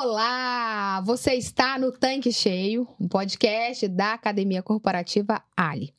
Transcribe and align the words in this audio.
Olá! 0.00 1.02
Você 1.04 1.34
está 1.34 1.76
no 1.76 1.90
Tanque 1.90 2.32
Cheio, 2.32 2.86
um 3.00 3.08
podcast 3.08 3.88
da 3.88 4.12
Academia 4.12 4.62
Corporativa 4.62 5.42
Ali. 5.56 5.92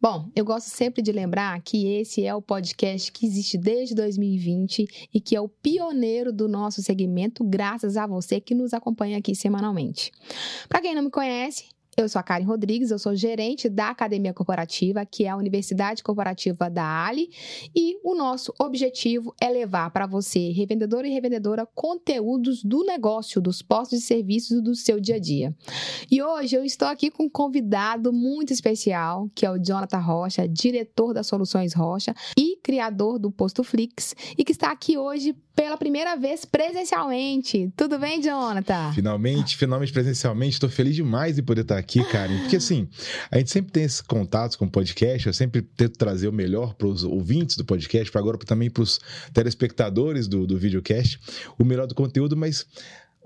Bom, 0.00 0.30
eu 0.34 0.42
gosto 0.42 0.68
sempre 0.68 1.02
de 1.02 1.12
lembrar 1.12 1.60
que 1.60 1.86
esse 1.86 2.24
é 2.24 2.34
o 2.34 2.40
podcast 2.40 3.12
que 3.12 3.26
existe 3.26 3.58
desde 3.58 3.94
2020 3.94 5.08
e 5.12 5.20
que 5.20 5.36
é 5.36 5.40
o 5.40 5.50
pioneiro 5.50 6.32
do 6.32 6.48
nosso 6.48 6.80
segmento, 6.80 7.44
graças 7.44 7.98
a 7.98 8.06
você 8.06 8.40
que 8.40 8.54
nos 8.54 8.72
acompanha 8.72 9.18
aqui 9.18 9.34
semanalmente. 9.34 10.10
Para 10.66 10.80
quem 10.80 10.94
não 10.94 11.02
me 11.02 11.10
conhece, 11.10 11.66
eu 11.96 12.08
sou 12.08 12.20
a 12.20 12.22
Karen 12.22 12.44
Rodrigues, 12.44 12.90
eu 12.90 12.98
sou 12.98 13.14
gerente 13.14 13.68
da 13.68 13.90
Academia 13.90 14.32
Corporativa, 14.32 15.04
que 15.04 15.24
é 15.24 15.28
a 15.28 15.36
Universidade 15.36 16.02
Corporativa 16.02 16.70
da 16.70 17.04
Ali, 17.04 17.30
e 17.76 17.98
o 18.02 18.14
nosso 18.14 18.52
objetivo 18.58 19.34
é 19.38 19.48
levar 19.48 19.90
para 19.90 20.06
você, 20.06 20.50
revendedor 20.52 21.04
e 21.04 21.10
revendedora, 21.10 21.68
conteúdos 21.74 22.62
do 22.62 22.82
negócio, 22.84 23.42
dos 23.42 23.60
postos 23.60 23.98
de 23.98 24.04
serviços 24.04 24.62
do 24.62 24.74
seu 24.74 24.98
dia 24.98 25.16
a 25.16 25.18
dia. 25.18 25.54
E 26.10 26.22
hoje 26.22 26.56
eu 26.56 26.64
estou 26.64 26.88
aqui 26.88 27.10
com 27.10 27.24
um 27.24 27.30
convidado 27.30 28.10
muito 28.10 28.52
especial, 28.52 29.28
que 29.34 29.44
é 29.44 29.50
o 29.50 29.58
Jonathan 29.58 29.98
Rocha, 29.98 30.48
diretor 30.48 31.12
das 31.12 31.26
Soluções 31.26 31.74
Rocha 31.74 32.14
e 32.38 32.56
criador 32.62 33.18
do 33.18 33.30
Posto 33.30 33.62
Flix, 33.62 34.14
e 34.38 34.44
que 34.44 34.52
está 34.52 34.70
aqui 34.70 34.96
hoje 34.96 35.36
pela 35.54 35.76
primeira 35.76 36.16
vez 36.16 36.44
presencialmente. 36.44 37.70
Tudo 37.76 37.98
bem, 37.98 38.22
Jonathan? 38.22 38.92
Finalmente, 38.94 39.56
finalmente 39.56 39.92
presencialmente. 39.92 40.54
Estou 40.54 40.70
feliz 40.70 40.94
demais 40.94 41.36
de 41.36 41.42
poder 41.42 41.60
estar 41.60 41.81
aqui, 41.82 42.02
Karen. 42.04 42.38
Porque 42.40 42.56
assim, 42.56 42.88
a 43.30 43.38
gente 43.38 43.50
sempre 43.50 43.72
tem 43.72 43.84
esses 43.84 44.00
contatos 44.00 44.56
com 44.56 44.64
o 44.64 44.70
podcast, 44.70 45.26
eu 45.26 45.32
sempre 45.32 45.60
tento 45.62 45.98
trazer 45.98 46.28
o 46.28 46.32
melhor 46.32 46.74
para 46.74 46.86
os 46.86 47.04
ouvintes 47.04 47.56
do 47.56 47.64
podcast, 47.64 48.10
para 48.10 48.20
agora 48.20 48.38
também 48.38 48.70
para 48.70 48.82
os 48.82 48.98
telespectadores 49.34 50.26
do, 50.26 50.46
do 50.46 50.56
videocast, 50.56 51.18
o 51.58 51.64
melhor 51.64 51.86
do 51.86 51.94
conteúdo, 51.94 52.36
mas 52.36 52.66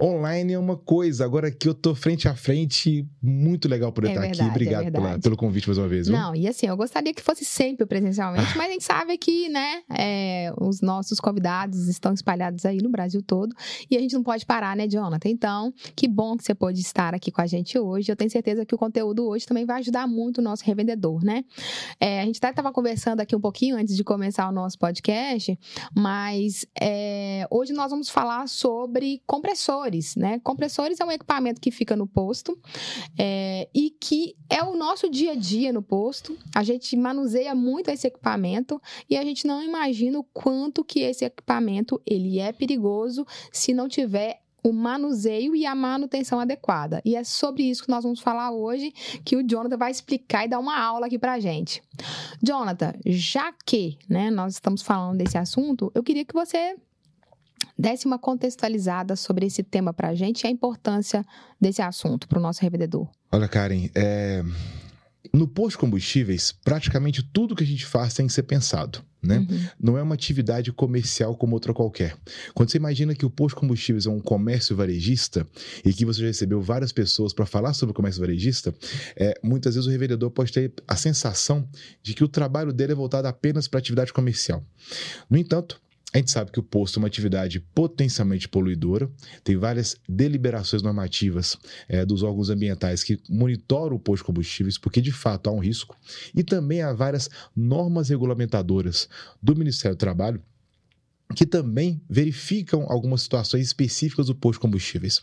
online 0.00 0.52
é 0.52 0.58
uma 0.58 0.76
coisa, 0.76 1.24
agora 1.24 1.50
que 1.50 1.68
eu 1.68 1.74
tô 1.74 1.94
frente 1.94 2.28
a 2.28 2.34
frente, 2.34 3.08
muito 3.22 3.68
legal 3.68 3.90
poder 3.92 4.08
é 4.08 4.10
estar 4.10 4.20
verdade, 4.20 4.40
aqui. 4.42 4.50
Obrigado 4.50 4.86
é 4.86 4.90
pela, 4.90 5.18
pelo 5.18 5.36
convite 5.36 5.66
mais 5.66 5.78
uma 5.78 5.88
vez. 5.88 6.06
Viu? 6.06 6.16
Não, 6.16 6.34
e 6.34 6.46
assim, 6.46 6.66
eu 6.66 6.76
gostaria 6.76 7.14
que 7.14 7.22
fosse 7.22 7.44
sempre 7.44 7.86
presencialmente, 7.86 8.56
mas 8.56 8.68
a 8.68 8.72
gente 8.72 8.84
sabe 8.84 9.16
que, 9.16 9.48
né, 9.48 9.82
é, 9.90 10.52
os 10.60 10.80
nossos 10.80 11.18
convidados 11.18 11.88
estão 11.88 12.12
espalhados 12.12 12.66
aí 12.66 12.78
no 12.78 12.90
Brasil 12.90 13.22
todo 13.22 13.54
e 13.90 13.96
a 13.96 14.00
gente 14.00 14.14
não 14.14 14.22
pode 14.22 14.44
parar, 14.44 14.76
né, 14.76 14.86
Jonathan? 14.86 15.28
Então, 15.28 15.72
que 15.94 16.06
bom 16.06 16.36
que 16.36 16.44
você 16.44 16.54
pôde 16.54 16.80
estar 16.80 17.14
aqui 17.14 17.30
com 17.30 17.40
a 17.40 17.46
gente 17.46 17.78
hoje. 17.78 18.12
Eu 18.12 18.16
tenho 18.16 18.30
certeza 18.30 18.66
que 18.66 18.74
o 18.74 18.78
conteúdo 18.78 19.26
hoje 19.26 19.46
também 19.46 19.64
vai 19.64 19.78
ajudar 19.78 20.06
muito 20.06 20.38
o 20.38 20.42
nosso 20.42 20.64
revendedor, 20.64 21.24
né? 21.24 21.44
É, 21.98 22.20
a 22.20 22.24
gente 22.24 22.36
até 22.36 22.50
estava 22.50 22.70
conversando 22.70 23.20
aqui 23.20 23.34
um 23.34 23.40
pouquinho 23.40 23.76
antes 23.76 23.96
de 23.96 24.04
começar 24.04 24.48
o 24.48 24.52
nosso 24.52 24.78
podcast, 24.78 25.58
mas 25.94 26.66
é, 26.78 27.46
hoje 27.50 27.72
nós 27.72 27.90
vamos 27.90 28.10
falar 28.10 28.46
sobre 28.46 29.22
compressores 29.26 29.85
compressores, 29.86 30.16
né? 30.16 30.40
Compressores 30.40 31.00
é 31.00 31.04
um 31.04 31.10
equipamento 31.10 31.60
que 31.60 31.70
fica 31.70 31.96
no 31.96 32.06
posto 32.06 32.58
é, 33.18 33.68
e 33.74 33.90
que 33.90 34.34
é 34.50 34.62
o 34.62 34.74
nosso 34.74 35.08
dia 35.08 35.32
a 35.32 35.34
dia 35.34 35.72
no 35.72 35.82
posto. 35.82 36.36
A 36.54 36.62
gente 36.62 36.96
manuseia 36.96 37.54
muito 37.54 37.90
esse 37.90 38.06
equipamento 38.06 38.80
e 39.08 39.16
a 39.16 39.22
gente 39.22 39.46
não 39.46 39.62
imagina 39.62 40.18
o 40.18 40.24
quanto 40.24 40.84
que 40.84 41.00
esse 41.00 41.24
equipamento 41.24 42.00
ele 42.06 42.38
é 42.38 42.52
perigoso 42.52 43.26
se 43.52 43.72
não 43.72 43.88
tiver 43.88 44.40
o 44.62 44.72
manuseio 44.72 45.54
e 45.54 45.64
a 45.64 45.76
manutenção 45.76 46.40
adequada. 46.40 47.00
E 47.04 47.14
é 47.14 47.22
sobre 47.22 47.62
isso 47.62 47.84
que 47.84 47.88
nós 47.88 48.02
vamos 48.02 48.18
falar 48.18 48.50
hoje, 48.50 48.92
que 49.24 49.36
o 49.36 49.46
Jonathan 49.46 49.76
vai 49.76 49.92
explicar 49.92 50.44
e 50.44 50.48
dar 50.48 50.58
uma 50.58 50.76
aula 50.76 51.06
aqui 51.06 51.20
pra 51.20 51.38
gente. 51.38 51.80
Jonathan, 52.42 52.92
já 53.06 53.54
que 53.64 53.96
né, 54.08 54.28
nós 54.28 54.54
estamos 54.54 54.82
falando 54.82 55.18
desse 55.18 55.38
assunto, 55.38 55.92
eu 55.94 56.02
queria 56.02 56.24
que 56.24 56.34
você 56.34 56.74
desse 57.78 58.06
uma 58.06 58.18
contextualizada 58.18 59.16
sobre 59.16 59.46
esse 59.46 59.62
tema 59.62 59.92
para 59.92 60.08
a 60.08 60.14
gente 60.14 60.42
e 60.42 60.46
a 60.46 60.50
importância 60.50 61.24
desse 61.60 61.82
assunto 61.82 62.26
para 62.28 62.38
o 62.38 62.42
nosso 62.42 62.62
revendedor. 62.62 63.08
Olha, 63.30 63.48
Karen, 63.48 63.88
é... 63.94 64.42
no 65.32 65.46
posto 65.46 65.72
de 65.72 65.78
combustíveis, 65.78 66.52
praticamente 66.52 67.22
tudo 67.22 67.54
que 67.54 67.64
a 67.64 67.66
gente 67.66 67.84
faz 67.84 68.14
tem 68.14 68.26
que 68.26 68.32
ser 68.32 68.44
pensado. 68.44 69.04
Né? 69.22 69.38
Uhum. 69.38 69.68
Não 69.80 69.98
é 69.98 70.02
uma 70.02 70.14
atividade 70.14 70.72
comercial 70.72 71.36
como 71.36 71.54
outra 71.54 71.74
qualquer. 71.74 72.16
Quando 72.54 72.70
você 72.70 72.78
imagina 72.78 73.12
que 73.12 73.26
o 73.26 73.30
posto 73.30 73.56
de 73.56 73.60
combustíveis 73.60 74.06
é 74.06 74.10
um 74.10 74.20
comércio 74.20 74.76
varejista 74.76 75.44
e 75.84 75.92
que 75.92 76.04
você 76.04 76.20
já 76.20 76.26
recebeu 76.28 76.62
várias 76.62 76.92
pessoas 76.92 77.32
para 77.32 77.44
falar 77.44 77.72
sobre 77.72 77.90
o 77.90 77.94
comércio 77.94 78.20
varejista, 78.20 78.72
é, 79.16 79.34
muitas 79.42 79.74
vezes 79.74 79.88
o 79.88 79.90
revendedor 79.90 80.30
pode 80.30 80.52
ter 80.52 80.72
a 80.86 80.94
sensação 80.94 81.68
de 82.02 82.14
que 82.14 82.22
o 82.22 82.28
trabalho 82.28 82.72
dele 82.72 82.92
é 82.92 82.94
voltado 82.94 83.26
apenas 83.26 83.66
para 83.66 83.80
atividade 83.80 84.12
comercial. 84.12 84.62
No 85.28 85.36
entanto, 85.36 85.80
a 86.16 86.18
gente 86.18 86.30
sabe 86.30 86.50
que 86.50 86.58
o 86.58 86.62
posto 86.62 86.98
é 86.98 87.02
uma 87.02 87.08
atividade 87.08 87.60
potencialmente 87.74 88.48
poluidora, 88.48 89.10
tem 89.44 89.54
várias 89.54 89.96
deliberações 90.08 90.82
normativas 90.82 91.58
é, 91.86 92.06
dos 92.06 92.22
órgãos 92.22 92.48
ambientais 92.48 93.04
que 93.04 93.20
monitoram 93.28 93.96
o 93.96 94.00
posto 94.00 94.22
de 94.22 94.26
combustíveis, 94.26 94.78
porque 94.78 95.02
de 95.02 95.12
fato 95.12 95.50
há 95.50 95.52
um 95.52 95.58
risco, 95.58 95.94
e 96.34 96.42
também 96.42 96.80
há 96.80 96.94
várias 96.94 97.28
normas 97.54 98.08
regulamentadoras 98.08 99.10
do 99.42 99.54
Ministério 99.54 99.94
do 99.94 100.00
Trabalho 100.00 100.42
que 101.34 101.44
também 101.44 102.00
verificam 102.08 102.86
algumas 102.88 103.22
situações 103.22 103.66
específicas 103.66 104.26
do 104.26 104.34
posto 104.34 104.58
de 104.58 104.60
combustíveis. 104.60 105.22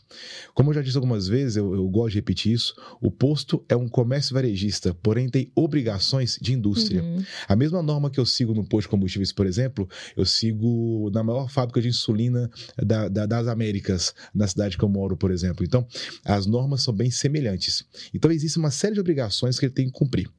Como 0.53 0.69
eu 0.69 0.73
já 0.73 0.81
disse 0.81 0.97
algumas 0.97 1.27
vezes, 1.27 1.55
eu, 1.55 1.73
eu, 1.73 1.87
gosto 1.87 2.11
de 2.11 2.15
repetir 2.17 2.53
isso, 2.53 2.75
o 2.99 3.09
posto 3.09 3.63
é 3.69 3.75
um 3.75 3.87
comércio 3.87 4.33
varejista, 4.33 4.93
porém 4.93 5.29
tem 5.29 5.51
obrigações 5.55 6.37
de 6.41 6.53
indústria. 6.53 7.01
Uhum. 7.01 7.23
A 7.47 7.55
mesma 7.55 7.81
norma 7.81 8.09
que 8.09 8.19
eu 8.19 8.25
sigo 8.25 8.53
no 8.53 8.67
posto 8.67 8.87
de 8.87 8.89
combustíveis, 8.89 9.31
por 9.31 9.45
exemplo, 9.45 9.87
eu 10.15 10.25
sigo 10.25 11.09
na 11.13 11.23
maior 11.23 11.49
fábrica 11.49 11.81
de 11.81 11.87
insulina 11.87 12.49
da, 12.77 13.07
da, 13.07 13.25
das 13.25 13.47
Américas, 13.47 14.13
na 14.35 14.47
cidade 14.47 14.77
que 14.77 14.83
eu 14.83 14.89
moro, 14.89 15.15
por 15.15 15.31
exemplo. 15.31 15.63
Então, 15.65 15.87
as 16.25 16.45
normas 16.45 16.83
são 16.83 16.93
bem 16.93 17.09
semelhantes. 17.09 17.85
Então, 18.13 18.29
existe 18.29 18.57
uma 18.57 18.71
série 18.71 18.93
de 18.93 18.99
obrigações 18.99 19.57
que 19.57 19.65
ele 19.65 19.73
tem 19.73 19.85
que 19.85 19.93
cumprir. 19.93 20.29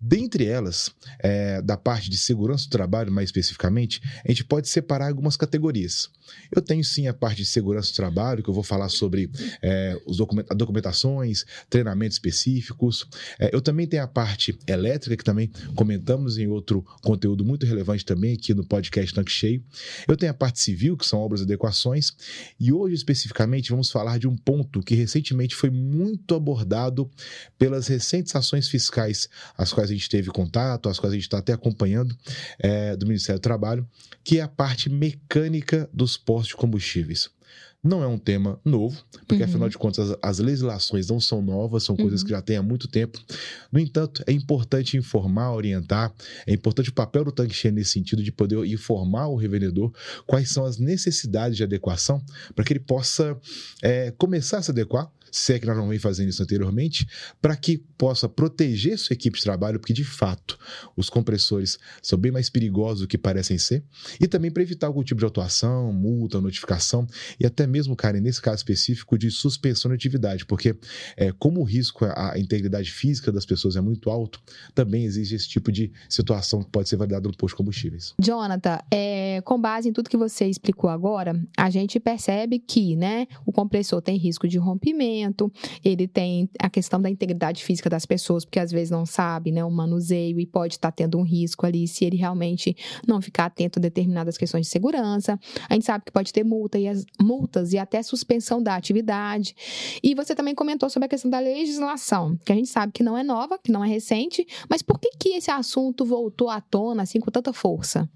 Dentre 0.00 0.44
elas, 0.44 0.90
é, 1.20 1.60
da 1.62 1.76
parte 1.76 2.08
de 2.08 2.16
segurança 2.16 2.66
do 2.66 2.70
trabalho, 2.70 3.12
mais 3.12 3.28
especificamente, 3.28 4.00
a 4.24 4.30
gente 4.30 4.44
pode 4.44 4.68
separar 4.68 5.08
algumas 5.08 5.36
categorias. 5.36 6.08
Eu 6.54 6.62
tenho 6.62 6.84
sim 6.84 7.06
a 7.08 7.14
parte 7.14 7.38
de 7.38 7.46
segurança 7.46 7.90
do 7.90 7.96
trabalho, 7.96 8.42
que 8.42 8.50
eu 8.50 8.54
vou 8.54 8.62
falar 8.62 8.88
sobre 8.88 9.30
é, 9.62 9.98
os 10.06 10.18
document 10.18 10.44
documentações, 10.56 11.44
treinamentos 11.68 12.16
específicos. 12.16 13.06
É, 13.38 13.50
eu 13.52 13.60
também 13.60 13.86
tenho 13.86 14.02
a 14.02 14.08
parte 14.08 14.58
elétrica, 14.66 15.16
que 15.16 15.24
também 15.24 15.50
comentamos 15.74 16.38
em 16.38 16.46
outro 16.46 16.84
conteúdo 17.02 17.44
muito 17.44 17.66
relevante 17.66 18.04
também 18.04 18.34
aqui 18.34 18.54
no 18.54 18.64
podcast 18.64 19.14
Tanque 19.14 19.30
Cheio. 19.30 19.64
Eu 20.06 20.16
tenho 20.16 20.30
a 20.32 20.34
parte 20.34 20.60
civil, 20.60 20.96
que 20.96 21.06
são 21.06 21.18
obras 21.18 21.40
e 21.40 21.44
adequações. 21.44 22.12
E 22.58 22.72
hoje, 22.72 22.94
especificamente, 22.94 23.70
vamos 23.70 23.90
falar 23.90 24.18
de 24.18 24.28
um 24.28 24.36
ponto 24.36 24.82
que 24.82 24.94
recentemente 24.94 25.54
foi 25.54 25.70
muito 25.70 26.34
abordado 26.34 27.10
pelas 27.58 27.86
recentes 27.86 28.34
ações 28.34 28.68
fiscais 28.68 29.28
as 29.56 29.72
quais 29.72 29.90
a 29.90 29.94
gente 29.94 30.08
teve 30.08 30.30
contato, 30.30 30.88
as 30.88 30.98
quais 30.98 31.12
a 31.12 31.16
gente 31.16 31.24
está 31.24 31.38
até 31.38 31.52
acompanhando 31.52 32.16
é, 32.58 32.96
do 32.96 33.06
Ministério 33.06 33.40
do 33.40 33.42
Trabalho, 33.42 33.88
que 34.22 34.38
é 34.38 34.42
a 34.42 34.48
parte 34.48 34.90
mecânica 34.90 35.88
dos 35.92 36.16
postos 36.16 36.48
de 36.48 36.56
combustíveis. 36.56 37.30
Não 37.82 38.02
é 38.02 38.08
um 38.08 38.18
tema 38.18 38.60
novo, 38.64 39.00
porque 39.26 39.42
uhum. 39.42 39.48
afinal 39.48 39.68
de 39.68 39.78
contas 39.78 40.10
as, 40.10 40.18
as, 40.20 40.38
legislações 40.40 41.08
não 41.08 41.20
são 41.20 41.40
novas, 41.40 41.84
são 41.84 41.96
coisas 41.96 42.20
uhum. 42.20 42.26
que 42.26 42.32
já 42.32 42.42
têm 42.42 42.56
há 42.56 42.62
muito 42.62 42.88
tempo. 42.88 43.22
No 43.70 43.78
entanto, 43.78 44.22
é 44.26 44.32
importante 44.32 44.96
informar, 44.96 45.52
orientar, 45.52 46.12
é 46.44 46.52
importante 46.52 46.90
o 46.90 46.92
papel 46.92 47.24
do 47.24 47.32
tanque 47.32 47.54
cheio 47.54 47.72
nesse 47.72 47.92
sentido 47.92 48.20
de 48.22 48.32
poder 48.32 48.64
informar 48.66 49.28
o 49.28 49.36
revendedor 49.36 49.92
quais 50.26 50.50
são 50.50 50.64
as 50.64 50.78
necessidades 50.78 51.56
de 51.56 51.62
adequação 51.62 52.20
para 52.54 52.64
que 52.64 52.72
ele 52.72 52.80
possa 52.80 53.38
é, 53.80 54.10
começar 54.10 54.58
a 54.58 54.62
se 54.62 54.72
adequar 54.72 55.08
se 55.30 55.52
é 55.52 55.58
que 55.58 55.66
nós 55.66 55.76
não 55.76 55.88
vem 55.88 55.98
fazendo 55.98 56.28
isso 56.28 56.42
anteriormente, 56.42 57.06
para 57.40 57.56
que 57.56 57.78
possa 57.96 58.28
proteger 58.28 58.98
sua 58.98 59.14
equipe 59.14 59.36
de 59.36 59.44
trabalho, 59.44 59.78
porque 59.78 59.92
de 59.92 60.04
fato 60.04 60.58
os 60.96 61.10
compressores 61.10 61.78
são 62.02 62.18
bem 62.18 62.32
mais 62.32 62.48
perigosos 62.48 63.00
do 63.00 63.08
que 63.08 63.18
parecem 63.18 63.58
ser, 63.58 63.82
e 64.20 64.26
também 64.26 64.50
para 64.50 64.62
evitar 64.62 64.86
algum 64.86 65.02
tipo 65.02 65.20
de 65.20 65.26
atuação, 65.26 65.92
multa, 65.92 66.40
notificação, 66.40 67.06
e 67.38 67.46
até 67.46 67.66
mesmo, 67.68 67.94
Karen, 67.94 68.20
nesse 68.20 68.40
caso 68.40 68.56
específico, 68.56 69.18
de 69.18 69.30
suspensão 69.30 69.90
de 69.90 69.94
atividade, 69.94 70.44
porque 70.44 70.76
é, 71.16 71.32
como 71.32 71.60
o 71.60 71.64
risco 71.64 72.04
à 72.04 72.38
integridade 72.38 72.90
física 72.90 73.30
das 73.30 73.46
pessoas 73.46 73.76
é 73.76 73.80
muito 73.80 74.10
alto, 74.10 74.40
também 74.74 75.04
existe 75.04 75.34
esse 75.34 75.48
tipo 75.48 75.70
de 75.70 75.92
situação 76.08 76.62
que 76.62 76.70
pode 76.70 76.88
ser 76.88 76.96
validada 76.96 77.28
no 77.28 77.36
posto 77.36 77.54
de 77.54 77.58
combustíveis. 77.58 78.14
Jonathan, 78.20 78.78
é, 78.90 79.40
com 79.44 79.60
base 79.60 79.88
em 79.88 79.92
tudo 79.92 80.10
que 80.10 80.16
você 80.16 80.46
explicou 80.46 80.90
agora, 80.90 81.40
a 81.56 81.70
gente 81.70 82.00
percebe 82.00 82.58
que 82.58 82.96
né, 82.96 83.26
o 83.44 83.52
compressor 83.52 84.00
tem 84.00 84.16
risco 84.16 84.48
de 84.48 84.58
rompimento 84.58 85.52
ele 85.84 86.06
tem 86.06 86.48
a 86.60 86.68
questão 86.68 87.00
da 87.00 87.10
integridade 87.10 87.62
física 87.62 87.90
das 87.90 88.06
pessoas, 88.06 88.44
porque 88.44 88.58
às 88.58 88.70
vezes 88.70 88.90
não 88.90 89.06
sabe, 89.06 89.50
né, 89.52 89.64
o 89.64 89.70
manuseio 89.70 90.40
e 90.40 90.46
pode 90.46 90.74
estar 90.74 90.92
tendo 90.92 91.18
um 91.18 91.22
risco 91.22 91.66
ali 91.66 91.86
se 91.86 92.04
ele 92.04 92.16
realmente 92.16 92.76
não 93.06 93.20
ficar 93.20 93.46
atento 93.46 93.78
a 93.78 93.82
determinadas 93.82 94.36
questões 94.36 94.66
de 94.66 94.72
segurança. 94.72 95.38
A 95.68 95.74
gente 95.74 95.86
sabe 95.86 96.04
que 96.04 96.12
pode 96.12 96.32
ter 96.32 96.44
multa 96.44 96.78
e 96.78 96.88
as, 96.88 97.04
multas 97.20 97.57
e 97.72 97.78
até 97.78 98.02
suspensão 98.02 98.62
da 98.62 98.76
atividade. 98.76 99.54
E 100.02 100.14
você 100.14 100.34
também 100.34 100.54
comentou 100.54 100.88
sobre 100.88 101.06
a 101.06 101.08
questão 101.08 101.30
da 101.30 101.38
legislação, 101.38 102.38
que 102.44 102.52
a 102.52 102.54
gente 102.54 102.68
sabe 102.68 102.92
que 102.92 103.02
não 103.02 103.16
é 103.16 103.22
nova, 103.22 103.58
que 103.58 103.72
não 103.72 103.84
é 103.84 103.88
recente, 103.88 104.46
mas 104.68 104.82
por 104.82 104.98
que 104.98 105.10
que 105.18 105.30
esse 105.30 105.50
assunto 105.50 106.04
voltou 106.04 106.48
à 106.48 106.60
tona 106.60 107.02
assim 107.02 107.20
com 107.20 107.30
tanta 107.30 107.52
força? 107.52 108.08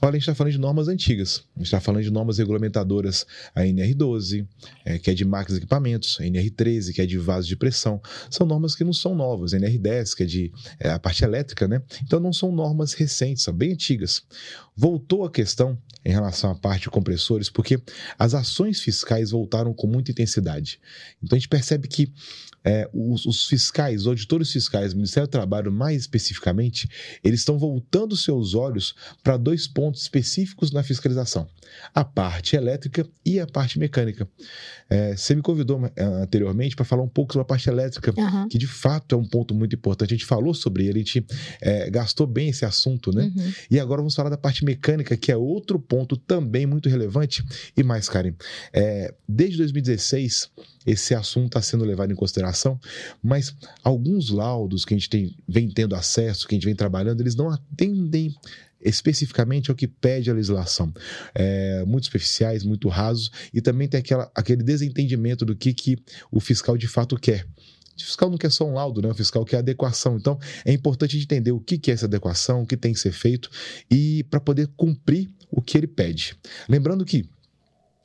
Olha, 0.00 0.10
a 0.10 0.12
gente 0.12 0.22
está 0.22 0.34
falando 0.34 0.52
de 0.52 0.58
normas 0.58 0.88
antigas. 0.88 1.44
A 1.56 1.58
gente 1.58 1.66
está 1.66 1.80
falando 1.80 2.02
de 2.02 2.10
normas 2.10 2.38
regulamentadoras, 2.38 3.26
a 3.54 3.62
NR12, 3.62 4.46
é, 4.84 4.98
que 4.98 5.10
é 5.10 5.14
de 5.14 5.24
máquinas 5.24 5.56
e 5.56 5.58
equipamentos, 5.58 6.18
a 6.20 6.24
NR13, 6.24 6.92
que 6.92 7.02
é 7.02 7.06
de 7.06 7.18
vasos 7.18 7.46
de 7.46 7.56
pressão. 7.56 8.00
São 8.30 8.46
normas 8.46 8.74
que 8.74 8.84
não 8.84 8.92
são 8.92 9.14
novas, 9.14 9.54
a 9.54 9.58
NR10, 9.58 10.14
que 10.14 10.22
é 10.22 10.26
de 10.26 10.52
é, 10.78 10.90
a 10.90 10.98
parte 10.98 11.24
elétrica, 11.24 11.66
né? 11.66 11.82
Então 12.04 12.20
não 12.20 12.32
são 12.32 12.52
normas 12.52 12.92
recentes, 12.92 13.42
são 13.42 13.54
bem 13.54 13.72
antigas. 13.72 14.22
Voltou 14.80 15.24
a 15.24 15.30
questão 15.30 15.76
em 16.04 16.12
relação 16.12 16.52
à 16.52 16.54
parte 16.54 16.82
de 16.82 16.90
compressores, 16.90 17.50
porque 17.50 17.82
as 18.16 18.32
ações 18.32 18.80
fiscais 18.80 19.32
voltaram 19.32 19.74
com 19.74 19.88
muita 19.88 20.12
intensidade. 20.12 20.78
Então 21.20 21.34
a 21.34 21.38
gente 21.40 21.48
percebe 21.48 21.88
que 21.88 22.12
é, 22.64 22.88
os, 22.92 23.24
os, 23.26 23.46
fiscais, 23.46 24.02
os 24.02 24.06
auditores 24.06 24.52
fiscais, 24.52 24.92
o 24.92 24.96
Ministério 24.96 25.28
do 25.28 25.30
Trabalho 25.30 25.72
mais 25.72 26.02
especificamente, 26.02 26.88
eles 27.22 27.40
estão 27.40 27.58
voltando 27.58 28.16
seus 28.16 28.54
olhos 28.54 28.94
para 29.22 29.36
dois 29.36 29.66
pontos 29.66 30.02
específicos 30.02 30.72
na 30.72 30.82
fiscalização: 30.82 31.48
a 31.94 32.04
parte 32.04 32.56
elétrica 32.56 33.06
e 33.24 33.40
a 33.40 33.46
parte 33.46 33.78
mecânica. 33.78 34.28
É, 34.90 35.16
você 35.16 35.34
me 35.34 35.42
convidou 35.42 35.90
é, 35.94 36.02
anteriormente 36.02 36.74
para 36.74 36.84
falar 36.84 37.02
um 37.02 37.08
pouco 37.08 37.32
sobre 37.32 37.42
a 37.42 37.46
parte 37.46 37.68
elétrica, 37.68 38.12
uhum. 38.16 38.48
que 38.48 38.56
de 38.56 38.66
fato 38.66 39.14
é 39.14 39.18
um 39.18 39.24
ponto 39.24 39.54
muito 39.54 39.76
importante. 39.76 40.14
A 40.14 40.16
gente 40.16 40.26
falou 40.26 40.54
sobre 40.54 40.86
ele, 40.86 41.00
a 41.00 41.02
gente 41.02 41.26
é, 41.60 41.90
gastou 41.90 42.26
bem 42.26 42.48
esse 42.48 42.64
assunto, 42.64 43.12
né? 43.12 43.30
Uhum. 43.34 43.52
E 43.70 43.78
agora 43.78 44.00
vamos 44.00 44.14
falar 44.14 44.30
da 44.30 44.38
parte 44.38 44.64
mecânica, 44.64 45.16
que 45.16 45.30
é 45.30 45.36
outro 45.36 45.78
ponto 45.78 46.16
também 46.16 46.66
muito 46.66 46.88
relevante. 46.88 47.44
E 47.76 47.82
mais, 47.82 48.08
Karen, 48.08 48.32
é, 48.72 49.14
desde 49.28 49.58
2016 49.58 50.50
esse 50.88 51.14
assunto 51.14 51.48
está 51.48 51.62
sendo 51.62 51.84
levado 51.84 52.10
em 52.10 52.16
consideração, 52.16 52.80
mas 53.22 53.54
alguns 53.84 54.30
laudos 54.30 54.84
que 54.84 54.94
a 54.94 54.96
gente 54.96 55.10
tem, 55.10 55.36
vem 55.46 55.68
tendo 55.68 55.94
acesso, 55.94 56.48
que 56.48 56.54
a 56.54 56.56
gente 56.56 56.64
vem 56.64 56.74
trabalhando, 56.74 57.20
eles 57.20 57.36
não 57.36 57.50
atendem 57.50 58.34
especificamente 58.80 59.70
ao 59.70 59.76
que 59.76 59.86
pede 59.86 60.30
a 60.30 60.34
legislação. 60.34 60.92
É, 61.34 61.84
muito 61.84 62.04
superficiais, 62.04 62.64
muito 62.64 62.88
rasos, 62.88 63.30
e 63.52 63.60
também 63.60 63.86
tem 63.86 64.00
aquela, 64.00 64.30
aquele 64.34 64.62
desentendimento 64.62 65.44
do 65.44 65.54
que, 65.54 65.74
que 65.74 65.98
o 66.30 66.40
fiscal 66.40 66.76
de 66.76 66.88
fato 66.88 67.16
quer. 67.16 67.44
O 67.96 68.00
fiscal 68.00 68.30
não 68.30 68.38
quer 68.38 68.50
só 68.50 68.64
um 68.64 68.74
laudo, 68.74 69.02
né? 69.02 69.08
O 69.08 69.14
fiscal 69.14 69.44
quer 69.44 69.58
adequação. 69.58 70.16
Então, 70.16 70.38
é 70.64 70.72
importante 70.72 71.18
entender 71.18 71.50
o 71.50 71.60
que, 71.60 71.76
que 71.76 71.90
é 71.90 71.94
essa 71.94 72.06
adequação, 72.06 72.62
o 72.62 72.66
que 72.66 72.76
tem 72.76 72.92
que 72.92 73.00
ser 73.00 73.12
feito, 73.12 73.50
e 73.90 74.24
para 74.30 74.38
poder 74.38 74.68
cumprir 74.76 75.28
o 75.50 75.60
que 75.60 75.76
ele 75.76 75.88
pede. 75.88 76.36
Lembrando 76.68 77.04
que 77.04 77.28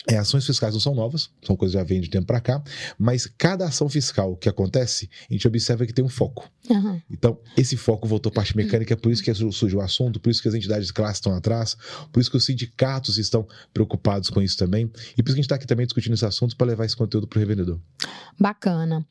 é, 0.08 0.18
ações 0.18 0.46
fiscais 0.46 0.74
não 0.74 0.82
são 0.82 0.94
novas, 0.94 1.30
são 1.44 1.56
coisas 1.56 1.74
que 1.74 1.80
já 1.80 1.84
vêm 1.84 2.02
de 2.02 2.10
tempo 2.10 2.26
para 2.26 2.42
cá, 2.42 2.62
mas 2.98 3.26
cada 3.26 3.66
ação 3.66 3.88
fiscal 3.88 4.36
que 4.36 4.50
acontece, 4.50 5.10
a 5.30 5.34
gente 5.34 5.48
observa 5.48 5.86
que 5.86 5.94
tem 5.94 6.04
um 6.04 6.10
foco. 6.10 6.50
Uhum. 6.70 7.02
Então, 7.10 7.38
esse 7.58 7.78
foco 7.78 8.08
voltou 8.08 8.32
para 8.32 8.42
a 8.42 8.44
parte 8.44 8.56
mecânica, 8.56 8.96
por 8.98 9.12
isso 9.12 9.24
que 9.24 9.34
surgiu 9.34 9.80
o 9.80 9.82
assunto, 9.82 10.20
por 10.20 10.30
isso 10.30 10.42
que 10.42 10.48
as 10.48 10.54
entidades 10.54 10.88
de 10.88 10.94
classe 10.94 11.16
estão 11.16 11.34
atrás, 11.34 11.78
por 12.12 12.20
isso 12.20 12.30
que 12.30 12.38
os 12.38 12.46
sindicatos 12.46 13.18
estão 13.18 13.48
preocupados 13.74 14.30
com 14.30 14.42
isso 14.42 14.58
também, 14.58 14.92
e 15.18 15.24
por 15.24 15.30
isso 15.30 15.30
que 15.30 15.32
a 15.32 15.36
gente 15.36 15.46
está 15.46 15.56
aqui 15.56 15.68
também 15.68 15.86
discutindo 15.86 16.14
esse 16.14 16.26
assunto 16.26 16.56
para 16.56 16.68
levar 16.68 16.86
esse 16.86 16.96
conteúdo 16.96 17.28
para 17.28 17.38
o 17.38 17.40
revendedor. 17.40 17.80
Bacana. 18.40 19.06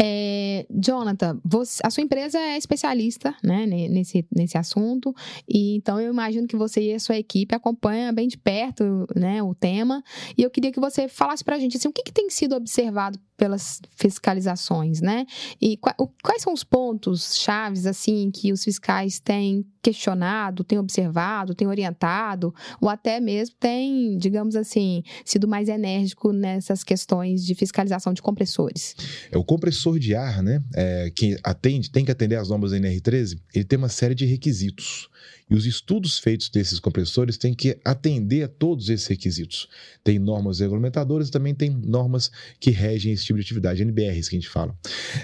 É, 0.00 0.66
Jonathan, 0.70 1.40
você, 1.44 1.80
a 1.84 1.90
sua 1.90 2.02
empresa 2.02 2.38
é 2.38 2.56
especialista 2.56 3.34
né, 3.42 3.66
nesse, 3.66 4.26
nesse 4.34 4.58
assunto, 4.58 5.14
e 5.48 5.76
então 5.76 6.00
eu 6.00 6.12
imagino 6.12 6.46
que 6.46 6.56
você 6.56 6.80
e 6.80 6.94
a 6.94 7.00
sua 7.00 7.16
equipe 7.16 7.54
acompanham 7.54 8.14
bem 8.14 8.28
de 8.28 8.36
perto 8.36 9.06
né, 9.14 9.42
o 9.42 9.54
tema. 9.54 10.02
E 10.36 10.42
eu 10.42 10.50
queria 10.50 10.72
que 10.72 10.80
você 10.80 11.08
falasse 11.08 11.42
para 11.42 11.56
a 11.56 11.58
gente 11.58 11.76
assim, 11.76 11.88
o 11.88 11.92
que, 11.92 12.02
que, 12.02 12.12
tem 12.12 12.28
sido 12.30 12.54
observado 12.54 13.18
pelas 13.36 13.80
fiscalizações, 13.96 15.00
né? 15.00 15.26
E 15.60 15.76
quais 15.76 16.42
são 16.42 16.52
os 16.52 16.64
pontos 16.64 17.36
chaves 17.36 17.86
assim 17.86 18.30
que 18.30 18.52
os 18.52 18.64
fiscais 18.64 19.18
têm 19.18 19.64
questionado, 19.82 20.64
têm 20.64 20.78
observado, 20.78 21.54
têm 21.54 21.68
orientado, 21.68 22.52
ou 22.80 22.88
até 22.88 23.20
mesmo 23.20 23.54
têm, 23.60 24.18
digamos 24.18 24.56
assim, 24.56 25.02
sido 25.24 25.46
mais 25.46 25.68
enérgico 25.68 26.32
nessas 26.32 26.82
questões 26.82 27.44
de 27.44 27.54
fiscalização 27.54 28.12
de 28.12 28.20
compressores? 28.20 28.96
É 29.30 29.38
o 29.38 29.44
compressor 29.44 29.98
de 29.98 30.14
ar, 30.14 30.42
né? 30.42 30.62
É, 30.74 31.12
que 31.14 31.38
atende, 31.44 31.90
tem 31.90 32.04
que 32.04 32.10
atender 32.10 32.36
às 32.36 32.48
normas 32.48 32.72
da 32.72 32.78
NR13, 32.78 33.38
ele 33.54 33.64
tem 33.64 33.78
uma 33.78 33.88
série 33.88 34.14
de 34.14 34.26
requisitos. 34.26 35.08
E 35.48 35.54
os 35.54 35.64
estudos 35.64 36.18
feitos 36.18 36.48
desses 36.48 36.80
compressores 36.80 37.38
têm 37.38 37.54
que 37.54 37.78
atender 37.84 38.42
a 38.42 38.48
todos 38.48 38.88
esses 38.88 39.06
requisitos. 39.06 39.68
Tem 40.02 40.18
normas 40.26 40.60
regulamentadoras 40.60 41.28
e 41.28 41.30
também 41.30 41.54
tem 41.54 41.70
normas 41.70 42.30
que 42.60 42.70
regem 42.70 43.12
esse 43.12 43.24
tipo 43.24 43.38
de 43.38 43.44
atividade, 43.44 43.82
NBRs 43.82 44.28
que 44.28 44.36
a 44.36 44.38
gente 44.38 44.48
fala. 44.48 44.76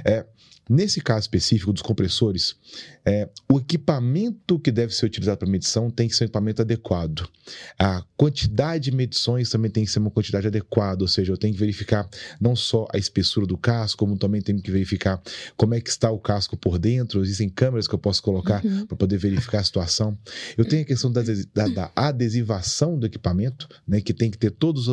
É, 0.05 0.25
Nesse 0.69 1.01
caso 1.01 1.23
específico 1.23 1.73
dos 1.73 1.83
compressores, 1.83 2.57
é, 3.05 3.29
o 3.51 3.59
equipamento 3.59 4.59
que 4.61 4.71
deve 4.71 4.95
ser 4.95 5.07
utilizado 5.07 5.39
para 5.39 5.49
medição 5.49 5.91
tem 5.91 6.09
que 6.09 6.15
ser 6.15 6.25
um 6.25 6.27
equipamento 6.27 6.63
adequado. 6.63 7.29
A 7.79 8.05
quantidade 8.17 8.85
de 8.85 8.97
medições 8.97 9.51
também 9.51 9.71
tem 9.71 9.85
que 9.85 9.91
ser 9.91 9.99
uma 9.99 10.11
quantidade 10.11 10.47
adequada, 10.47 11.03
ou 11.03 11.09
seja, 11.09 11.33
eu 11.33 11.37
tenho 11.37 11.53
que 11.53 11.59
verificar 11.59 12.09
não 12.41 12.55
só 12.55 12.87
a 12.95 12.99
espessura 12.99 13.45
do 13.45 13.59
casco, 13.59 13.99
como 13.99 14.17
também 14.17 14.41
tenho 14.41 14.63
que 14.63 14.71
verificar 14.71 15.21
como 15.57 15.75
é 15.75 15.81
que 15.81 15.91
está 15.91 16.11
o 16.11 16.19
casco 16.19 16.57
por 16.57 16.79
dentro. 16.79 17.23
Existem 17.23 17.49
câmeras 17.49 17.89
que 17.89 17.95
eu 17.95 17.99
posso 17.99 18.23
colocar 18.23 18.65
uhum. 18.65 18.87
para 18.87 18.97
poder 18.97 19.19
verificar 19.19 19.61
a 19.61 19.65
situação. 19.65 20.17
Eu 20.57 20.65
tenho 20.65 20.83
a 20.83 20.85
questão 20.85 21.11
da, 21.11 21.23
da, 21.53 21.69
da, 21.69 21.93
adesivação 21.97 22.97
do 22.97 23.07
equipamento, 23.07 23.69
né, 23.87 24.01
que 24.01 24.15
tem 24.15 24.31
que 24.31 24.39
ter 24.39 24.53
todas 24.53 24.85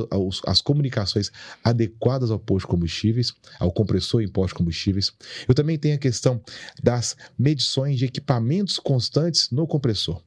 as 0.47 0.61
comunicações 0.61 1.31
adequadas 1.63 2.31
ao 2.31 2.39
posto 2.39 2.65
de 2.65 2.71
combustíveis, 2.71 3.33
ao 3.59 3.71
compressor 3.71 4.21
e 4.23 4.27
posto 4.27 4.49
de 4.49 4.55
combustíveis. 4.55 5.13
Eu 5.47 5.53
também 5.59 5.77
tenho 5.77 5.95
a 5.95 5.99
questão 5.99 6.41
das 6.81 7.17
medições 7.37 7.99
de 7.99 8.05
equipamentos 8.05 8.79
constantes 8.79 9.49
no 9.51 9.67
compressor. 9.67 10.21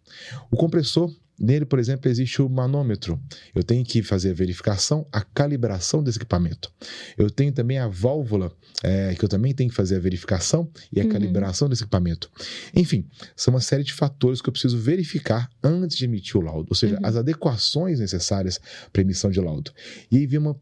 O 0.50 0.56
compressor 0.56 1.11
Nele, 1.40 1.64
por 1.64 1.81
exemplo, 1.81 2.08
existe 2.08 2.40
o 2.40 2.49
manômetro. 2.49 3.20
Eu 3.52 3.64
tenho 3.64 3.84
que 3.84 4.00
fazer 4.00 4.31
a 4.31 4.34
verificação, 4.34 5.05
a 5.11 5.23
calibração 5.23 6.00
desse 6.00 6.19
equipamento. 6.19 6.70
Eu 7.19 7.29
tenho 7.31 7.50
também 7.50 7.79
a 7.79 7.88
válvula, 7.88 8.52
é, 8.81 9.12
que 9.14 9.25
eu 9.25 9.29
também 9.29 9.52
tenho 9.52 9.69
que 9.69 9.75
fazer 9.75 9.96
a 9.96 9.99
verificação 9.99 10.70
e 10.93 11.00
a 11.00 11.05
uhum. 11.05 11.11
calibração 11.11 11.69
desse 11.69 11.82
equipamento. 11.82 12.31
Enfim, 12.73 13.05
são 13.34 13.55
uma 13.55 13.61
série 13.61 13.82
de 13.82 13.93
fatores 13.93 14.40
que 14.40 14.49
eu 14.49 14.52
preciso 14.52 14.79
verificar 14.79 15.50
antes 15.64 15.96
de 15.96 16.05
emitir 16.05 16.37
o 16.37 16.43
laudo, 16.43 16.69
ou 16.70 16.76
seja, 16.76 16.94
uhum. 16.94 17.06
as 17.06 17.17
adequações 17.17 17.99
necessárias 17.99 18.61
para 18.93 19.02
emissão 19.02 19.29
de 19.29 19.40
laudo. 19.40 19.73
E 20.12 20.19
aí 20.19 20.26
vem 20.26 20.38
uma 20.38 20.56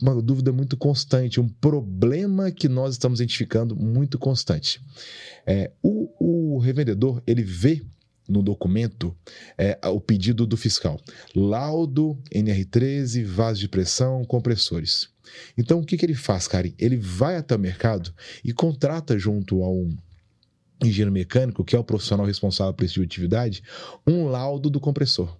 uma 0.00 0.20
dúvida 0.20 0.52
muito 0.52 0.76
constante, 0.76 1.40
um 1.40 1.48
problema 1.48 2.50
que 2.50 2.68
nós 2.68 2.94
estamos 2.94 3.20
identificando 3.20 3.74
muito 3.74 4.18
constante. 4.18 4.80
É, 5.46 5.70
o, 5.82 6.56
o 6.56 6.58
revendedor 6.58 7.22
ele 7.26 7.42
vê 7.42 7.82
no 8.28 8.42
documento 8.42 9.16
é, 9.56 9.78
o 9.88 10.00
pedido 10.00 10.46
do 10.46 10.56
fiscal: 10.56 11.00
laudo, 11.34 12.18
NR13, 12.34 13.24
vaso 13.24 13.60
de 13.60 13.68
pressão, 13.68 14.24
compressores. 14.24 15.08
Então, 15.56 15.80
o 15.80 15.84
que, 15.84 15.96
que 15.96 16.06
ele 16.06 16.14
faz, 16.14 16.46
Karen? 16.46 16.72
Ele 16.78 16.96
vai 16.96 17.36
até 17.36 17.56
o 17.56 17.58
mercado 17.58 18.14
e 18.44 18.52
contrata 18.52 19.18
junto 19.18 19.62
a 19.62 19.68
um 19.68 19.96
engenheiro 20.82 21.10
mecânico, 21.10 21.64
que 21.64 21.74
é 21.74 21.78
o 21.78 21.84
profissional 21.84 22.26
responsável 22.26 22.74
por 22.74 22.84
esse 22.84 22.94
tipo 22.94 23.06
de 23.06 23.12
atividade, 23.14 23.62
um 24.06 24.26
laudo 24.26 24.68
do 24.70 24.78
compressor. 24.78 25.36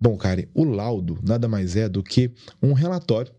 Bom, 0.00 0.16
Karen, 0.16 0.46
o 0.54 0.64
laudo 0.64 1.18
nada 1.22 1.46
mais 1.46 1.76
é 1.76 1.88
do 1.88 2.02
que 2.02 2.32
um 2.62 2.72
relatório 2.72 3.32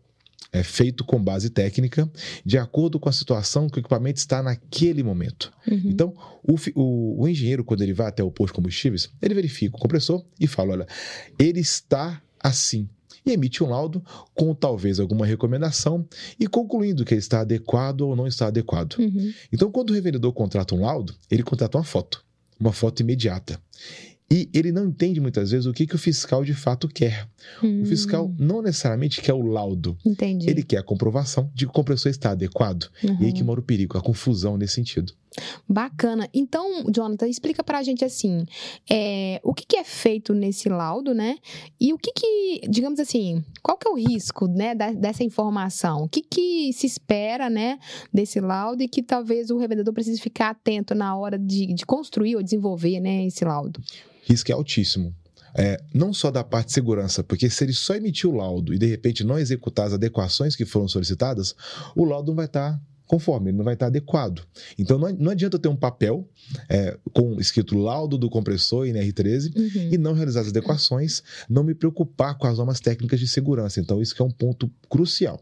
é 0.52 0.64
feito 0.64 1.04
com 1.04 1.22
base 1.22 1.50
técnica, 1.50 2.10
de 2.46 2.58
acordo 2.58 3.00
com 3.00 3.10
a 3.10 3.14
situação 3.14 3.70
que 3.70 3.78
o 3.78 3.82
equipamento 3.82 4.20
está 4.20 4.42
naquele 4.42 5.04
momento. 5.04 5.52
Uhum. 5.70 5.82
Então, 5.86 6.14
o, 6.44 6.56
o, 6.76 7.24
o, 7.24 7.28
engenheiro, 7.28 7.64
quando 7.64 7.82
ele 7.82 7.94
vai 7.94 8.08
até 8.08 8.24
o 8.24 8.32
posto 8.32 8.54
de 8.54 8.56
combustíveis, 8.56 9.10
ele 9.22 9.34
verifica 9.34 9.76
o 9.76 9.80
compressor 9.80 10.24
e 10.40 10.48
fala: 10.48 10.74
olha, 10.74 10.88
ele 11.38 11.60
está 11.60 12.22
assim. 12.40 12.88
E 13.26 13.32
emite 13.32 13.64
um 13.64 13.70
laudo 13.70 14.04
com 14.36 14.54
talvez 14.54 15.00
alguma 15.00 15.26
recomendação 15.26 16.08
e 16.40 16.48
concluindo 16.48 17.04
que 17.04 17.14
ele 17.14 17.20
está 17.20 17.42
adequado 17.42 18.02
ou 18.02 18.16
não 18.16 18.28
está 18.28 18.48
adequado. 18.48 18.98
Uhum. 19.00 19.34
Então, 19.52 19.72
quando 19.72 19.90
o 19.90 19.94
revendedor 19.94 20.32
contrata 20.32 20.76
um 20.76 20.82
laudo, 20.82 21.16
ele 21.30 21.42
contrata 21.42 21.78
uma 21.78 21.84
foto, 21.84 22.24
uma 22.60 22.72
foto 22.72 23.02
imediata. 23.02 23.60
E 24.30 24.50
ele 24.54 24.72
não 24.72 24.88
entende 24.88 25.20
muitas 25.22 25.52
vezes 25.52 25.68
o 25.68 25.74
que, 25.74 25.86
que 25.86 25.96
o 25.96 26.00
fiscal 26.00 26.44
de 26.44 26.54
fato 26.54 26.88
quer. 26.88 27.28
Hum. 27.64 27.84
O 27.84 27.86
fiscal 27.86 28.34
não 28.40 28.62
necessariamente 28.62 29.22
quer 29.22 29.34
o 29.34 29.42
laudo. 29.42 29.96
Entendi. 30.04 30.50
Ele 30.50 30.64
quer 30.64 30.78
a 30.78 30.84
comprovação 30.84 31.52
de 31.54 31.66
que 31.66 31.70
o 31.70 31.74
compressor 31.74 32.10
está 32.10 32.32
adequado. 32.32 32.90
Uhum. 33.04 33.18
E 33.22 33.26
aí 33.26 33.34
que 33.34 33.44
mora 33.44 33.60
o 33.60 33.64
perigo, 33.64 33.98
a 33.98 34.02
confusão 34.02 34.58
nesse 34.58 34.74
sentido. 34.74 35.14
Bacana. 35.68 36.30
Então, 36.34 36.86
Jonathan, 36.92 37.28
explica 37.28 37.64
pra 37.64 37.84
gente 37.84 38.04
assim, 38.04 38.46
é, 38.90 39.40
o 39.44 39.54
que, 39.54 39.66
que, 39.66 39.78
é 39.78 39.84
feito 39.84 40.34
nesse 40.34 40.70
laudo, 40.70 41.14
né? 41.14 41.38
E 41.80 41.94
o 41.94 41.98
que 41.98 42.12
que, 42.12 42.68
digamos 42.70 43.00
assim, 43.00 43.44
qual 43.62 43.78
que 43.78 43.88
é 43.88 43.92
o 43.92 43.96
risco, 43.96 44.48
né, 44.48 44.74
da, 44.74 44.92
dessa 44.92 45.24
informação? 45.24 46.04
O 46.04 46.10
que 46.10 46.22
que 46.22 46.72
se 46.74 46.86
espera, 46.86 47.50
né, 47.50 47.80
desse 48.14 48.40
laudo 48.40 48.84
e 48.84 48.88
que 48.88 49.04
talvez 49.04 49.50
o 49.50 49.58
revendedor 49.58 49.94
precise 49.94 50.22
ficar 50.22 50.50
atento 50.50 50.96
na 50.96 51.16
hora 51.18 51.38
de, 51.38 51.74
de 51.74 51.86
construir 51.86 52.36
ou 52.36 52.44
desenvolver, 52.44 53.00
né, 53.00 53.26
esse 53.26 53.44
laudo? 53.44 53.82
Risco 54.24 54.52
é 54.52 54.56
altíssimo. 54.56 55.14
É, 55.58 55.82
não 55.94 56.14
só 56.14 56.30
da 56.30 56.44
parte 56.44 56.68
de 56.68 56.74
segurança, 56.74 57.24
porque 57.24 57.50
se 57.50 57.64
ele 57.64 57.72
só 57.72 57.96
emitir 57.96 58.30
o 58.30 58.36
laudo 58.36 58.74
e 58.74 58.78
de 58.78 58.88
repente 58.88 59.24
não 59.24 59.40
executar 59.40 59.88
as 59.88 59.94
adequações 59.94 60.54
que 60.54 60.66
foram 60.66 60.88
solicitadas, 60.88 61.56
o 61.96 62.04
laudo 62.04 62.28
não 62.28 62.36
vai 62.36 62.46
estar 62.46 62.74
tá 62.74 62.80
conforme, 63.06 63.50
ele 63.50 63.58
não 63.58 63.66
vai 63.66 63.74
estar 63.74 63.88
adequado. 63.88 64.42
Então 64.78 64.98
não, 64.98 65.10
não 65.14 65.32
adianta 65.32 65.56
eu 65.56 65.60
ter 65.60 65.70
um 65.70 65.76
papel 65.76 66.28
é, 66.70 66.98
com 67.14 67.40
escrito 67.40 67.78
laudo 67.78 68.18
do 68.18 68.30
compressor 68.30 68.86
NR13 68.86 69.56
uhum. 69.56 69.90
e 69.94 69.98
não 69.98 70.14
realizar 70.14 70.42
as 70.42 70.48
adequações, 70.48 71.24
não 71.50 71.64
me 71.64 71.74
preocupar 71.74 72.38
com 72.38 72.48
as 72.48 72.58
normas 72.58 72.80
técnicas 72.80 73.20
de 73.20 73.28
segurança. 73.28 73.80
Então 73.80 74.02
isso 74.02 74.16
é 74.20 74.26
um 74.26 74.32
ponto 74.32 74.70
crucial. 74.90 75.40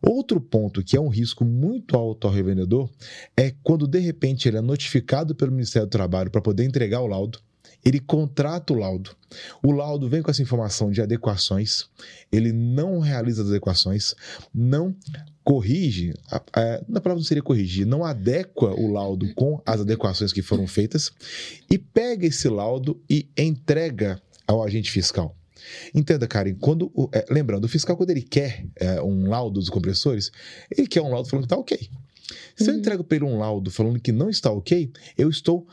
Outro 0.00 0.40
ponto 0.40 0.82
que 0.82 0.96
é 0.96 1.00
um 1.00 1.08
risco 1.08 1.44
muito 1.44 1.96
alto 1.96 2.26
ao 2.26 2.32
revendedor 2.32 2.88
é 3.36 3.52
quando 3.62 3.86
de 3.86 3.98
repente 3.98 4.48
ele 4.48 4.58
é 4.58 4.60
notificado 4.60 5.34
pelo 5.34 5.52
Ministério 5.52 5.88
do 5.88 5.90
Trabalho 5.90 6.30
para 6.30 6.40
poder 6.40 6.64
entregar 6.64 7.00
o 7.00 7.06
laudo 7.06 7.40
ele 7.84 8.00
contrata 8.00 8.72
o 8.72 8.76
laudo. 8.76 9.16
O 9.62 9.72
laudo 9.72 10.08
vem 10.08 10.22
com 10.22 10.30
essa 10.30 10.42
informação 10.42 10.90
de 10.90 11.00
adequações, 11.00 11.86
ele 12.32 12.52
não 12.52 12.98
realiza 12.98 13.42
as 13.42 13.48
adequações, 13.48 14.14
não 14.54 14.94
corrige, 15.44 16.12
na 16.86 17.00
palavra 17.00 17.20
não 17.20 17.22
seria 17.22 17.42
corrigir, 17.42 17.86
não 17.86 18.04
adequa 18.04 18.74
o 18.74 18.92
laudo 18.92 19.32
com 19.34 19.62
as 19.64 19.80
adequações 19.80 20.32
que 20.32 20.42
foram 20.42 20.66
feitas 20.66 21.10
e 21.70 21.78
pega 21.78 22.26
esse 22.26 22.48
laudo 22.48 23.00
e 23.08 23.28
entrega 23.36 24.20
ao 24.46 24.62
agente 24.62 24.90
fiscal. 24.90 25.34
Entenda, 25.94 26.26
Karen, 26.26 26.54
quando, 26.54 26.90
é, 27.12 27.24
lembrando, 27.30 27.64
o 27.64 27.68
fiscal, 27.68 27.96
quando 27.96 28.10
ele 28.10 28.22
quer 28.22 28.66
é, 28.76 29.02
um 29.02 29.28
laudo 29.28 29.58
dos 29.58 29.68
compressores, 29.68 30.30
ele 30.70 30.86
quer 30.86 31.02
um 31.02 31.10
laudo 31.10 31.28
falando 31.28 31.46
que 31.46 31.54
está 31.54 31.58
ok. 31.58 31.90
Se 32.56 32.64
uhum. 32.64 32.74
eu 32.74 32.78
entrego 32.80 33.04
para 33.04 33.16
ele 33.16 33.24
um 33.24 33.38
laudo 33.38 33.70
falando 33.70 34.00
que 34.00 34.12
não 34.12 34.28
está 34.28 34.50
ok, 34.50 34.90
eu 35.16 35.30
estou 35.30 35.66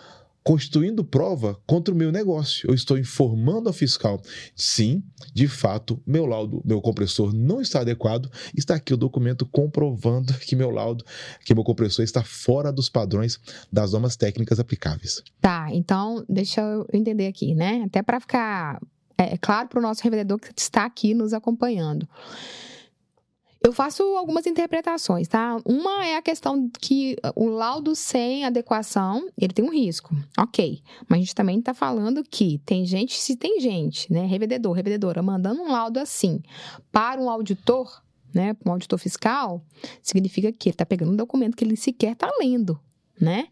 constituindo 0.45 1.03
prova 1.03 1.59
contra 1.65 1.91
o 1.91 1.97
meu 1.97 2.11
negócio. 2.11 2.69
Eu 2.69 2.75
estou 2.75 2.99
informando 2.99 3.67
ao 3.67 3.73
fiscal, 3.73 4.21
sim, 4.55 5.03
de 5.33 5.47
fato, 5.47 5.99
meu 6.05 6.27
laudo, 6.27 6.61
meu 6.63 6.79
compressor 6.79 7.33
não 7.33 7.59
está 7.59 7.81
adequado. 7.81 8.31
Está 8.55 8.75
aqui 8.75 8.93
o 8.93 8.97
documento 8.97 9.43
comprovando 9.47 10.31
que 10.45 10.55
meu 10.55 10.69
laudo, 10.69 11.03
que 11.43 11.55
meu 11.55 11.63
compressor 11.63 12.05
está 12.05 12.23
fora 12.23 12.71
dos 12.71 12.87
padrões 12.87 13.39
das 13.73 13.93
normas 13.93 14.15
técnicas 14.15 14.59
aplicáveis. 14.59 15.23
Tá, 15.41 15.67
então 15.73 16.23
deixa 16.29 16.61
eu 16.61 16.85
entender 16.93 17.25
aqui, 17.25 17.55
né? 17.55 17.81
Até 17.83 18.03
para 18.03 18.19
ficar 18.19 18.79
é, 19.17 19.35
claro 19.39 19.67
para 19.67 19.79
o 19.79 19.81
nosso 19.81 20.03
revendedor 20.03 20.39
que 20.39 20.53
está 20.55 20.85
aqui 20.85 21.15
nos 21.15 21.33
acompanhando. 21.33 22.07
Eu 23.65 23.73
faço 23.73 24.03
algumas 24.15 24.45
interpretações, 24.45 25.27
tá? 25.27 25.57
Uma 25.65 26.05
é 26.05 26.17
a 26.17 26.21
questão 26.21 26.69
que 26.79 27.15
o 27.35 27.47
laudo 27.47 27.95
sem 27.95 28.45
adequação, 28.45 29.27
ele 29.35 29.55
tem 29.55 29.65
um 29.65 29.71
risco. 29.71 30.15
Ok. 30.37 30.83
Mas 31.09 31.17
a 31.17 31.21
gente 31.21 31.33
também 31.33 31.57
está 31.57 31.73
falando 31.73 32.23
que 32.23 32.59
tem 32.63 32.85
gente, 32.85 33.17
se 33.17 33.35
tem 33.35 33.59
gente, 33.59 34.13
né, 34.13 34.23
revendedor, 34.23 34.71
revendedora, 34.71 35.23
mandando 35.23 35.63
um 35.63 35.71
laudo 35.71 35.99
assim 35.99 36.43
para 36.91 37.19
um 37.19 37.27
auditor, 37.27 38.03
né, 38.31 38.53
para 38.53 38.69
um 38.69 38.73
auditor 38.73 38.99
fiscal, 38.99 39.65
significa 39.99 40.51
que 40.51 40.69
ele 40.69 40.75
está 40.75 40.85
pegando 40.85 41.13
um 41.13 41.15
documento 41.15 41.57
que 41.57 41.63
ele 41.63 41.75
sequer 41.75 42.11
está 42.11 42.29
lendo, 42.39 42.79
né? 43.19 43.47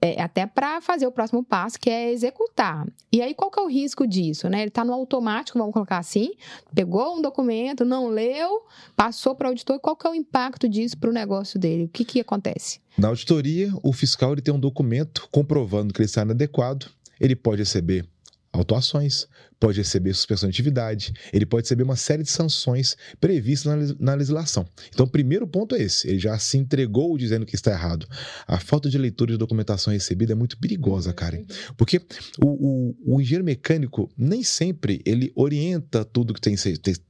É, 0.00 0.22
até 0.22 0.46
para 0.46 0.80
fazer 0.80 1.06
o 1.06 1.12
próximo 1.12 1.44
passo, 1.44 1.78
que 1.78 1.90
é 1.90 2.10
executar. 2.10 2.86
E 3.12 3.20
aí, 3.20 3.34
qual 3.34 3.50
que 3.50 3.60
é 3.60 3.62
o 3.62 3.68
risco 3.68 4.06
disso? 4.06 4.48
Né? 4.48 4.60
Ele 4.60 4.68
está 4.68 4.82
no 4.82 4.94
automático, 4.94 5.58
vamos 5.58 5.74
colocar 5.74 5.98
assim, 5.98 6.32
pegou 6.74 7.18
um 7.18 7.20
documento, 7.20 7.84
não 7.84 8.08
leu, 8.08 8.62
passou 8.96 9.34
para 9.34 9.46
o 9.46 9.48
auditor, 9.50 9.78
qual 9.78 9.94
que 9.94 10.06
é 10.06 10.10
o 10.10 10.14
impacto 10.14 10.66
disso 10.66 10.96
para 10.96 11.10
o 11.10 11.12
negócio 11.12 11.60
dele? 11.60 11.84
O 11.84 11.88
que, 11.88 12.04
que 12.04 12.20
acontece? 12.20 12.80
Na 12.96 13.08
auditoria, 13.08 13.70
o 13.82 13.92
fiscal 13.92 14.32
ele 14.32 14.40
tem 14.40 14.54
um 14.54 14.60
documento 14.60 15.28
comprovando 15.30 15.92
que 15.92 16.00
ele 16.00 16.06
está 16.06 16.22
inadequado, 16.22 16.86
ele 17.20 17.36
pode 17.36 17.60
receber 17.60 18.06
autuações, 18.52 19.26
pode 19.64 19.78
receber 19.78 20.12
suspensão 20.12 20.50
de 20.50 20.54
atividade, 20.54 21.14
ele 21.32 21.46
pode 21.46 21.64
receber 21.64 21.84
uma 21.84 21.96
série 21.96 22.22
de 22.22 22.30
sanções 22.30 22.98
previstas 23.18 23.96
na, 23.98 24.12
legislação. 24.14 24.66
Então, 24.92 25.06
o 25.06 25.08
primeiro 25.08 25.46
ponto 25.46 25.74
é 25.74 25.80
esse: 25.80 26.06
ele 26.06 26.18
já 26.18 26.38
se 26.38 26.58
entregou 26.58 27.16
dizendo 27.16 27.46
que 27.46 27.54
está 27.54 27.70
errado. 27.70 28.06
A 28.46 28.60
falta 28.60 28.90
de 28.90 28.98
leitura 28.98 29.32
de 29.32 29.38
documentação 29.38 29.90
recebida 29.90 30.32
é 30.32 30.34
muito 30.34 30.58
perigosa, 30.58 31.14
Karen, 31.14 31.44
porque 31.78 31.98
o, 32.42 32.92
o, 33.06 33.14
o 33.14 33.20
engenheiro 33.22 33.42
mecânico 33.42 34.10
nem 34.18 34.42
sempre 34.42 35.00
ele 35.02 35.32
orienta 35.34 36.04
tudo 36.04 36.34
que 36.34 36.42
tem, 36.42 36.54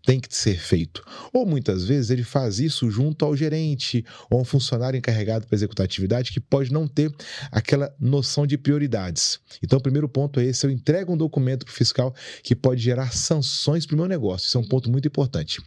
tem 0.07 0.21
que 0.21 0.29
ser 0.31 0.57
feito. 0.57 1.05
Ou 1.33 1.45
muitas 1.45 1.85
vezes 1.85 2.11
ele 2.11 2.23
faz 2.23 2.61
isso 2.61 2.89
junto 2.89 3.25
ao 3.25 3.35
gerente 3.35 4.05
ou 4.31 4.39
a 4.39 4.43
um 4.43 4.45
funcionário 4.45 4.97
encarregado 4.97 5.45
para 5.45 5.57
executar 5.57 5.85
atividade 5.85 6.31
que 6.31 6.39
pode 6.39 6.73
não 6.73 6.87
ter 6.87 7.13
aquela 7.51 7.93
noção 7.99 8.47
de 8.47 8.57
prioridades. 8.57 9.41
Então, 9.61 9.81
o 9.81 9.83
primeiro 9.83 10.09
ponto 10.09 10.39
é 10.39 10.45
esse: 10.45 10.65
eu 10.65 10.71
entrego 10.71 11.13
um 11.13 11.17
documento 11.17 11.65
para 11.65 11.73
o 11.73 11.75
fiscal 11.75 12.15
que 12.45 12.55
pode 12.55 12.83
gerar 12.83 13.11
sanções 13.13 13.87
para 13.87 13.95
o 13.95 13.97
meu 13.97 14.07
negócio. 14.07 14.47
Isso 14.47 14.59
é 14.59 14.61
um 14.61 14.69
ponto 14.69 14.91
muito 14.91 15.09
importante. 15.09 15.63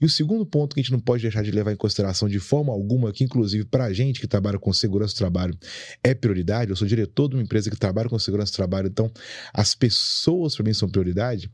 E 0.00 0.06
o 0.06 0.08
segundo 0.08 0.46
ponto 0.46 0.74
que 0.74 0.80
a 0.80 0.82
gente 0.82 0.90
não 0.90 0.98
pode 0.98 1.22
deixar 1.22 1.42
de 1.42 1.50
levar 1.50 1.72
em 1.72 1.76
consideração 1.76 2.26
de 2.26 2.40
forma 2.40 2.72
alguma, 2.72 3.12
que 3.12 3.22
inclusive 3.22 3.66
para 3.66 3.84
a 3.84 3.92
gente 3.92 4.18
que 4.18 4.26
trabalha 4.26 4.58
com 4.58 4.72
segurança 4.72 5.12
do 5.12 5.18
trabalho 5.18 5.54
é 6.02 6.14
prioridade, 6.14 6.70
eu 6.70 6.76
sou 6.76 6.88
diretor 6.88 7.28
de 7.28 7.36
uma 7.36 7.42
empresa 7.42 7.70
que 7.70 7.76
trabalha 7.76 8.08
com 8.08 8.18
segurança 8.18 8.50
do 8.50 8.56
trabalho, 8.56 8.88
então 8.88 9.12
as 9.52 9.74
pessoas 9.74 10.56
para 10.56 10.64
mim 10.64 10.72
são 10.72 10.88
prioridade, 10.88 11.50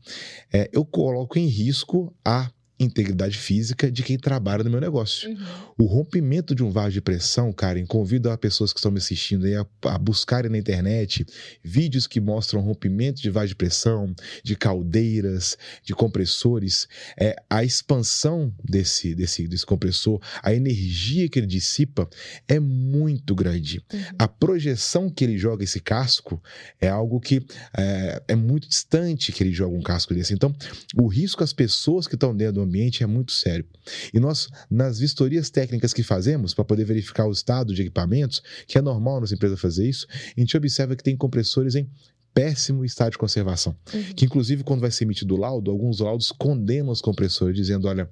é, 0.51 0.69
eu 0.71 0.85
coloco 0.85 1.37
em 1.37 1.45
risco 1.45 2.15
a 2.23 2.49
integridade 2.79 3.37
física 3.37 3.91
de 3.91 4.03
quem 4.03 4.17
trabalha 4.17 4.63
no 4.63 4.69
meu 4.69 4.79
negócio. 4.79 5.29
Uhum. 5.29 5.37
O 5.77 5.85
rompimento 5.85 6.55
de 6.55 6.63
um 6.63 6.71
vaso 6.71 6.91
de 6.91 7.01
pressão, 7.01 7.51
Karen, 7.51 7.85
convido 7.85 8.29
as 8.29 8.37
pessoas 8.37 8.71
que 8.71 8.79
estão 8.79 8.91
me 8.91 8.99
assistindo 8.99 9.45
aí 9.45 9.55
a, 9.55 9.65
a, 9.85 9.97
buscarem 9.97 10.49
na 10.49 10.57
internet 10.57 11.25
vídeos 11.63 12.07
que 12.07 12.21
mostram 12.21 12.61
rompimento 12.61 13.21
de 13.21 13.29
vaso 13.29 13.49
de 13.49 13.55
pressão, 13.55 14.13
de 14.43 14.55
caldeiras, 14.55 15.57
de 15.83 15.93
compressores. 15.93 16.87
É, 17.19 17.35
a 17.49 17.63
expansão 17.63 18.53
desse, 18.63 19.13
desse, 19.13 19.47
desse 19.47 19.65
compressor, 19.65 20.21
a 20.41 20.53
energia 20.53 21.27
que 21.27 21.39
ele 21.39 21.47
dissipa 21.47 22.09
é 22.47 22.59
muito 22.59 23.35
grande. 23.35 23.83
Uhum. 23.91 23.99
A 24.17 24.27
projeção 24.27 25.09
que 25.09 25.23
ele 25.23 25.37
joga 25.37 25.63
esse 25.63 25.81
casco 25.81 26.41
é 26.79 26.87
algo 26.87 27.19
que 27.19 27.43
é, 27.77 28.23
é 28.29 28.35
muito 28.35 28.69
distante 28.69 29.31
que 29.33 29.43
ele 29.43 29.51
joga 29.51 29.75
um 29.75 29.81
casco 29.81 30.13
desse. 30.13 30.33
Então, 30.33 30.55
o 30.95 31.07
risco 31.07 31.43
as 31.43 31.53
pessoas 31.53 32.07
que 32.07 32.15
estão 32.15 32.35
dentro 32.35 32.55
do 32.55 32.61
ambiente 32.69 33.03
é 33.03 33.07
muito 33.07 33.31
sério. 33.31 33.65
E 34.13 34.19
nós, 34.19 34.47
nas 34.69 34.99
vistorias 34.99 35.49
técnicas 35.49 35.93
que 35.93 36.03
fazemos, 36.03 36.53
para 36.53 36.63
poder 36.63 36.85
verificar 36.85 37.25
o 37.25 37.31
estado 37.31 37.73
de 37.73 37.81
equipamentos, 37.81 38.41
que 38.67 38.77
é 38.77 38.81
normal 38.81 39.19
nas 39.19 39.31
empresas 39.31 39.59
fazer 39.59 39.87
isso, 39.87 40.07
a 40.09 40.39
gente 40.39 40.55
observa 40.55 40.95
que 40.95 41.03
tem 41.03 41.17
compressores 41.17 41.75
em 41.75 41.89
péssimo 42.33 42.85
estado 42.85 43.11
de 43.11 43.17
conservação. 43.17 43.75
Uhum. 43.93 44.13
Que, 44.15 44.25
inclusive, 44.25 44.63
quando 44.63 44.81
vai 44.81 44.91
ser 44.91 45.03
emitido 45.03 45.35
o 45.35 45.37
laudo, 45.37 45.71
alguns 45.71 45.99
laudos 45.99 46.31
condenam 46.31 46.91
os 46.91 47.01
compressores, 47.01 47.55
dizendo: 47.55 47.87
olha. 47.87 48.09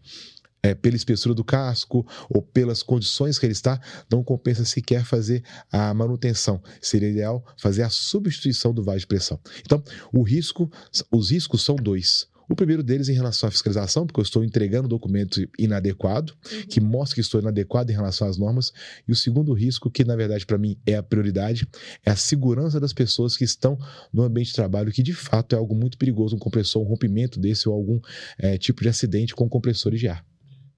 É, 0.64 0.74
pela 0.74 0.96
espessura 0.96 1.36
do 1.36 1.44
casco 1.44 2.06
ou 2.28 2.42
pelas 2.42 2.82
condições 2.82 3.38
que 3.38 3.46
ele 3.46 3.54
está, 3.54 3.80
não 4.12 4.24
compensa 4.24 4.66
sequer 4.66 5.06
fazer 5.06 5.44
a 5.72 5.94
manutenção. 5.94 6.62
Seria 6.82 7.10
ideal 7.10 7.46
fazer 7.58 7.84
a 7.84 7.90
substituição 7.92 8.74
do 8.74 8.84
vaso 8.84 9.02
de 9.02 9.08
pressão. 9.08 9.40
Então, 9.62 9.82
o 10.12 10.24
risco, 10.24 10.70
os 11.12 11.30
riscos 11.30 11.64
são 11.64 11.76
dois. 11.76 12.28
O 12.50 12.56
primeiro 12.56 12.82
deles 12.82 13.10
em 13.10 13.13
relação 13.13 13.50
à 13.50 13.51
fiscalização, 13.51 14.06
porque 14.06 14.20
eu 14.20 14.24
estou 14.24 14.44
entregando 14.44 14.86
um 14.86 14.89
documento 14.89 15.46
inadequado, 15.60 16.34
uhum. 16.51 16.68
que 16.68 16.80
mostra 16.80 17.16
que 17.16 17.22
estou 17.22 17.42
inadequado 17.42 17.92
em 17.92 17.96
relação 17.96 18.27
às 18.27 18.38
normas. 18.38 18.72
E 19.08 19.12
o 19.12 19.16
segundo 19.16 19.54
risco, 19.54 19.92
que 19.92 20.06
na 20.06 20.16
verdade 20.16 20.46
para 20.46 20.58
mim 20.58 20.77
é 20.86 20.96
a 20.96 21.04
prioridade, 21.04 21.68
é 22.06 22.12
a 22.12 22.16
segurança 22.16 22.80
das 22.80 22.94
pessoas 22.94 23.36
que 23.36 23.44
estão 23.44 23.77
no 24.13 24.24
ambiente 24.24 24.48
de 24.48 24.54
trabalho, 24.54 24.92
que 24.92 25.04
de 25.04 25.13
fato 25.13 25.56
é 25.56 25.58
algo 25.58 25.75
muito 25.75 25.98
perigoso, 25.98 26.36
um 26.36 26.39
compressor, 26.39 26.82
um 26.82 26.86
rompimento 26.86 27.39
desse 27.39 27.68
ou 27.68 27.75
algum 27.75 28.00
é, 28.38 28.58
tipo 28.58 28.82
de 28.82 28.89
acidente 28.89 29.36
com 29.36 29.50
compressores 29.50 30.00
de 30.00 30.08
ar. 30.08 30.25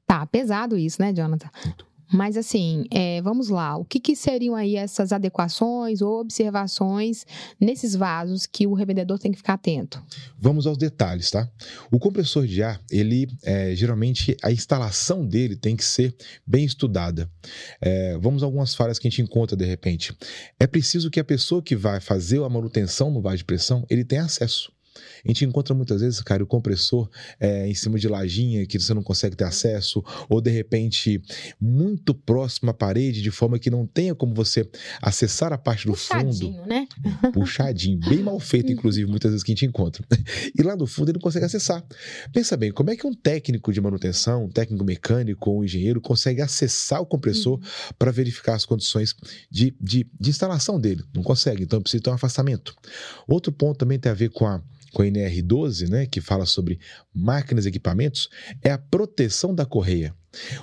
Tá 0.08 0.26
pesado 0.26 0.76
isso, 0.76 1.00
né, 1.00 1.14
Jonathan? 1.14 1.50
Muito. 1.64 1.89
Mas 2.12 2.36
assim, 2.36 2.86
é, 2.92 3.22
vamos 3.22 3.50
lá. 3.50 3.78
O 3.78 3.86
que, 3.86 4.00
que, 4.00 4.16
seriam 4.16 4.56
aí 4.56 4.76
essas 4.76 5.12
adequações 5.12 6.02
ou 6.02 6.20
observações 6.20 7.26
nesses 7.60 7.96
vasos 7.96 8.46
que 8.46 8.66
o 8.66 8.74
revendedor 8.74 9.20
tem 9.20 9.32
que 9.32 9.38
ficar 9.38 9.54
atento? 9.54 10.04
Vamos 10.40 10.66
aos 10.66 10.78
detalhes, 10.78 11.30
tá? 11.30 11.50
O 11.92 12.00
compressor 12.00 12.48
de 12.48 12.64
ar, 12.64 12.82
ele 12.90 13.28
é, 13.44 13.76
geralmente 13.76 14.36
a 14.44 14.52
instalação 14.52 15.26
dele 15.26 15.56
tem 15.56 15.76
que 15.76 15.86
ser 15.86 16.16
bem 16.46 16.66
estudada. 16.66 17.30
É, 17.80 18.18
vamos 18.18 18.42
a 18.42 18.46
algumas 18.46 18.74
falhas 18.74 18.98
que 18.98 19.08
a 19.08 19.12
gente 19.12 19.22
encontra 19.22 19.56
de 19.56 19.66
repente. 19.66 20.16
É 20.60 20.66
preciso 20.66 21.12
que 21.12 21.20
a 21.20 21.24
pessoa 21.24 21.62
que 21.62 21.76
vai 21.76 22.00
fazer 22.00 22.44
a 22.44 22.50
manutenção 22.50 23.12
no 23.12 23.22
vaso 23.22 23.38
de 23.38 23.46
pressão 23.46 23.86
ele 23.90 24.04
tenha 24.04 24.24
acesso. 24.24 24.72
A 25.26 25.28
gente 25.28 25.46
encontra 25.46 25.74
muitas 25.74 26.02
vezes, 26.02 26.22
cara, 26.22 26.44
o 26.44 26.48
compressor 26.48 27.10
é, 27.40 27.68
em 27.68 27.74
cima 27.74 27.98
de 28.00 28.08
lajinha 28.08 28.66
que 28.66 28.80
você 28.80 28.94
não 28.94 29.04
consegue 29.04 29.36
ter 29.36 29.46
acesso, 29.46 30.04
ou 30.28 30.42
de 30.42 30.52
repente 30.52 31.22
muito 31.60 32.14
próximo 32.14 32.72
à 32.72 32.74
parede, 32.74 33.22
de 33.22 33.32
forma 33.32 33.60
que 33.60 33.70
não 33.70 33.86
tenha 33.86 34.16
como 34.16 34.34
você 34.34 34.70
acessar 35.02 35.54
a 35.54 35.58
parte 35.58 35.86
do 35.86 35.94
Puxadinho, 35.94 36.54
fundo. 36.54 36.68
né? 36.68 36.88
Puxadinho, 37.34 38.00
bem 38.00 38.22
mal 38.24 38.40
feito, 38.40 38.72
inclusive, 38.72 39.10
muitas 39.10 39.32
vezes 39.32 39.44
que 39.44 39.52
a 39.52 39.56
gente 39.56 39.66
encontra. 39.66 40.04
E 40.58 40.64
lá 40.64 40.76
no 40.76 40.88
fundo 40.88 41.10
ele 41.10 41.18
não 41.18 41.22
consegue 41.22 41.46
acessar. 41.46 41.84
Pensa 42.34 42.58
bem, 42.58 42.72
como 42.72 42.90
é 42.90 42.96
que 42.96 43.06
um 43.06 43.14
técnico 43.14 43.72
de 43.72 43.80
manutenção, 43.80 44.46
um 44.46 44.50
técnico 44.50 44.84
mecânico 44.84 45.50
ou 45.50 45.60
um 45.60 45.64
engenheiro 45.64 46.02
consegue 46.02 46.42
acessar 46.42 47.02
o 47.02 47.06
compressor 47.06 47.54
uhum. 47.54 47.62
para 47.98 48.12
verificar 48.12 48.56
as 48.56 48.66
condições 48.66 49.16
de, 49.50 49.76
de, 49.80 50.08
de 50.20 50.30
instalação 50.30 50.80
dele? 50.80 51.04
Não 51.14 51.24
consegue, 51.24 51.64
então 51.64 51.82
precisa 51.82 52.04
ter 52.04 52.10
um 52.10 52.14
afastamento. 52.14 52.76
Outro 53.28 53.52
ponto 53.52 53.78
também 53.78 54.00
tem 54.00 54.12
a 54.12 54.16
ver 54.16 54.30
com 54.30 54.46
a 54.46 54.62
com 54.94 55.02
a 55.02 55.06
NR12, 55.06 55.90
né, 55.90 56.06
que 56.06 56.22
fala 56.22 56.46
sobre 56.46 56.80
máquinas 57.14 57.66
e 57.66 57.70
equipamentos, 57.70 58.30
é 58.62 58.72
a 58.72 58.78
proteção 58.78 59.54
da 59.54 59.66
correia. 59.66 60.14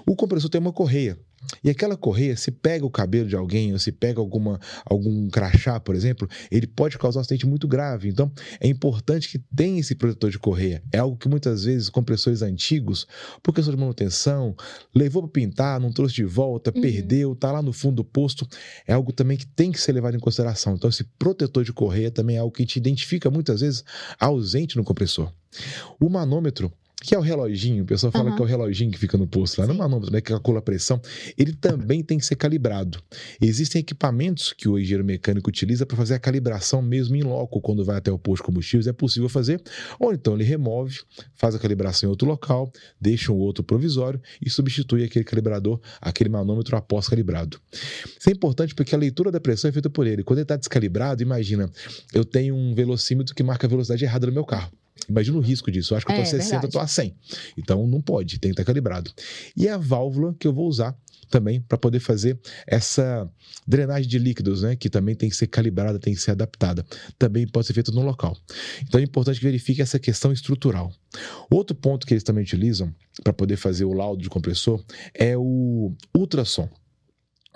O 0.06 0.14
compressor 0.14 0.50
tem 0.50 0.60
uma 0.60 0.72
correia. 0.72 1.18
E 1.62 1.70
aquela 1.70 1.96
correia, 1.96 2.36
se 2.36 2.50
pega 2.50 2.84
o 2.84 2.90
cabelo 2.90 3.28
de 3.28 3.36
alguém, 3.36 3.72
ou 3.72 3.78
se 3.78 3.92
pega 3.92 4.20
alguma, 4.20 4.60
algum 4.84 5.28
crachá, 5.28 5.78
por 5.80 5.94
exemplo, 5.94 6.28
ele 6.50 6.66
pode 6.66 6.98
causar 6.98 7.20
um 7.20 7.22
acidente 7.22 7.46
muito 7.46 7.66
grave. 7.66 8.08
Então, 8.08 8.30
é 8.60 8.68
importante 8.68 9.28
que 9.28 9.38
tenha 9.54 9.80
esse 9.80 9.94
protetor 9.94 10.30
de 10.30 10.38
correia. 10.38 10.82
É 10.92 10.98
algo 10.98 11.16
que 11.16 11.28
muitas 11.28 11.64
vezes 11.64 11.88
compressores 11.88 12.42
antigos, 12.42 13.06
por 13.42 13.54
questão 13.54 13.74
de 13.74 13.80
manutenção, 13.80 14.54
levou 14.94 15.22
para 15.22 15.32
pintar, 15.32 15.80
não 15.80 15.92
trouxe 15.92 16.14
de 16.14 16.24
volta, 16.24 16.72
uhum. 16.74 16.80
perdeu, 16.80 17.32
está 17.32 17.52
lá 17.52 17.62
no 17.62 17.72
fundo 17.72 17.96
do 17.96 18.04
posto. 18.04 18.46
É 18.86 18.92
algo 18.92 19.12
também 19.12 19.36
que 19.36 19.46
tem 19.46 19.72
que 19.72 19.80
ser 19.80 19.92
levado 19.92 20.16
em 20.16 20.20
consideração. 20.20 20.74
Então, 20.74 20.90
esse 20.90 21.04
protetor 21.18 21.64
de 21.64 21.72
correia 21.72 22.10
também 22.10 22.36
é 22.36 22.38
algo 22.40 22.52
que 22.52 22.62
gente 22.62 22.76
identifica 22.76 23.30
muitas 23.30 23.60
vezes 23.60 23.84
ausente 24.18 24.76
no 24.76 24.84
compressor. 24.84 25.32
O 26.00 26.08
manômetro 26.08 26.72
que 27.02 27.14
é 27.14 27.18
o 27.18 27.20
reloginho, 27.20 27.84
o 27.84 27.86
pessoal 27.86 28.10
fala 28.10 28.30
uhum. 28.30 28.36
que 28.36 28.42
é 28.42 28.44
o 28.44 28.48
reloginho 28.48 28.90
que 28.90 28.98
fica 28.98 29.18
no 29.18 29.26
posto 29.26 29.60
lá, 29.60 29.66
Sim. 29.66 29.72
no 29.72 29.78
manômetro, 29.78 30.12
né, 30.12 30.20
que 30.20 30.28
calcula 30.32 30.60
a 30.60 30.62
pressão, 30.62 31.00
ele 31.36 31.52
também 31.52 32.02
tem 32.02 32.18
que 32.18 32.24
ser 32.24 32.36
calibrado. 32.36 33.02
Existem 33.40 33.80
equipamentos 33.80 34.52
que 34.52 34.68
o 34.68 34.78
engenheiro 34.78 35.04
mecânico 35.04 35.50
utiliza 35.50 35.84
para 35.84 35.96
fazer 35.96 36.14
a 36.14 36.18
calibração 36.18 36.80
mesmo 36.80 37.14
em 37.14 37.22
loco, 37.22 37.60
quando 37.60 37.84
vai 37.84 37.98
até 37.98 38.10
o 38.10 38.18
posto 38.18 38.42
de 38.42 38.46
combustíveis, 38.46 38.86
é 38.86 38.92
possível 38.92 39.28
fazer, 39.28 39.62
ou 40.00 40.12
então 40.12 40.34
ele 40.34 40.44
remove, 40.44 41.00
faz 41.34 41.54
a 41.54 41.58
calibração 41.58 42.08
em 42.08 42.10
outro 42.10 42.26
local, 42.26 42.72
deixa 43.00 43.30
um 43.30 43.36
outro 43.36 43.62
provisório 43.62 44.20
e 44.40 44.48
substitui 44.48 45.04
aquele 45.04 45.24
calibrador, 45.24 45.78
aquele 46.00 46.30
manômetro 46.30 46.76
após 46.76 47.08
calibrado. 47.08 47.60
Isso 47.72 48.30
é 48.30 48.32
importante 48.32 48.74
porque 48.74 48.94
a 48.94 48.98
leitura 48.98 49.30
da 49.30 49.38
pressão 49.38 49.68
é 49.68 49.72
feita 49.72 49.90
por 49.90 50.06
ele. 50.06 50.24
Quando 50.24 50.38
ele 50.38 50.44
está 50.44 50.56
descalibrado, 50.56 51.22
imagina, 51.22 51.70
eu 52.12 52.24
tenho 52.24 52.54
um 52.54 52.74
velocímetro 52.74 53.34
que 53.34 53.42
marca 53.42 53.66
a 53.66 53.70
velocidade 53.70 54.04
errada 54.04 54.26
no 54.26 54.32
meu 54.32 54.44
carro. 54.44 54.72
Imagina 55.08 55.38
o 55.38 55.40
risco 55.40 55.70
disso. 55.70 55.92
Eu 55.92 55.96
acho 55.96 56.06
que 56.06 56.12
eu 56.12 56.16
tô 56.16 56.22
é, 56.22 56.24
a 56.24 56.26
60, 56.26 56.66
estou 56.66 56.80
a 56.80 56.86
100. 56.86 57.14
Então 57.56 57.86
não 57.86 58.00
pode, 58.00 58.38
tem 58.38 58.50
que 58.50 58.54
estar 58.54 58.64
calibrado. 58.64 59.10
E 59.56 59.66
é 59.66 59.72
a 59.72 59.78
válvula 59.78 60.34
que 60.38 60.46
eu 60.46 60.52
vou 60.52 60.66
usar 60.66 60.96
também 61.30 61.60
para 61.60 61.76
poder 61.76 62.00
fazer 62.00 62.38
essa 62.66 63.28
drenagem 63.66 64.08
de 64.08 64.18
líquidos, 64.18 64.62
né, 64.62 64.76
que 64.76 64.88
também 64.88 65.14
tem 65.14 65.28
que 65.28 65.36
ser 65.36 65.48
calibrada, 65.48 65.98
tem 65.98 66.14
que 66.14 66.20
ser 66.20 66.30
adaptada. 66.32 66.84
Também 67.18 67.46
pode 67.46 67.66
ser 67.66 67.72
feito 67.72 67.92
no 67.92 68.02
local. 68.02 68.36
Então 68.82 69.00
é 69.00 69.04
importante 69.04 69.38
que 69.38 69.44
verifique 69.44 69.82
essa 69.82 69.98
questão 69.98 70.32
estrutural. 70.32 70.92
Outro 71.50 71.74
ponto 71.74 72.06
que 72.06 72.14
eles 72.14 72.22
também 72.22 72.44
utilizam 72.44 72.94
para 73.22 73.32
poder 73.32 73.56
fazer 73.56 73.84
o 73.84 73.92
laudo 73.92 74.22
de 74.22 74.28
compressor 74.28 74.82
é 75.14 75.36
o 75.36 75.92
ultrassom 76.16 76.68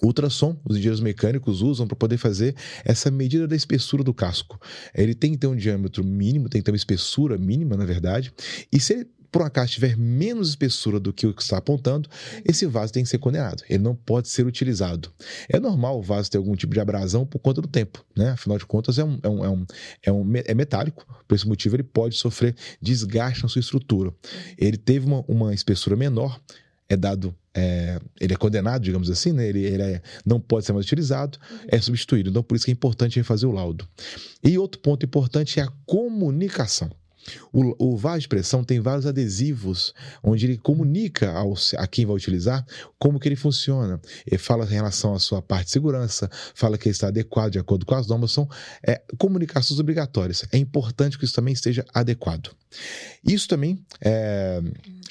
ultrassom, 0.03 0.57
os 0.65 0.77
engenheiros 0.77 1.01
mecânicos 1.01 1.63
usam 1.63 1.87
para 1.87 1.97
poder 1.97 2.17
fazer 2.17 2.55
essa 2.85 3.11
medida 3.11 3.47
da 3.47 3.57
espessura 3.57 4.03
do 4.03 4.15
casco. 4.15 4.61
Ele 4.95 5.15
tem 5.15 5.33
que 5.33 5.39
ter 5.39 5.47
um 5.47 5.57
diâmetro 5.57 6.05
mínimo, 6.05 6.49
tem 6.49 6.61
que 6.61 6.65
ter 6.65 6.71
uma 6.71 6.77
espessura 6.77 7.37
mínima, 7.37 7.77
na 7.77 7.85
verdade, 7.85 8.33
e 8.73 8.81
se 8.81 8.95
ele 8.95 9.07
por 9.31 9.43
acaso 9.43 9.73
tiver 9.73 9.97
menos 9.97 10.49
espessura 10.49 10.99
do 10.99 11.13
que 11.13 11.27
o 11.27 11.33
que 11.33 11.43
está 11.43 11.59
apontando, 11.59 12.09
esse 12.45 12.67
vaso 12.67 12.93
tem 12.93 13.03
que 13.03 13.09
ser 13.09 13.19
condenado. 13.19 13.63
Ele 13.69 13.83
não 13.83 13.95
pode 13.95 14.29
ser 14.29 14.47
utilizado. 14.47 15.13
É 15.49 15.61
normal 15.61 15.99
o 15.99 16.03
vaso 16.03 16.31
ter 16.31 16.39
algum 16.39 16.55
tipo 16.57 16.75
de 16.75 16.81
abrasão 16.81 17.25
por 17.25 17.39
conta 17.39 17.61
do 17.63 17.69
tempo, 17.69 18.05
né? 18.17 18.31
Afinal 18.31 18.59
de 18.59 18.67
contas, 18.67 18.99
é, 18.99 19.05
um, 19.05 19.19
é, 19.23 19.29
um, 19.29 19.45
é, 19.45 19.49
um, 19.49 19.67
é, 20.03 20.13
um, 20.13 20.33
é 20.47 20.55
metálico. 20.55 21.07
Por 21.29 21.35
esse 21.35 21.47
motivo, 21.47 21.77
ele 21.77 21.83
pode 21.83 22.17
sofrer 22.17 22.57
desgaste 22.83 23.43
na 23.43 23.49
sua 23.49 23.61
estrutura. 23.61 24.13
Ele 24.59 24.77
teve 24.77 25.07
uma, 25.07 25.25
uma 25.29 25.55
espessura 25.55 25.97
menor, 25.97 26.41
é 26.89 26.97
dado, 26.97 27.35
é, 27.55 27.99
ele 28.21 28.33
é 28.33 28.37
condenado, 28.37 28.83
digamos 28.83 29.11
assim, 29.11 29.33
né? 29.33 29.49
ele, 29.49 29.65
ele 29.65 29.83
é, 29.83 30.03
não 30.25 30.41
pode 30.41 30.67
ser 30.67 30.73
mais 30.73 30.87
utilizado, 30.87 31.39
é 31.69 31.81
substituído. 31.81 32.31
Então, 32.31 32.43
por 32.43 32.55
isso 32.55 32.65
que 32.65 32.71
é 32.71 32.75
importante 32.75 33.23
fazer 33.23 33.47
o 33.47 33.53
laudo. 33.53 33.89
E 34.43 34.57
outro 34.59 34.81
ponto 34.81 35.05
importante 35.05 35.59
é 35.59 35.63
a 35.65 35.73
comunicação. 35.85 36.91
O, 37.53 37.93
o 37.93 37.97
vaso 37.97 38.21
de 38.21 38.29
pressão 38.29 38.65
tem 38.65 38.81
vários 38.81 39.07
adesivos 39.07 39.95
onde 40.23 40.47
ele 40.47 40.59
comunica 40.59 41.31
ao, 41.33 41.55
a 41.77 41.87
quem 41.87 42.07
vai 42.07 42.17
utilizar 42.17 42.65
como 42.99 43.19
que 43.19 43.29
ele 43.29 43.37
funciona. 43.37 44.01
Ele 44.27 44.39
fala 44.39 44.65
em 44.65 44.69
relação 44.69 45.15
à 45.15 45.19
sua 45.19 45.43
parte 45.43 45.67
de 45.67 45.73
segurança, 45.73 46.31
fala 46.55 46.79
que 46.79 46.89
ele 46.89 46.95
está 46.95 47.09
adequado 47.09 47.53
de 47.53 47.59
acordo 47.59 47.85
com 47.87 47.95
as 47.95 48.07
normas, 48.07 48.33
são 48.33 48.49
é, 48.87 49.03
comunicações 49.19 49.79
obrigatórias. 49.81 50.45
É 50.53 50.59
importante 50.59 51.19
que 51.19 51.25
isso 51.25 51.35
também 51.35 51.53
esteja 51.53 51.85
adequado. 51.93 52.51
Isso 53.25 53.49
também 53.49 53.85
é, 54.01 54.61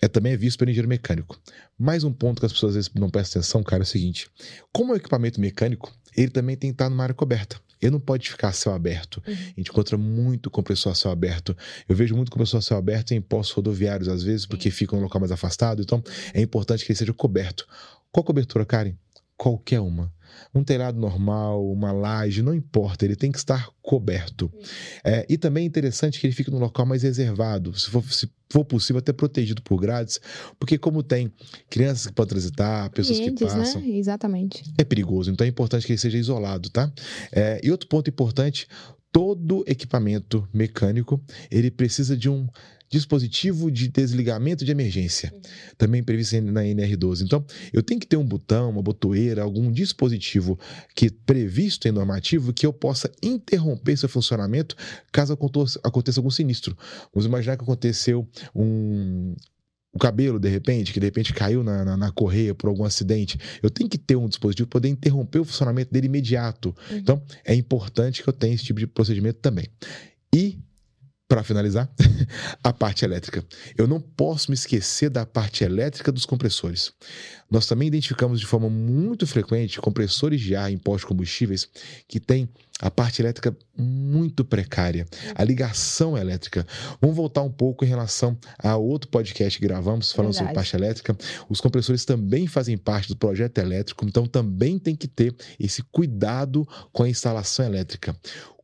é 0.01 0.07
também 0.07 0.33
é 0.33 0.37
visto 0.37 0.57
pelo 0.57 0.71
engenheiro 0.71 0.87
mecânico. 0.87 1.39
Mais 1.77 2.03
um 2.03 2.11
ponto 2.11 2.39
que 2.39 2.45
as 2.45 2.53
pessoas 2.53 2.71
às 2.71 2.75
vezes 2.75 2.91
não 2.95 3.09
prestam 3.09 3.39
atenção, 3.39 3.63
cara, 3.63 3.83
é 3.83 3.85
o 3.85 3.87
seguinte: 3.87 4.29
como 4.71 4.91
é 4.91 4.93
um 4.93 4.97
equipamento 4.97 5.39
mecânico, 5.39 5.93
ele 6.15 6.29
também 6.29 6.55
tem 6.55 6.69
que 6.69 6.75
estar 6.75 6.89
numa 6.89 7.03
área 7.03 7.15
coberta. 7.15 7.59
Ele 7.81 7.91
não 7.91 7.99
pode 7.99 8.29
ficar 8.29 8.49
a 8.49 8.51
céu 8.51 8.73
aberto. 8.73 9.23
Uhum. 9.25 9.33
A 9.33 9.37
gente 9.37 9.69
encontra 9.69 9.97
muito 9.97 10.49
compressor 10.49 10.91
a 10.91 10.95
céu 10.95 11.11
aberto. 11.11 11.55
Eu 11.87 11.95
vejo 11.95 12.15
muito 12.15 12.29
compressor 12.29 12.59
a 12.59 12.61
céu 12.61 12.77
aberto 12.77 13.13
em 13.13 13.21
postos 13.21 13.55
rodoviários, 13.55 14.09
às 14.09 14.21
vezes, 14.21 14.45
porque 14.45 14.69
fica 14.69 14.95
um 14.95 14.99
local 14.99 15.21
mais 15.21 15.31
afastado. 15.31 15.81
Então, 15.81 16.03
é 16.33 16.41
importante 16.41 16.85
que 16.85 16.91
ele 16.91 16.99
seja 16.99 17.13
coberto. 17.13 17.65
Qual 18.11 18.23
cobertura, 18.23 18.65
Karen? 18.65 18.95
Qualquer 19.37 19.79
uma. 19.79 20.11
Um 20.53 20.63
telhado 20.63 20.99
normal, 20.99 21.65
uma 21.71 21.91
laje, 21.91 22.41
não 22.41 22.53
importa, 22.53 23.05
ele 23.05 23.15
tem 23.15 23.31
que 23.31 23.37
estar 23.37 23.69
coberto. 23.81 24.51
É, 25.03 25.25
e 25.29 25.37
também 25.37 25.63
é 25.63 25.67
interessante 25.67 26.19
que 26.19 26.27
ele 26.27 26.33
fique 26.33 26.51
num 26.51 26.59
local 26.59 26.85
mais 26.85 27.03
reservado, 27.03 27.77
se 27.77 27.89
for, 27.89 28.03
se 28.11 28.29
for 28.51 28.65
possível, 28.65 28.99
até 28.99 29.11
protegido 29.11 29.61
por 29.61 29.79
grades, 29.79 30.19
porque 30.59 30.77
como 30.77 31.01
tem 31.03 31.31
crianças 31.69 32.07
que 32.07 32.13
podem 32.13 32.29
transitar, 32.29 32.89
pessoas 32.91 33.17
Clientes, 33.17 33.47
que 33.47 33.53
né? 33.53 33.59
passam. 33.59 33.81
Né? 33.81 33.89
Exatamente. 33.97 34.63
É 34.77 34.83
perigoso, 34.83 35.31
então 35.31 35.45
é 35.45 35.49
importante 35.49 35.85
que 35.85 35.91
ele 35.91 35.99
seja 35.99 36.17
isolado, 36.17 36.69
tá? 36.69 36.91
É, 37.31 37.59
e 37.63 37.71
outro 37.71 37.87
ponto 37.87 38.09
importante, 38.09 38.67
todo 39.11 39.63
equipamento 39.67 40.47
mecânico, 40.53 41.21
ele 41.49 41.71
precisa 41.71 42.15
de 42.15 42.29
um 42.29 42.47
dispositivo 42.89 43.69
de 43.69 43.87
desligamento 43.87 44.65
de 44.65 44.71
emergência, 44.71 45.31
uhum. 45.33 45.41
também 45.77 46.03
previsto 46.03 46.41
na 46.41 46.61
NR12. 46.61 47.21
Então, 47.21 47.45
eu 47.71 47.83
tenho 47.83 47.99
que 47.99 48.07
ter 48.07 48.17
um 48.17 48.25
botão, 48.25 48.71
uma 48.71 48.81
botoeira, 48.81 49.43
algum 49.43 49.71
dispositivo 49.71 50.59
que 50.95 51.09
previsto 51.09 51.87
em 51.87 51.91
normativo 51.91 52.51
que 52.51 52.65
eu 52.65 52.73
possa 52.73 53.11
interromper 53.21 53.95
seu 53.95 54.09
funcionamento 54.09 54.75
caso 55.11 55.37
aconteça 55.83 56.19
algum 56.19 56.31
sinistro. 56.31 56.75
Vamos 57.13 57.27
imaginar 57.27 57.57
que 57.57 57.63
aconteceu 57.63 58.27
um, 58.55 59.35
o 59.91 59.97
cabelo, 59.97 60.39
de 60.39 60.49
repente, 60.49 60.93
que 60.93 60.99
de 60.99 61.05
repente 61.07 61.33
caiu 61.33 61.63
na, 61.63 61.83
na, 61.83 61.97
na, 61.97 62.11
correia 62.11 62.53
por 62.53 62.67
algum 62.67 62.83
acidente, 62.83 63.39
eu 63.61 63.69
tenho 63.69 63.89
que 63.89 63.97
ter 63.97 64.15
um 64.15 64.27
dispositivo 64.27 64.67
para 64.67 64.79
poder 64.79 64.89
interromper 64.89 65.39
o 65.39 65.45
funcionamento 65.45 65.91
dele 65.91 66.05
imediato. 66.05 66.75
Uhum. 66.91 66.97
Então, 66.97 67.23
é 67.43 67.55
importante 67.55 68.21
que 68.21 68.29
eu 68.29 68.33
tenha 68.33 68.53
esse 68.53 68.63
tipo 68.63 68.79
de 68.79 68.87
procedimento 68.87 69.39
também. 69.39 69.67
E 70.33 70.59
para 71.29 71.43
finalizar, 71.43 71.87
a 72.63 72.73
parte 72.73 73.05
elétrica. 73.05 73.45
Eu 73.77 73.87
não 73.87 74.01
posso 74.01 74.49
me 74.49 74.55
esquecer 74.55 75.11
da 75.11 75.27
parte 75.27 75.63
elétrica 75.63 76.11
dos 76.11 76.25
compressores. 76.25 76.91
Nós 77.49 77.65
também 77.65 77.87
identificamos 77.87 78.39
de 78.39 78.45
forma 78.45 78.69
muito 78.69 79.25
frequente 79.25 79.81
compressores 79.81 80.41
de 80.41 80.55
ar 80.55 80.71
em 80.71 80.77
postos 80.77 81.05
combustíveis 81.05 81.67
que 82.07 82.19
têm 82.19 82.49
a 82.81 82.89
parte 82.89 83.21
elétrica 83.21 83.55
muito 83.77 84.45
precária, 84.45 85.05
a 85.35 85.43
ligação 85.43 86.17
elétrica. 86.17 86.65
Vamos 87.01 87.15
voltar 87.15 87.41
um 87.41 87.51
pouco 87.51 87.83
em 87.83 87.87
relação 87.87 88.37
a 88.57 88.77
outro 88.77 89.09
podcast 89.09 89.59
que 89.59 89.67
gravamos 89.67 90.11
falando 90.11 90.31
Verdade. 90.31 90.47
sobre 90.47 90.55
parte 90.55 90.75
elétrica. 90.75 91.17
Os 91.49 91.59
compressores 91.59 92.05
também 92.05 92.47
fazem 92.47 92.77
parte 92.77 93.09
do 93.09 93.17
projeto 93.17 93.57
elétrico, 93.57 94.05
então 94.05 94.25
também 94.25 94.79
tem 94.79 94.95
que 94.95 95.07
ter 95.07 95.35
esse 95.59 95.83
cuidado 95.83 96.67
com 96.93 97.03
a 97.03 97.09
instalação 97.09 97.65
elétrica. 97.65 98.15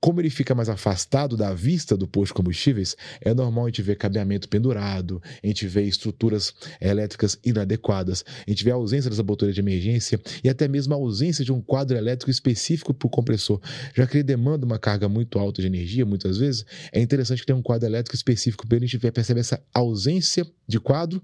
Como 0.06 0.22
ele 0.22 0.30
fica 0.30 0.54
mais 0.54 0.70
afastado 0.70 1.36
da 1.36 1.52
vista 1.52 1.98
do 1.98 2.08
posto 2.08 2.28
de 2.28 2.36
combustíveis, 2.36 2.96
é 3.20 3.34
normal 3.34 3.66
a 3.66 3.68
gente 3.70 3.82
ver 3.82 3.96
cabeamento 3.96 4.48
pendurado, 4.48 5.20
a 5.44 5.48
gente 5.48 5.66
vê 5.66 5.82
estruturas 5.82 6.54
elétricas 6.80 7.40
inadequadas, 7.44 8.24
a 8.46 8.50
gente 8.50 8.64
vê 8.64 8.70
a 8.76 8.78
ausência 8.78 9.10
dessa 9.10 9.24
botoeira 9.24 9.54
de 9.54 9.60
emergência 9.60 10.20
e 10.44 10.50
até 10.50 10.68
mesmo 10.68 10.94
a 10.94 10.98
ausência 10.98 11.44
de 11.44 11.52
um 11.52 11.62
quadro 11.62 11.98
elétrico 11.98 12.30
específico 12.30 12.94
para 12.94 13.08
o 13.08 13.10
compressor. 13.10 13.60
Já 13.94 14.06
que 14.06 14.18
ele 14.18 14.24
demanda 14.24 14.66
uma 14.66 14.78
carga 14.80 15.10
muito 15.10 15.40
alta 15.40 15.62
de 15.62 15.68
energia, 15.68 16.06
muitas 16.06 16.38
vezes, 16.38 16.66
é 16.92 17.02
interessante 17.02 17.40
que 17.40 17.46
tenha 17.46 17.58
um 17.58 17.62
quadro 17.62 17.88
elétrico 17.88 18.16
específico 18.16 18.68
para 18.68 18.78
a 18.78 18.82
gente 18.82 19.00
perceber 19.00 19.40
essa 19.40 19.62
ausência 19.74 20.46
de 20.68 20.80
quadro 20.80 21.22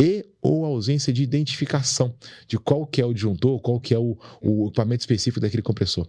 e 0.00 0.24
ou 0.42 0.64
ausência 0.64 1.12
de 1.12 1.22
identificação 1.22 2.14
de 2.48 2.58
qual 2.58 2.86
que 2.86 3.00
é 3.00 3.04
o 3.04 3.14
disjuntor, 3.14 3.60
qual 3.60 3.80
que 3.80 3.94
é 3.94 3.98
o, 3.98 4.18
o 4.40 4.66
equipamento 4.66 5.02
específico 5.02 5.40
daquele 5.40 5.62
compressor. 5.62 6.06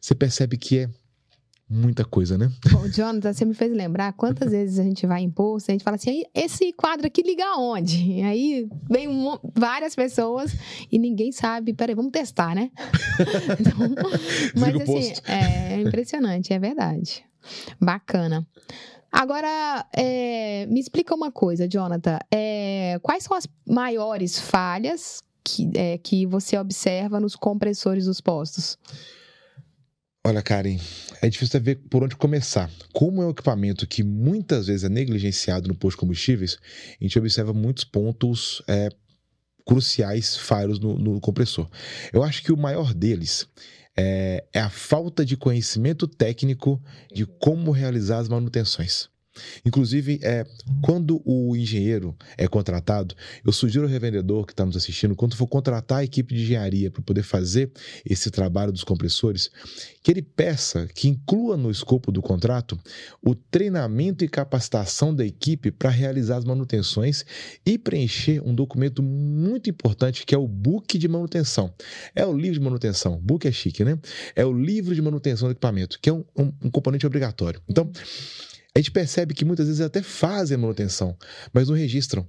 Você 0.00 0.14
percebe 0.14 0.56
que 0.56 0.78
é 0.78 0.90
muita 1.68 2.04
coisa, 2.04 2.38
né? 2.38 2.50
Bom, 2.70 2.88
Jonathan, 2.88 3.32
você 3.32 3.44
me 3.44 3.54
fez 3.54 3.72
lembrar 3.72 4.12
quantas 4.12 4.52
vezes 4.52 4.78
a 4.78 4.82
gente 4.82 5.06
vai 5.06 5.22
em 5.22 5.30
posto 5.30 5.68
e 5.68 5.72
a 5.72 5.74
gente 5.74 5.84
fala 5.84 5.96
assim, 5.96 6.22
esse 6.34 6.72
quadro 6.72 7.06
aqui 7.06 7.22
liga 7.22 7.44
aonde? 7.44 8.12
E 8.12 8.22
aí 8.22 8.68
vem 8.88 9.08
um, 9.08 9.38
várias 9.54 9.94
pessoas 9.94 10.54
e 10.90 10.98
ninguém 10.98 11.32
sabe. 11.32 11.72
Peraí, 11.72 11.94
vamos 11.94 12.12
testar, 12.12 12.54
né? 12.54 12.70
então, 13.60 13.94
mas 14.58 14.80
assim, 14.80 15.12
é 15.26 15.80
impressionante, 15.80 16.52
é 16.52 16.58
verdade. 16.58 17.24
Bacana. 17.80 18.46
Agora, 19.10 19.86
é, 19.96 20.66
me 20.66 20.78
explica 20.80 21.14
uma 21.14 21.30
coisa, 21.32 21.68
Jonathan. 21.68 22.18
É, 22.30 22.98
quais 23.02 23.24
são 23.24 23.36
as 23.36 23.48
maiores 23.66 24.38
falhas 24.38 25.22
que, 25.42 25.70
é, 25.74 25.96
que 25.98 26.26
você 26.26 26.58
observa 26.58 27.18
nos 27.18 27.34
compressores 27.34 28.04
dos 28.06 28.20
postos? 28.20 28.78
Olha, 30.28 30.42
Karen, 30.42 30.76
é 31.22 31.28
difícil 31.28 31.52
saber 31.52 31.76
por 31.88 32.02
onde 32.02 32.16
começar. 32.16 32.68
Como 32.92 33.22
é 33.22 33.26
um 33.26 33.30
equipamento 33.30 33.86
que 33.86 34.02
muitas 34.02 34.66
vezes 34.66 34.82
é 34.82 34.88
negligenciado 34.88 35.68
no 35.68 35.74
posto 35.76 35.98
de 35.98 36.00
combustíveis, 36.00 36.58
a 37.00 37.04
gente 37.04 37.16
observa 37.16 37.52
muitos 37.52 37.84
pontos 37.84 38.60
é, 38.66 38.88
cruciais, 39.64 40.36
falhos 40.36 40.80
no, 40.80 40.98
no, 40.98 41.20
compressor. 41.20 41.70
Eu 42.12 42.24
acho 42.24 42.42
que 42.42 42.52
o 42.52 42.56
maior 42.56 42.92
deles 42.92 43.46
é, 43.96 44.44
é 44.52 44.58
a 44.58 44.68
falta 44.68 45.24
de 45.24 45.36
conhecimento 45.36 46.08
técnico 46.08 46.82
de 47.14 47.24
como 47.24 47.70
realizar 47.70 48.18
as 48.18 48.28
manutenções. 48.28 49.08
Inclusive, 49.64 50.18
é, 50.22 50.44
quando 50.82 51.22
o 51.24 51.56
engenheiro 51.56 52.16
é 52.36 52.46
contratado, 52.46 53.14
eu 53.44 53.52
sugiro 53.52 53.84
ao 53.84 53.90
revendedor 53.90 54.46
que 54.46 54.52
está 54.52 54.64
nos 54.64 54.76
assistindo, 54.76 55.14
quando 55.14 55.36
for 55.36 55.46
contratar 55.46 55.98
a 55.98 56.04
equipe 56.04 56.34
de 56.34 56.42
engenharia 56.42 56.90
para 56.90 57.02
poder 57.02 57.22
fazer 57.22 57.70
esse 58.04 58.30
trabalho 58.30 58.72
dos 58.72 58.84
compressores, 58.84 59.50
que 60.02 60.10
ele 60.10 60.22
peça 60.22 60.88
que 60.94 61.08
inclua 61.08 61.56
no 61.56 61.70
escopo 61.70 62.12
do 62.12 62.22
contrato 62.22 62.78
o 63.22 63.34
treinamento 63.34 64.24
e 64.24 64.28
capacitação 64.28 65.14
da 65.14 65.24
equipe 65.24 65.70
para 65.70 65.90
realizar 65.90 66.36
as 66.36 66.44
manutenções 66.44 67.24
e 67.64 67.78
preencher 67.78 68.40
um 68.44 68.54
documento 68.54 69.02
muito 69.02 69.70
importante 69.70 70.24
que 70.24 70.34
é 70.34 70.38
o 70.38 70.46
book 70.46 70.98
de 70.98 71.08
manutenção. 71.08 71.72
É 72.14 72.24
o 72.24 72.36
livro 72.36 72.58
de 72.58 72.64
manutenção. 72.64 73.18
Book 73.18 73.46
é 73.46 73.52
chique, 73.52 73.84
né? 73.84 73.98
É 74.34 74.44
o 74.44 74.52
livro 74.52 74.94
de 74.94 75.02
manutenção 75.02 75.48
do 75.48 75.52
equipamento, 75.52 75.98
que 76.00 76.08
é 76.08 76.12
um, 76.12 76.24
um, 76.36 76.52
um 76.64 76.70
componente 76.70 77.06
obrigatório. 77.06 77.60
Então, 77.68 77.90
a 78.76 78.78
gente 78.78 78.90
percebe 78.90 79.32
que 79.32 79.42
muitas 79.42 79.68
vezes 79.68 79.80
até 79.80 80.02
fazem 80.02 80.54
a 80.54 80.58
manutenção, 80.58 81.16
mas 81.50 81.66
não 81.66 81.74
registram. 81.74 82.28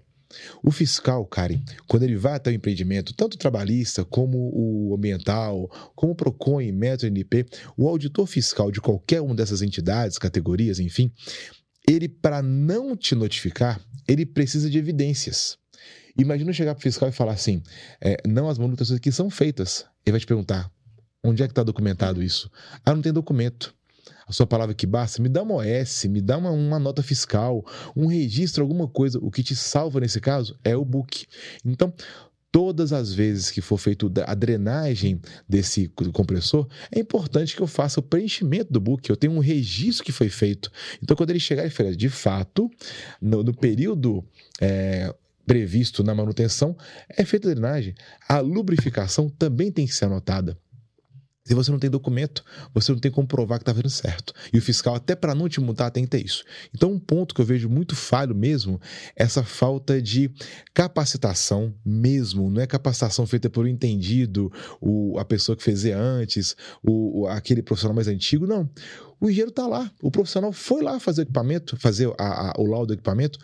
O 0.63 0.71
fiscal, 0.71 1.25
Karen, 1.25 1.61
quando 1.89 2.03
ele 2.03 2.15
vai 2.15 2.35
até 2.35 2.49
o 2.49 2.53
empreendimento, 2.53 3.13
tanto 3.13 3.33
o 3.33 3.37
trabalhista 3.37 4.05
como 4.05 4.49
o 4.53 4.95
ambiental, 4.95 5.69
como 5.93 6.13
o 6.13 6.15
PROCON 6.15 6.61
Metro 6.71 7.05
NP, 7.05 7.45
o 7.75 7.89
auditor 7.89 8.25
fiscal 8.27 8.71
de 8.71 8.79
qualquer 8.79 9.19
uma 9.19 9.35
dessas 9.35 9.61
entidades, 9.61 10.17
categorias, 10.17 10.79
enfim, 10.79 11.11
ele, 11.85 12.07
para 12.07 12.41
não 12.41 12.95
te 12.95 13.13
notificar, 13.13 13.81
ele 14.07 14.25
precisa 14.25 14.69
de 14.69 14.77
evidências. 14.77 15.57
Imagina 16.17 16.53
chegar 16.53 16.75
para 16.75 16.79
o 16.79 16.83
fiscal 16.83 17.09
e 17.09 17.11
falar 17.11 17.33
assim: 17.33 17.61
é, 17.99 18.21
não, 18.25 18.47
as 18.47 18.57
manutenções 18.57 18.99
aqui 18.99 19.11
são 19.11 19.29
feitas. 19.29 19.85
Ele 20.05 20.13
vai 20.13 20.19
te 20.21 20.25
perguntar: 20.25 20.71
onde 21.21 21.43
é 21.43 21.45
que 21.45 21.51
está 21.51 21.63
documentado 21.63 22.23
isso? 22.23 22.49
Ah, 22.85 22.95
não 22.95 23.01
tem 23.01 23.11
documento 23.11 23.75
a 24.27 24.31
sua 24.31 24.47
palavra 24.47 24.73
que 24.73 24.85
basta, 24.85 25.21
me 25.21 25.29
dá 25.29 25.43
uma 25.43 25.55
OS, 25.55 26.05
me 26.05 26.21
dá 26.21 26.37
uma, 26.37 26.51
uma 26.51 26.79
nota 26.79 27.01
fiscal, 27.01 27.65
um 27.95 28.07
registro, 28.07 28.63
alguma 28.63 28.87
coisa. 28.87 29.19
O 29.21 29.31
que 29.31 29.43
te 29.43 29.55
salva 29.55 29.99
nesse 29.99 30.19
caso 30.19 30.57
é 30.63 30.75
o 30.75 30.83
book. 30.83 31.25
Então, 31.65 31.93
todas 32.51 32.93
as 32.93 33.13
vezes 33.13 33.51
que 33.51 33.61
for 33.61 33.77
feita 33.77 34.07
a 34.25 34.33
drenagem 34.33 35.21
desse 35.47 35.87
compressor, 36.11 36.67
é 36.91 36.99
importante 36.99 37.55
que 37.55 37.61
eu 37.61 37.67
faça 37.67 37.99
o 37.99 38.03
preenchimento 38.03 38.73
do 38.73 38.79
book, 38.79 39.09
eu 39.09 39.15
tenho 39.15 39.33
um 39.33 39.39
registro 39.39 40.03
que 40.03 40.11
foi 40.11 40.29
feito. 40.29 40.71
Então, 41.01 41.15
quando 41.15 41.29
ele 41.29 41.39
chegar 41.39 41.65
e 41.65 41.69
falar, 41.69 41.91
de 41.91 42.09
fato, 42.09 42.69
no, 43.21 43.43
no 43.43 43.53
período 43.53 44.25
é, 44.59 45.13
previsto 45.45 46.03
na 46.03 46.13
manutenção, 46.13 46.75
é 47.09 47.23
feita 47.23 47.49
a 47.49 47.53
drenagem. 47.53 47.95
A 48.27 48.39
lubrificação 48.39 49.29
também 49.29 49.71
tem 49.71 49.85
que 49.85 49.93
ser 49.93 50.05
anotada. 50.05 50.57
Se 51.47 51.53
você 51.53 51.71
não 51.71 51.79
tem 51.79 51.89
documento, 51.89 52.43
você 52.73 52.91
não 52.91 52.99
tem 52.99 53.09
como 53.09 53.25
provar 53.25 53.57
que 53.57 53.61
está 53.61 53.73
fazendo 53.73 53.89
certo. 53.89 54.33
E 54.51 54.57
o 54.57 54.61
fiscal, 54.61 54.95
até 54.95 55.15
para 55.15 55.33
não 55.33 55.47
te 55.47 55.61
multar, 55.61 55.89
tem 55.89 56.03
que 56.03 56.09
ter 56.09 56.25
isso. 56.25 56.43
Então, 56.75 56.91
um 56.91 56.99
ponto 56.99 57.33
que 57.33 57.39
eu 57.39 57.45
vejo 57.45 57.69
muito 57.69 57.95
falho 57.95 58.35
mesmo 58.35 58.81
é 59.15 59.23
essa 59.23 59.43
falta 59.43 60.01
de 60.01 60.29
capacitação 60.73 61.73
mesmo. 61.85 62.49
Não 62.49 62.61
é 62.61 62.67
capacitação 62.67 63.25
feita 63.25 63.49
por 63.49 63.63
um 63.63 63.67
entendido, 63.69 64.51
o, 64.81 65.17
a 65.17 65.23
pessoa 65.23 65.55
que 65.55 65.63
fez 65.63 65.85
antes, 65.85 66.53
o, 66.83 67.25
aquele 67.27 67.61
profissional 67.61 67.95
mais 67.95 68.09
antigo. 68.09 68.45
Não. 68.45 68.69
O 69.17 69.29
engenheiro 69.29 69.51
está 69.51 69.65
lá. 69.65 69.89
O 70.01 70.11
profissional 70.11 70.51
foi 70.51 70.81
lá 70.81 70.99
fazer 70.99 71.21
o 71.21 71.23
equipamento, 71.23 71.77
fazer 71.77 72.13
a, 72.17 72.49
a, 72.49 72.53
o 72.57 72.65
laudo 72.65 72.87
do 72.87 72.93
equipamento. 72.93 73.39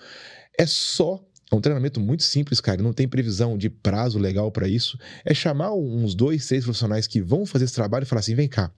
É 0.59 0.65
só 0.65 1.23
é 1.53 1.57
um 1.57 1.61
treinamento 1.61 1.99
muito 1.99 2.23
simples, 2.23 2.59
cara. 2.59 2.81
Não 2.81 2.91
tem 2.91 3.07
previsão 3.07 3.57
de 3.57 3.69
prazo 3.69 4.17
legal 4.17 4.51
para 4.51 4.67
isso. 4.67 4.97
É 5.23 5.33
chamar 5.33 5.73
uns 5.73 6.15
dois, 6.15 6.45
seis 6.45 6.63
profissionais 6.63 7.05
que 7.05 7.21
vão 7.21 7.45
fazer 7.45 7.65
esse 7.65 7.75
trabalho 7.75 8.03
e 8.03 8.05
falar 8.07 8.21
assim: 8.21 8.33
vem 8.33 8.47
cá, 8.47 8.71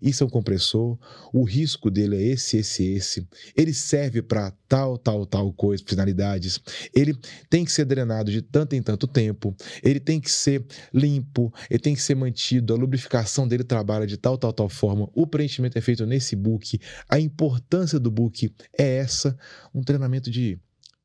isso 0.00 0.24
é 0.24 0.26
um 0.26 0.30
compressor, 0.30 0.98
o 1.32 1.44
risco 1.44 1.90
dele 1.90 2.16
é 2.16 2.22
esse, 2.28 2.56
esse, 2.56 2.84
esse. 2.84 3.28
Ele 3.54 3.74
serve 3.74 4.22
para 4.22 4.50
tal, 4.66 4.96
tal, 4.96 5.26
tal 5.26 5.52
coisa, 5.52 5.84
finalidades. 5.86 6.58
Ele 6.94 7.14
tem 7.50 7.64
que 7.64 7.72
ser 7.72 7.84
drenado 7.84 8.30
de 8.30 8.40
tanto 8.40 8.74
em 8.74 8.82
tanto 8.82 9.06
tempo. 9.06 9.54
Ele 9.82 10.00
tem 10.00 10.18
que 10.18 10.30
ser 10.30 10.64
limpo, 10.92 11.52
ele 11.68 11.80
tem 11.80 11.94
que 11.94 12.00
ser 12.00 12.14
mantido. 12.14 12.72
A 12.72 12.76
lubrificação 12.76 13.46
dele 13.46 13.64
trabalha 13.64 14.06
de 14.06 14.16
tal, 14.16 14.38
tal, 14.38 14.52
tal 14.52 14.68
forma. 14.70 15.08
O 15.14 15.26
preenchimento 15.26 15.76
é 15.76 15.82
feito 15.82 16.06
nesse 16.06 16.34
book. 16.34 16.80
A 17.08 17.20
importância 17.20 18.00
do 18.00 18.10
book 18.10 18.50
é 18.78 18.96
essa. 18.96 19.36
Um 19.74 19.82
treinamento 19.82 20.30
de 20.30 20.58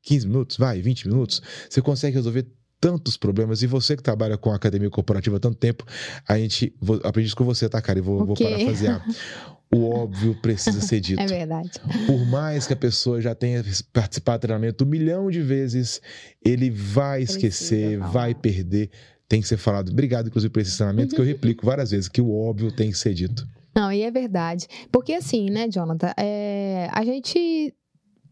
15 0.08 0.26
minutos, 0.26 0.56
vai, 0.56 0.80
20 0.80 1.06
minutos, 1.06 1.42
você 1.68 1.82
consegue 1.82 2.16
resolver 2.16 2.46
tantos 2.80 3.18
problemas. 3.18 3.62
E 3.62 3.66
você 3.66 3.94
que 3.94 4.02
trabalha 4.02 4.38
com 4.38 4.50
a 4.50 4.56
academia 4.56 4.88
corporativa 4.88 5.36
há 5.36 5.40
tanto 5.40 5.58
tempo, 5.58 5.84
a 6.26 6.38
gente 6.38 6.74
vou, 6.80 6.98
aprendi 7.04 7.26
isso 7.26 7.36
com 7.36 7.44
você, 7.44 7.68
tá, 7.68 7.82
cara? 7.82 7.98
E 7.98 8.02
vou, 8.02 8.22
okay. 8.22 8.46
vou 8.46 8.56
parafrasear. 8.56 9.04
O 9.70 9.84
óbvio 9.90 10.34
precisa 10.40 10.80
ser 10.80 10.98
dito. 10.98 11.20
É 11.20 11.26
verdade. 11.26 11.72
Por 12.06 12.24
mais 12.24 12.66
que 12.66 12.72
a 12.72 12.76
pessoa 12.76 13.20
já 13.20 13.34
tenha 13.34 13.62
participado 13.92 14.38
do 14.38 14.40
treinamento 14.40 14.82
um 14.82 14.86
milhão 14.88 15.30
de 15.30 15.42
vezes, 15.42 16.00
ele 16.42 16.70
vai 16.70 17.20
esquecer, 17.20 17.98
vai 17.98 18.34
perder. 18.34 18.88
Tem 19.28 19.42
que 19.42 19.46
ser 19.46 19.58
falado. 19.58 19.92
Obrigado, 19.92 20.28
inclusive, 20.28 20.50
por 20.50 20.60
esse 20.60 20.74
treinamento, 20.74 21.14
que 21.14 21.20
eu 21.20 21.24
replico 21.28 21.66
várias 21.66 21.90
vezes, 21.90 22.08
que 22.08 22.22
o 22.22 22.34
óbvio 22.34 22.72
tem 22.72 22.90
que 22.90 22.96
ser 22.96 23.12
dito. 23.12 23.46
Não, 23.76 23.92
e 23.92 24.00
é 24.00 24.10
verdade. 24.10 24.66
Porque 24.90 25.12
assim, 25.12 25.50
né, 25.50 25.68
Jonathan, 25.68 26.14
é, 26.16 26.88
a 26.90 27.04
gente 27.04 27.74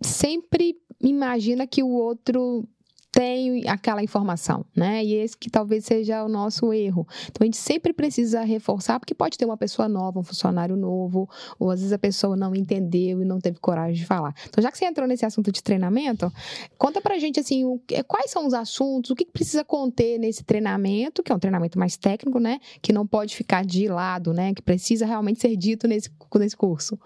sempre 0.03 0.75
imagina 1.01 1.67
que 1.67 1.83
o 1.83 1.89
outro 1.89 2.67
tem 3.17 3.67
aquela 3.67 4.03
informação, 4.03 4.63
né? 4.77 5.03
E 5.03 5.15
esse 5.15 5.35
que 5.35 5.49
talvez 5.49 5.87
seja 5.87 6.23
o 6.23 6.29
nosso 6.29 6.71
erro. 6.71 7.09
Então 7.23 7.39
a 7.41 7.45
gente 7.47 7.57
sempre 7.57 7.95
precisa 7.95 8.43
reforçar, 8.43 9.01
porque 9.01 9.15
pode 9.15 9.39
ter 9.39 9.47
uma 9.47 9.57
pessoa 9.57 9.89
nova, 9.89 10.21
um 10.21 10.23
funcionário 10.23 10.77
novo, 10.77 11.27
ou 11.59 11.71
às 11.71 11.81
vezes 11.81 11.95
a 11.95 11.99
pessoa 11.99 12.37
não 12.37 12.55
entendeu 12.55 13.23
e 13.23 13.25
não 13.25 13.41
teve 13.41 13.59
coragem 13.59 13.95
de 13.95 14.05
falar. 14.05 14.35
Então, 14.47 14.61
já 14.61 14.71
que 14.71 14.77
você 14.77 14.85
entrou 14.85 15.09
nesse 15.09 15.25
assunto 15.25 15.51
de 15.51 15.63
treinamento, 15.63 16.31
conta 16.77 17.01
pra 17.01 17.19
gente 17.19 17.41
assim, 17.41 17.65
o, 17.65 17.81
quais 18.07 18.31
são 18.31 18.47
os 18.47 18.53
assuntos, 18.53 19.11
o 19.11 19.17
que 19.17 19.25
precisa 19.25 19.65
conter 19.65 20.19
nesse 20.19 20.45
treinamento, 20.45 21.23
que 21.23 21.33
é 21.33 21.35
um 21.35 21.39
treinamento 21.39 21.79
mais 21.79 21.97
técnico, 21.97 22.39
né? 22.39 22.61
Que 22.83 22.93
não 22.93 23.07
pode 23.07 23.35
ficar 23.35 23.65
de 23.65 23.89
lado, 23.89 24.35
né? 24.35 24.53
Que 24.53 24.61
precisa 24.61 25.07
realmente 25.07 25.41
ser 25.41 25.57
dito 25.57 25.89
nesse, 25.89 26.11
nesse 26.35 26.57
curso. 26.57 26.99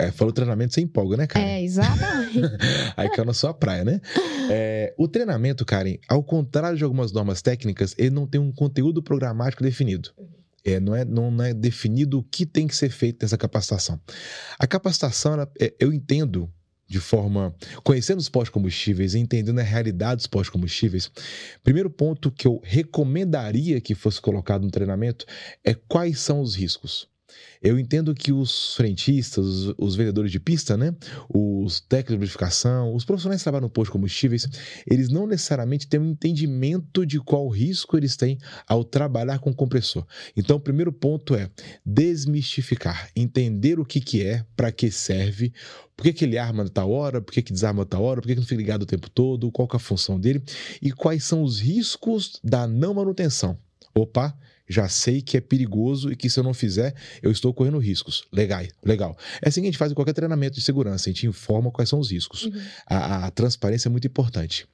É, 0.00 0.10
falou 0.10 0.32
treinamento, 0.32 0.74
você 0.74 0.80
empolga, 0.80 1.16
né, 1.16 1.26
cara? 1.26 1.44
É, 1.44 1.62
exatamente. 1.62 2.40
Aí 2.96 3.08
caiu 3.10 3.24
na 3.24 3.34
sua 3.34 3.52
praia, 3.52 3.84
né? 3.84 4.00
É, 4.50 4.94
o 4.96 5.06
treinamento, 5.06 5.64
Karen, 5.64 5.98
ao 6.08 6.22
contrário 6.22 6.76
de 6.76 6.84
algumas 6.84 7.12
normas 7.12 7.42
técnicas, 7.42 7.94
ele 7.98 8.10
não 8.10 8.26
tem 8.26 8.40
um 8.40 8.50
conteúdo 8.50 9.02
programático 9.02 9.62
definido. 9.62 10.10
É, 10.64 10.78
não, 10.78 10.94
é, 10.94 11.04
não 11.04 11.42
é 11.42 11.54
definido 11.54 12.18
o 12.18 12.22
que 12.22 12.44
tem 12.44 12.66
que 12.66 12.76
ser 12.76 12.90
feito 12.90 13.22
nessa 13.22 13.36
capacitação. 13.36 14.00
A 14.58 14.66
capacitação, 14.66 15.34
ela, 15.34 15.50
é, 15.60 15.74
eu 15.78 15.92
entendo 15.92 16.50
de 16.90 16.98
forma. 16.98 17.54
conhecendo 17.84 18.18
os 18.18 18.28
pós-combustíveis 18.28 19.14
e 19.14 19.20
entendendo 19.20 19.60
a 19.60 19.62
realidade 19.62 20.16
dos 20.16 20.26
pós-combustíveis, 20.26 21.08
primeiro 21.62 21.88
ponto 21.88 22.32
que 22.32 22.48
eu 22.48 22.60
recomendaria 22.64 23.80
que 23.80 23.94
fosse 23.94 24.20
colocado 24.20 24.64
no 24.64 24.72
treinamento 24.72 25.24
é 25.64 25.72
quais 25.72 26.18
são 26.18 26.40
os 26.40 26.56
riscos. 26.56 27.08
Eu 27.62 27.78
entendo 27.78 28.14
que 28.14 28.32
os 28.32 28.74
frentistas, 28.74 29.44
os, 29.44 29.74
os 29.76 29.96
vendedores 29.96 30.32
de 30.32 30.40
pista, 30.40 30.76
né? 30.76 30.94
os 31.28 31.80
técnicos 31.80 32.14
de 32.14 32.18
verificação, 32.18 32.94
os 32.94 33.04
profissionais 33.04 33.40
que 33.40 33.44
trabalham 33.44 33.66
no 33.66 33.70
posto 33.70 33.90
de 33.90 33.92
combustíveis, 33.92 34.48
eles 34.86 35.08
não 35.10 35.26
necessariamente 35.26 35.86
têm 35.86 36.00
um 36.00 36.10
entendimento 36.10 37.04
de 37.04 37.20
qual 37.20 37.48
risco 37.48 37.96
eles 37.96 38.16
têm 38.16 38.38
ao 38.66 38.82
trabalhar 38.82 39.38
com 39.40 39.52
compressor. 39.52 40.06
Então, 40.36 40.56
o 40.56 40.60
primeiro 40.60 40.92
ponto 40.92 41.34
é 41.34 41.50
desmistificar, 41.84 43.10
entender 43.14 43.78
o 43.78 43.84
que, 43.84 44.00
que 44.00 44.22
é, 44.22 44.44
para 44.56 44.72
que 44.72 44.90
serve, 44.90 45.52
por 46.00 46.04
que, 46.04 46.14
que 46.14 46.24
ele 46.24 46.38
arma 46.38 46.62
a 46.62 46.68
tal 46.68 46.90
hora, 46.90 47.20
por 47.20 47.30
que, 47.30 47.42
que 47.42 47.52
desarma 47.52 47.82
a 47.82 47.86
tal 47.86 48.02
hora, 48.02 48.22
por 48.22 48.26
que, 48.26 48.34
que 48.34 48.40
não 48.40 48.46
fica 48.46 48.58
ligado 48.58 48.82
o 48.82 48.86
tempo 48.86 49.10
todo, 49.10 49.52
qual 49.52 49.68
é 49.70 49.76
a 49.76 49.78
função 49.78 50.18
dele 50.18 50.42
e 50.80 50.90
quais 50.92 51.24
são 51.24 51.42
os 51.42 51.60
riscos 51.60 52.40
da 52.42 52.66
não 52.66 52.94
manutenção. 52.94 53.58
Opa, 53.94 54.34
já 54.70 54.88
sei 54.88 55.20
que 55.20 55.36
é 55.36 55.40
perigoso 55.40 56.12
e 56.12 56.16
que 56.16 56.30
se 56.30 56.38
eu 56.38 56.44
não 56.44 56.54
fizer, 56.54 56.94
eu 57.20 57.32
estou 57.32 57.52
correndo 57.52 57.78
riscos. 57.78 58.24
Legal, 58.32 58.64
legal. 58.84 59.18
É 59.42 59.48
assim 59.48 59.60
que 59.60 59.66
a 59.66 59.70
gente 59.70 59.78
faz 59.78 59.90
em 59.90 59.94
qualquer 59.96 60.12
treinamento 60.12 60.54
de 60.54 60.62
segurança, 60.62 61.10
a 61.10 61.12
gente 61.12 61.26
informa 61.26 61.72
quais 61.72 61.88
são 61.88 61.98
os 61.98 62.12
riscos. 62.12 62.44
Uhum. 62.44 62.62
A, 62.86 63.26
a 63.26 63.30
transparência 63.32 63.88
é 63.88 63.90
muito 63.90 64.06
importante. 64.06 64.68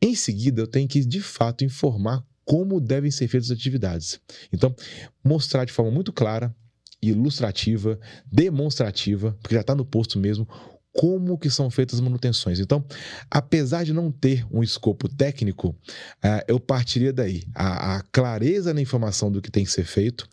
Em 0.00 0.14
seguida, 0.14 0.62
eu 0.62 0.66
tenho 0.66 0.88
que, 0.88 1.04
de 1.04 1.20
fato, 1.20 1.62
informar 1.62 2.24
como 2.42 2.80
devem 2.80 3.10
ser 3.10 3.28
feitas 3.28 3.50
as 3.50 3.58
atividades. 3.58 4.18
Então, 4.50 4.74
mostrar 5.22 5.66
de 5.66 5.72
forma 5.72 5.90
muito 5.90 6.10
clara, 6.10 6.54
ilustrativa, 7.02 8.00
demonstrativa, 8.30 9.36
porque 9.42 9.54
já 9.54 9.60
está 9.60 9.74
no 9.74 9.84
posto 9.84 10.18
mesmo, 10.18 10.48
como 10.94 11.36
que 11.36 11.50
são 11.50 11.68
feitas 11.70 11.96
as 11.96 12.00
manutenções. 12.00 12.60
Então, 12.60 12.84
apesar 13.28 13.84
de 13.84 13.92
não 13.92 14.12
ter 14.12 14.46
um 14.50 14.62
escopo 14.62 15.08
técnico, 15.08 15.70
uh, 15.70 16.44
eu 16.46 16.60
partiria 16.60 17.12
daí. 17.12 17.42
A, 17.52 17.96
a, 17.96 18.02
clareza 18.12 18.72
na 18.72 18.80
informação 18.80 19.30
do 19.30 19.42
que 19.42 19.50
tem 19.50 19.64
que 19.64 19.72
ser 19.72 19.84
feito, 19.84 20.28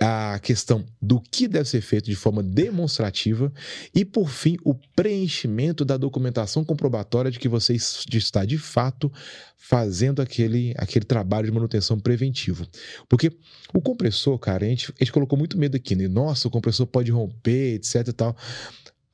a 0.00 0.38
questão 0.40 0.84
do 1.02 1.20
que 1.20 1.48
deve 1.48 1.68
ser 1.68 1.80
feito 1.80 2.04
de 2.04 2.14
forma 2.14 2.42
demonstrativa 2.42 3.52
e, 3.92 4.04
por 4.04 4.30
fim, 4.30 4.56
o 4.64 4.74
preenchimento 4.94 5.84
da 5.84 5.96
documentação 5.96 6.64
comprobatória 6.64 7.30
de 7.30 7.40
que 7.40 7.48
você 7.48 7.74
está, 7.74 8.44
de 8.44 8.56
fato, 8.56 9.10
fazendo 9.56 10.22
aquele, 10.22 10.74
aquele 10.76 11.04
trabalho 11.04 11.46
de 11.46 11.52
manutenção 11.52 11.98
preventivo. 11.98 12.66
Porque 13.08 13.32
o 13.72 13.80
compressor, 13.80 14.38
cara, 14.38 14.64
a 14.64 14.68
gente, 14.68 14.92
a 14.92 15.04
gente 15.04 15.12
colocou 15.12 15.38
muito 15.38 15.58
medo 15.58 15.76
aqui, 15.76 15.96
né? 15.96 16.06
Nossa, 16.06 16.46
o 16.46 16.50
compressor 16.50 16.86
pode 16.86 17.10
romper, 17.10 17.74
etc 17.74 18.06
e 18.08 18.12
tal. 18.12 18.36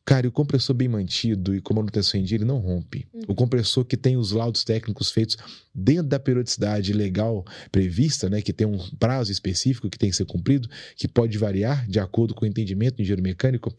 Cara, 0.04 0.26
e 0.26 0.28
o 0.28 0.32
compressor 0.32 0.74
bem 0.74 0.88
mantido 0.88 1.54
e 1.54 1.60
com 1.60 1.74
manutenção 1.74 2.18
em 2.18 2.24
dia, 2.24 2.36
ele 2.36 2.44
não 2.44 2.58
rompe. 2.58 3.06
Uhum. 3.12 3.22
O 3.28 3.34
compressor 3.34 3.84
que 3.84 3.96
tem 3.96 4.16
os 4.16 4.32
laudos 4.32 4.64
técnicos 4.64 5.10
feitos 5.10 5.36
dentro 5.74 6.08
da 6.08 6.18
periodicidade 6.18 6.92
legal 6.92 7.44
prevista, 7.70 8.28
né, 8.28 8.42
que 8.42 8.52
tem 8.52 8.66
um 8.66 8.78
prazo 8.98 9.30
específico 9.30 9.88
que 9.88 9.98
tem 9.98 10.10
que 10.10 10.16
ser 10.16 10.24
cumprido, 10.24 10.68
que 10.96 11.06
pode 11.06 11.38
variar 11.38 11.86
de 11.88 12.00
acordo 12.00 12.34
com 12.34 12.44
o 12.44 12.48
entendimento 12.48 12.96
do 12.96 13.02
engenheiro 13.02 13.22
mecânico, 13.22 13.72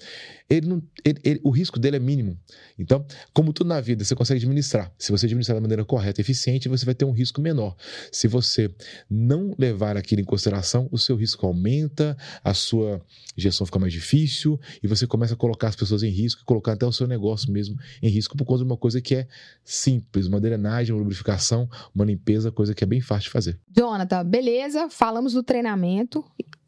ele 0.50 0.68
não, 0.68 0.82
ele, 1.04 1.20
ele, 1.24 1.42
o 1.44 1.50
risco 1.50 1.80
dele 1.80 1.98
é 1.98 2.00
mínimo. 2.00 2.40
Então, 2.78 3.06
como 3.34 3.52
tudo 3.52 3.68
na 3.68 3.82
vida, 3.82 4.04
você 4.04 4.16
consegue 4.16 4.40
administrar. 4.40 4.92
Se 4.98 5.12
você 5.12 5.26
administrar 5.26 5.56
da 5.56 5.62
maneira 5.62 5.84
correta 5.84 6.22
e 6.22 6.24
eficiente, 6.24 6.70
você 6.70 6.86
vai 6.86 6.96
ter 6.96 7.06
um 7.06 7.12
risco 7.12 7.42
menor. 7.42 7.76
Se 8.12 8.28
você 8.28 8.74
não 9.10 9.54
levar 9.58 9.98
aquilo 9.98 10.22
em 10.22 10.26
consideração, 10.26 10.88
o 10.92 10.98
seu 10.98 11.16
risco 11.16 11.46
aumenta, 11.46 12.18
a 12.44 12.54
sua 12.54 13.02
gestão 13.36 13.66
fica 13.66 13.80
mais 13.80 13.94
difícil 13.94 14.60
e 14.82 14.88
você 14.88 15.06
começa 15.06 15.34
a 15.34 15.38
colocar 15.38 15.68
as 15.68 15.76
pessoas 15.76 16.04
em 16.04 16.11
risco 16.12 16.42
e 16.42 16.46
colocar 16.46 16.74
até 16.74 16.86
o 16.86 16.92
seu 16.92 17.08
negócio 17.08 17.52
mesmo 17.52 17.76
em 18.02 18.10
risco 18.10 18.38
por 18.38 18.46
conta 18.46 18.60
de 18.60 18.66
uma 18.66 18.78
coisa 18.78 19.02
que 19.02 19.16
é 19.16 19.28
simples, 19.64 20.28
uma 20.28 20.40
drenagem, 20.40 20.94
uma 20.94 21.00
lubrificação, 21.00 21.70
uma 21.94 22.06
limpeza, 22.06 22.52
coisa 22.52 22.74
que 22.74 22.84
é 22.84 22.88
bem 22.88 23.02
fácil 23.02 23.26
de 23.26 23.30
fazer. 23.32 23.60
Jonathan, 23.76 24.26
beleza, 24.26 24.90
falamos 24.90 25.34
do 25.34 25.44
treinamento. 25.44 26.24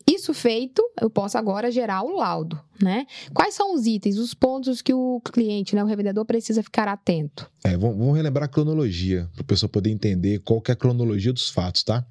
Isso 0.06 0.34
feito, 0.34 0.84
eu 1.02 1.10
posso 1.10 1.38
agora 1.38 1.72
gerar 1.72 2.04
o 2.04 2.18
laudo, 2.18 2.60
né? 2.82 3.06
Quais 3.34 3.56
são 3.56 3.74
os 3.74 3.86
itens, 3.86 4.18
os 4.18 4.34
pontos 4.34 4.82
que 4.82 4.94
o 4.94 5.22
cliente, 5.22 5.76
né, 5.76 5.84
o 5.84 5.88
revendedor 5.88 6.26
precisa 6.26 6.62
ficar 6.62 6.90
atento? 6.90 7.50
É, 7.64 7.78
vamos 7.78 8.14
relembrar 8.16 8.46
a 8.46 8.48
cronologia, 8.50 9.30
para 9.34 9.42
o 9.42 9.46
pessoal 9.46 9.70
poder 9.70 9.92
entender 9.92 10.40
qual 10.40 10.62
é 10.68 10.72
a 10.74 10.76
cronologia 10.76 11.32
dos 11.32 11.50
fatos, 11.50 11.84
tá? 11.84 12.06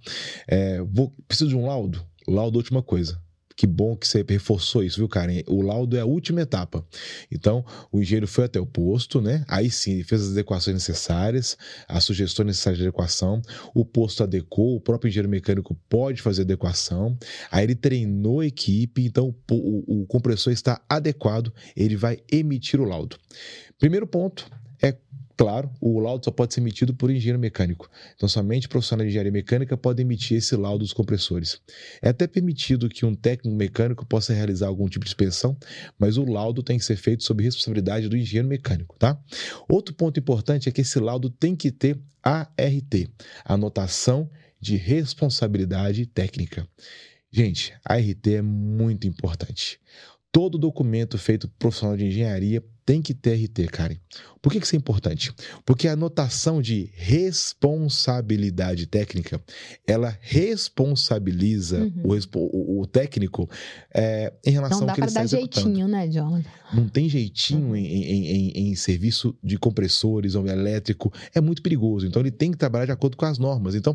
É, 0.49 0.81
vou, 0.83 1.13
preciso 1.29 1.51
de 1.51 1.57
um 1.57 1.67
laudo? 1.67 2.03
Laudo 2.27 2.57
é 2.57 2.61
última 2.61 2.83
coisa. 2.83 3.21
Que 3.57 3.67
bom 3.67 3.97
que 3.97 4.07
você 4.07 4.25
reforçou 4.29 4.83
isso, 4.83 4.99
viu, 4.99 5.09
Karen? 5.09 5.43
O 5.47 5.63
laudo 5.63 5.97
é 5.97 6.01
a 6.01 6.05
última 6.05 6.41
etapa. 6.41 6.85
Então, 7.31 7.65
o 7.91 8.01
engenheiro 8.01 8.27
foi 8.27 8.45
até 8.45 8.61
o 8.61 8.67
posto, 8.67 9.21
né? 9.21 9.45
Aí 9.49 9.71
sim, 9.71 10.03
fez 10.03 10.23
as 10.23 10.31
adequações 10.33 10.75
necessárias, 10.75 11.57
as 11.89 12.05
sugestões 12.05 12.47
necessárias 12.47 12.79
de 12.79 12.85
adequação. 12.85 13.43
O 13.75 13.85
posto 13.85 14.23
adequou, 14.23 14.77
o 14.77 14.81
próprio 14.81 15.09
engenheiro 15.09 15.29
mecânico 15.29 15.77
pode 15.89 16.23
fazer 16.23 16.43
adequação. 16.43 17.17
Aí 17.51 17.65
ele 17.65 17.75
treinou 17.75 18.41
a 18.41 18.47
equipe, 18.47 19.05
então 19.05 19.35
o, 19.51 19.55
o, 19.55 20.03
o 20.03 20.07
compressor 20.07 20.53
está 20.53 20.81
adequado, 20.89 21.53
ele 21.77 21.97
vai 21.97 22.19
emitir 22.31 22.81
o 22.81 22.85
laudo. 22.85 23.17
Primeiro 23.79 24.07
ponto 24.07 24.49
Claro, 25.37 25.71
o 25.81 25.99
laudo 25.99 26.25
só 26.25 26.31
pode 26.31 26.53
ser 26.53 26.61
emitido 26.61 26.95
por 26.95 27.11
engenheiro 27.11 27.39
mecânico. 27.39 27.91
Então, 28.15 28.29
somente 28.29 28.69
profissionais 28.69 29.07
de 29.07 29.11
engenharia 29.11 29.33
mecânica 29.33 29.77
podem 29.77 30.05
emitir 30.05 30.37
esse 30.37 30.55
laudo 30.57 30.81
dos 30.85 30.93
compressores. 30.93 31.61
É 32.01 32.11
até 32.11 32.27
permitido 32.27 32.89
que 32.89 33.07
um 33.07 33.15
técnico 33.15 33.57
mecânico 33.57 34.05
possa 34.05 34.33
realizar 34.33 34.67
algum 34.67 34.89
tipo 34.89 35.05
de 35.05 35.11
inspeção, 35.11 35.57
mas 35.99 36.17
o 36.17 36.25
laudo 36.25 36.63
tem 36.63 36.79
que 36.79 36.85
ser 36.85 36.97
feito 36.97 37.25
sob 37.25 37.43
responsabilidade 37.43 38.09
do 38.09 38.17
engenheiro 38.17 38.49
mecânico, 38.49 38.97
tá? 38.99 39.19
Outro 39.69 39.95
ponto 39.95 40.19
importante 40.21 40.69
é 40.69 40.73
que 40.73 40.83
esse 40.83 40.99
laudo 40.99 41.31
tem 41.31 41.57
que 41.57 41.71
ter 41.71 41.99
ART, 42.23 43.09
anotação 43.45 44.31
de 44.61 44.77
responsabilidade 44.77 46.07
técnica. 46.07 46.69
Gente, 47.31 47.75
a 47.85 47.95
ART 47.95 48.27
é 48.27 48.43
muito 48.43 49.07
importante. 49.07 49.81
Todo 50.31 50.59
documento 50.59 51.19
feito 51.19 51.49
por 51.49 51.57
profissional 51.59 51.97
de 51.97 52.07
engenharia 52.07 52.63
tem 52.85 53.01
que 53.01 53.15
ter 53.15 53.35
RT, 53.35 53.67
Karen. 53.71 53.97
Por 54.41 54.51
que, 54.51 54.59
isso 54.59 54.75
é 54.75 54.79
importante? 54.79 55.33
Porque 55.65 55.87
a 55.87 55.95
notação 55.95 56.61
de 56.61 56.91
responsabilidade 56.95 58.87
técnica, 58.87 59.41
ela 59.87 60.19
responsabiliza 60.21 61.79
uhum. 61.79 62.19
o, 62.35 62.81
o, 62.81 62.87
técnico 62.87 63.49
é, 63.95 64.33
em 64.45 64.51
relação 64.51 64.81
Não 64.81 64.89
ao 64.89 64.95
que 64.95 65.01
ele 65.01 65.07
está 65.07 65.23
executando. 65.23 65.69
Não 65.69 65.77
dá 65.77 65.87
para 65.87 65.99
dar 65.99 66.07
jeitinho, 66.07 66.11
né, 66.11 66.11
Jonathan? 66.11 66.51
Não 66.75 66.89
tem 66.89 67.09
jeitinho 67.09 67.69
uhum. 67.69 67.77
em, 67.77 67.87
em, 67.87 68.27
em, 68.27 68.71
em, 68.71 68.75
serviço 68.75 69.37
de 69.43 69.57
compressores 69.57 70.35
ou 70.35 70.49
elétrico. 70.49 71.13
É 71.33 71.41
muito 71.41 71.63
perigoso. 71.63 72.05
Então, 72.05 72.21
ele 72.21 72.33
tem 72.33 72.51
que 72.51 72.59
trabalhar 72.59 72.87
de 72.87 72.93
acordo 72.93 73.17
com 73.17 73.25
as 73.25 73.39
normas. 73.39 73.77
Então, 73.77 73.95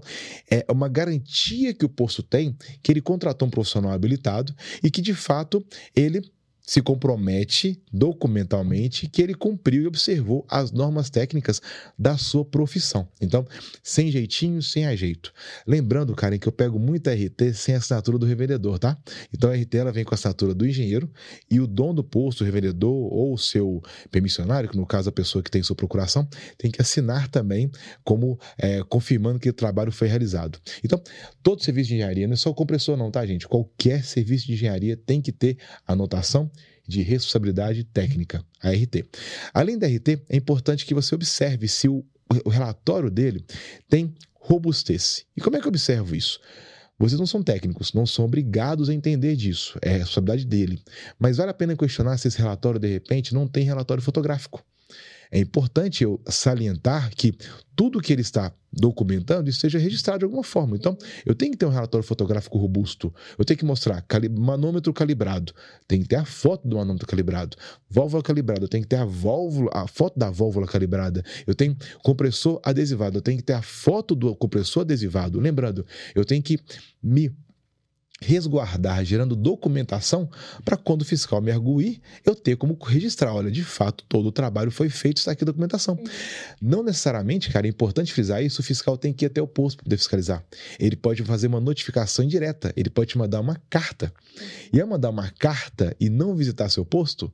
é 0.49 0.65
uma 0.71 0.87
garantia 0.87 1.73
que 1.73 1.85
o 1.85 1.89
posto 1.89 2.23
tem 2.23 2.55
que 2.81 2.91
ele 2.91 3.01
contratou 3.01 3.47
um 3.49 3.51
profissional 3.51 3.91
habilitado 3.91 4.55
e 4.81 4.89
que, 4.89 5.01
de 5.01 5.13
fato, 5.13 5.65
ele 5.93 6.21
se 6.67 6.81
compromete 6.81 7.81
documentalmente 7.91 9.07
que 9.07 9.21
ele 9.21 9.33
cumpriu 9.33 9.83
e 9.83 9.87
observou 9.87 10.45
as 10.49 10.69
normas 10.69 11.09
técnicas 11.09 11.61
da 11.97 12.17
sua 12.17 12.43
profissão. 12.43 13.07
Então, 13.21 13.47
sem 13.81 14.11
jeitinho, 14.11 14.61
sem 14.61 14.85
ajeito. 14.85 15.33
Lembrando, 15.65 16.13
Karen, 16.13 16.37
que 16.37 16.47
eu 16.47 16.51
pego 16.51 16.77
muita 16.77 17.13
RT 17.13 17.53
sem 17.53 17.73
a 17.73 17.77
assinatura 17.77 18.17
do 18.17 18.25
revendedor, 18.25 18.77
tá? 18.77 18.97
Então, 19.33 19.49
a 19.49 19.55
RT 19.55 19.75
ela 19.75 19.93
vem 19.93 20.03
com 20.03 20.13
a 20.13 20.15
assinatura 20.15 20.53
do 20.53 20.67
engenheiro 20.67 21.09
e 21.49 21.61
o 21.61 21.65
dono 21.65 21.93
do 21.93 22.03
posto, 22.03 22.41
o 22.41 22.45
revendedor 22.45 23.13
ou 23.13 23.33
o 23.33 23.37
seu 23.37 23.81
permissionário, 24.11 24.69
que 24.69 24.75
no 24.75 24.85
caso 24.85 25.07
a 25.07 25.11
pessoa 25.11 25.41
que 25.41 25.49
tem 25.49 25.63
sua 25.63 25.75
procuração, 25.75 26.27
tem 26.57 26.69
que 26.69 26.81
assinar 26.81 27.29
também 27.29 27.71
como 28.03 28.37
é, 28.57 28.83
confirmando 28.83 29.39
que 29.39 29.49
o 29.49 29.53
trabalho 29.53 29.91
foi 29.91 30.09
realizado. 30.09 30.59
Então, 30.83 31.01
todo 31.41 31.63
serviço 31.63 31.87
de 31.87 31.95
engenharia, 31.95 32.27
não 32.27 32.33
é 32.33 32.37
só 32.37 32.49
o 32.49 32.53
compressor 32.53 32.97
não, 32.97 33.09
tá, 33.09 33.25
gente? 33.25 33.47
Qualquer 33.47 34.03
serviço 34.03 34.47
de 34.47 34.53
engenharia 34.53 34.97
tem 34.97 35.21
que 35.21 35.31
ter 35.31 35.57
anotação 35.87 36.51
de 36.87 37.01
responsabilidade 37.01 37.83
técnica, 37.83 38.43
a 38.61 38.71
RT. 38.71 39.05
Além 39.53 39.77
da 39.77 39.87
RT, 39.87 40.21
é 40.29 40.37
importante 40.37 40.85
que 40.85 40.93
você 40.93 41.13
observe 41.13 41.67
se 41.67 41.89
o, 41.89 42.05
o 42.45 42.49
relatório 42.49 43.09
dele 43.11 43.43
tem 43.89 44.13
robustez. 44.33 45.25
E 45.35 45.41
como 45.41 45.57
é 45.57 45.59
que 45.59 45.65
eu 45.65 45.69
observo 45.69 46.15
isso? 46.15 46.39
Vocês 46.99 47.19
não 47.19 47.27
são 47.27 47.43
técnicos, 47.43 47.93
não 47.93 48.07
são 48.07 48.25
obrigados 48.25 48.89
a 48.89 48.93
entender 48.93 49.35
disso, 49.35 49.77
é 49.83 49.95
a 49.95 49.97
responsabilidade 49.97 50.45
dele. 50.45 50.81
Mas 51.19 51.37
vale 51.37 51.51
a 51.51 51.53
pena 51.53 51.75
questionar 51.75 52.17
se 52.17 52.27
esse 52.27 52.39
relatório, 52.39 52.79
de 52.79 52.87
repente, 52.87 53.35
não 53.35 53.47
tem 53.47 53.63
relatório 53.63 54.01
fotográfico. 54.01 54.63
É 55.31 55.39
importante 55.39 56.03
eu 56.03 56.21
salientar 56.27 57.11
que 57.15 57.33
tudo 57.75 58.01
que 58.01 58.11
ele 58.11 58.21
está 58.21 58.51
documentando 58.71 59.49
esteja 59.49 59.77
registrado 59.77 60.19
de 60.19 60.25
alguma 60.25 60.43
forma. 60.43 60.75
Então, 60.75 60.97
eu 61.25 61.35
tenho 61.35 61.51
que 61.51 61.57
ter 61.57 61.65
um 61.65 61.69
relatório 61.69 62.05
fotográfico 62.05 62.57
robusto. 62.57 63.13
Eu 63.37 63.45
tenho 63.45 63.57
que 63.57 63.65
mostrar 63.65 64.01
cali 64.01 64.29
manômetro 64.29 64.93
calibrado. 64.93 65.53
Tem 65.87 66.01
que 66.01 66.07
ter 66.07 66.15
a 66.15 66.25
foto 66.25 66.67
do 66.67 66.75
manômetro 66.77 67.07
calibrado. 67.07 67.57
Válvula 67.89 68.23
calibrada. 68.23 68.63
Eu 68.63 68.67
tenho 68.67 68.83
que 68.83 68.89
ter 68.89 68.97
a 68.97 69.05
válvula, 69.05 69.69
a 69.73 69.87
foto 69.87 70.17
da 70.17 70.29
válvula 70.29 70.67
calibrada. 70.67 71.23
Eu 71.45 71.55
tenho 71.55 71.75
compressor 72.03 72.59
adesivado. 72.63 73.17
Eu 73.17 73.21
tenho 73.21 73.37
que 73.37 73.43
ter 73.43 73.53
a 73.53 73.61
foto 73.61 74.15
do 74.15 74.35
compressor 74.35 74.81
adesivado. 74.81 75.39
Lembrando, 75.39 75.85
eu 76.15 76.25
tenho 76.25 76.41
que 76.41 76.59
me 77.01 77.31
resguardar, 78.21 79.03
gerando 79.05 79.35
documentação 79.35 80.29
para 80.65 80.75
quando 80.75 81.01
o 81.01 81.05
fiscal 81.05 81.41
me 81.41 81.51
arguir, 81.51 82.01
eu 82.25 82.35
ter 82.35 82.55
como 82.55 82.77
registrar, 82.81 83.33
olha, 83.33 83.51
de 83.51 83.63
fato, 83.63 84.03
todo 84.07 84.27
o 84.27 84.31
trabalho 84.31 84.71
foi 84.71 84.89
feito, 84.89 85.17
está 85.17 85.31
aqui 85.31 85.43
a 85.43 85.45
documentação. 85.45 85.95
Uhum. 85.95 86.03
Não 86.61 86.83
necessariamente, 86.83 87.51
cara, 87.51 87.67
é 87.67 87.69
importante 87.69 88.11
frisar 88.13 88.43
isso, 88.43 88.61
o 88.61 88.63
fiscal 88.63 88.97
tem 88.97 89.13
que 89.13 89.25
ir 89.25 89.27
até 89.27 89.41
o 89.41 89.47
posto 89.47 89.77
para 89.77 89.83
poder 89.85 89.97
fiscalizar. 89.97 90.43
Ele 90.79 90.95
pode 90.95 91.23
fazer 91.23 91.47
uma 91.47 91.59
notificação 91.59 92.25
indireta, 92.25 92.73
ele 92.75 92.89
pode 92.89 93.11
te 93.11 93.17
mandar 93.17 93.39
uma 93.39 93.61
carta. 93.69 94.11
E 94.73 94.81
ao 94.81 94.87
mandar 94.87 95.09
uma 95.09 95.29
carta 95.31 95.95
e 95.99 96.09
não 96.09 96.35
visitar 96.35 96.69
seu 96.69 96.85
posto, 96.85 97.31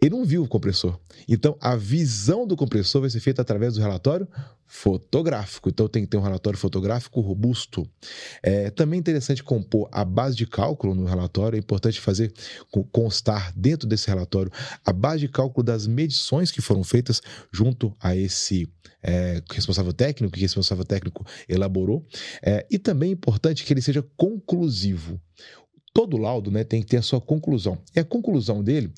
ele 0.00 0.14
não 0.14 0.24
viu 0.24 0.44
o 0.44 0.48
compressor. 0.48 0.98
Então, 1.26 1.56
a 1.60 1.74
visão 1.74 2.46
do 2.46 2.56
compressor 2.56 3.00
vai 3.00 3.10
ser 3.10 3.18
feita 3.18 3.42
através 3.42 3.74
do 3.74 3.80
relatório 3.80 4.28
fotográfico. 4.64 5.68
Então, 5.68 5.88
tem 5.88 6.04
que 6.04 6.10
ter 6.10 6.16
um 6.16 6.22
relatório 6.22 6.58
fotográfico 6.58 7.20
robusto. 7.20 7.88
É 8.40 8.70
também 8.70 9.00
interessante 9.00 9.42
compor 9.42 9.88
a 9.90 10.04
base 10.04 10.36
de 10.36 10.46
cálculo 10.46 10.94
no 10.94 11.04
relatório. 11.04 11.56
É 11.56 11.58
importante 11.58 12.00
fazer 12.00 12.32
constar 12.92 13.52
dentro 13.56 13.88
desse 13.88 14.06
relatório 14.06 14.52
a 14.84 14.92
base 14.92 15.20
de 15.20 15.28
cálculo 15.28 15.64
das 15.64 15.86
medições 15.86 16.52
que 16.52 16.62
foram 16.62 16.84
feitas 16.84 17.20
junto 17.52 17.92
a 18.00 18.14
esse 18.14 18.72
é, 19.02 19.42
responsável 19.50 19.92
técnico, 19.92 20.32
que 20.32 20.38
o 20.38 20.42
responsável 20.42 20.84
técnico 20.84 21.26
elaborou. 21.48 22.06
É, 22.40 22.64
e 22.70 22.78
também 22.78 23.10
é 23.10 23.12
importante 23.14 23.64
que 23.64 23.72
ele 23.72 23.82
seja 23.82 24.04
conclusivo 24.16 25.20
todo 25.98 26.16
laudo 26.16 26.48
né, 26.48 26.62
tem 26.62 26.80
que 26.80 26.86
ter 26.86 26.98
a 26.98 27.02
sua 27.02 27.20
conclusão. 27.20 27.76
E 27.92 27.98
a 27.98 28.04
conclusão 28.04 28.62
dele 28.62 28.92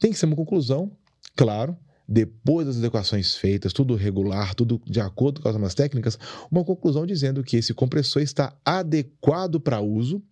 tem 0.00 0.10
que 0.10 0.18
ser 0.18 0.24
uma 0.24 0.34
conclusão, 0.34 0.90
claro, 1.36 1.76
depois 2.08 2.66
das 2.66 2.76
adequações 2.76 3.34
feitas, 3.34 3.72
tudo 3.72 3.94
regular, 3.94 4.54
tudo 4.54 4.80
de 4.86 5.00
acordo 5.00 5.40
com 5.40 5.48
as 5.48 5.54
normas 5.54 5.74
técnicas, 5.74 6.18
uma 6.50 6.64
conclusão 6.64 7.04
dizendo 7.04 7.42
que 7.42 7.56
esse 7.56 7.74
compressor 7.74 8.22
está 8.22 8.56
adequado 8.64 9.58
para 9.58 9.80
uso 9.80 10.22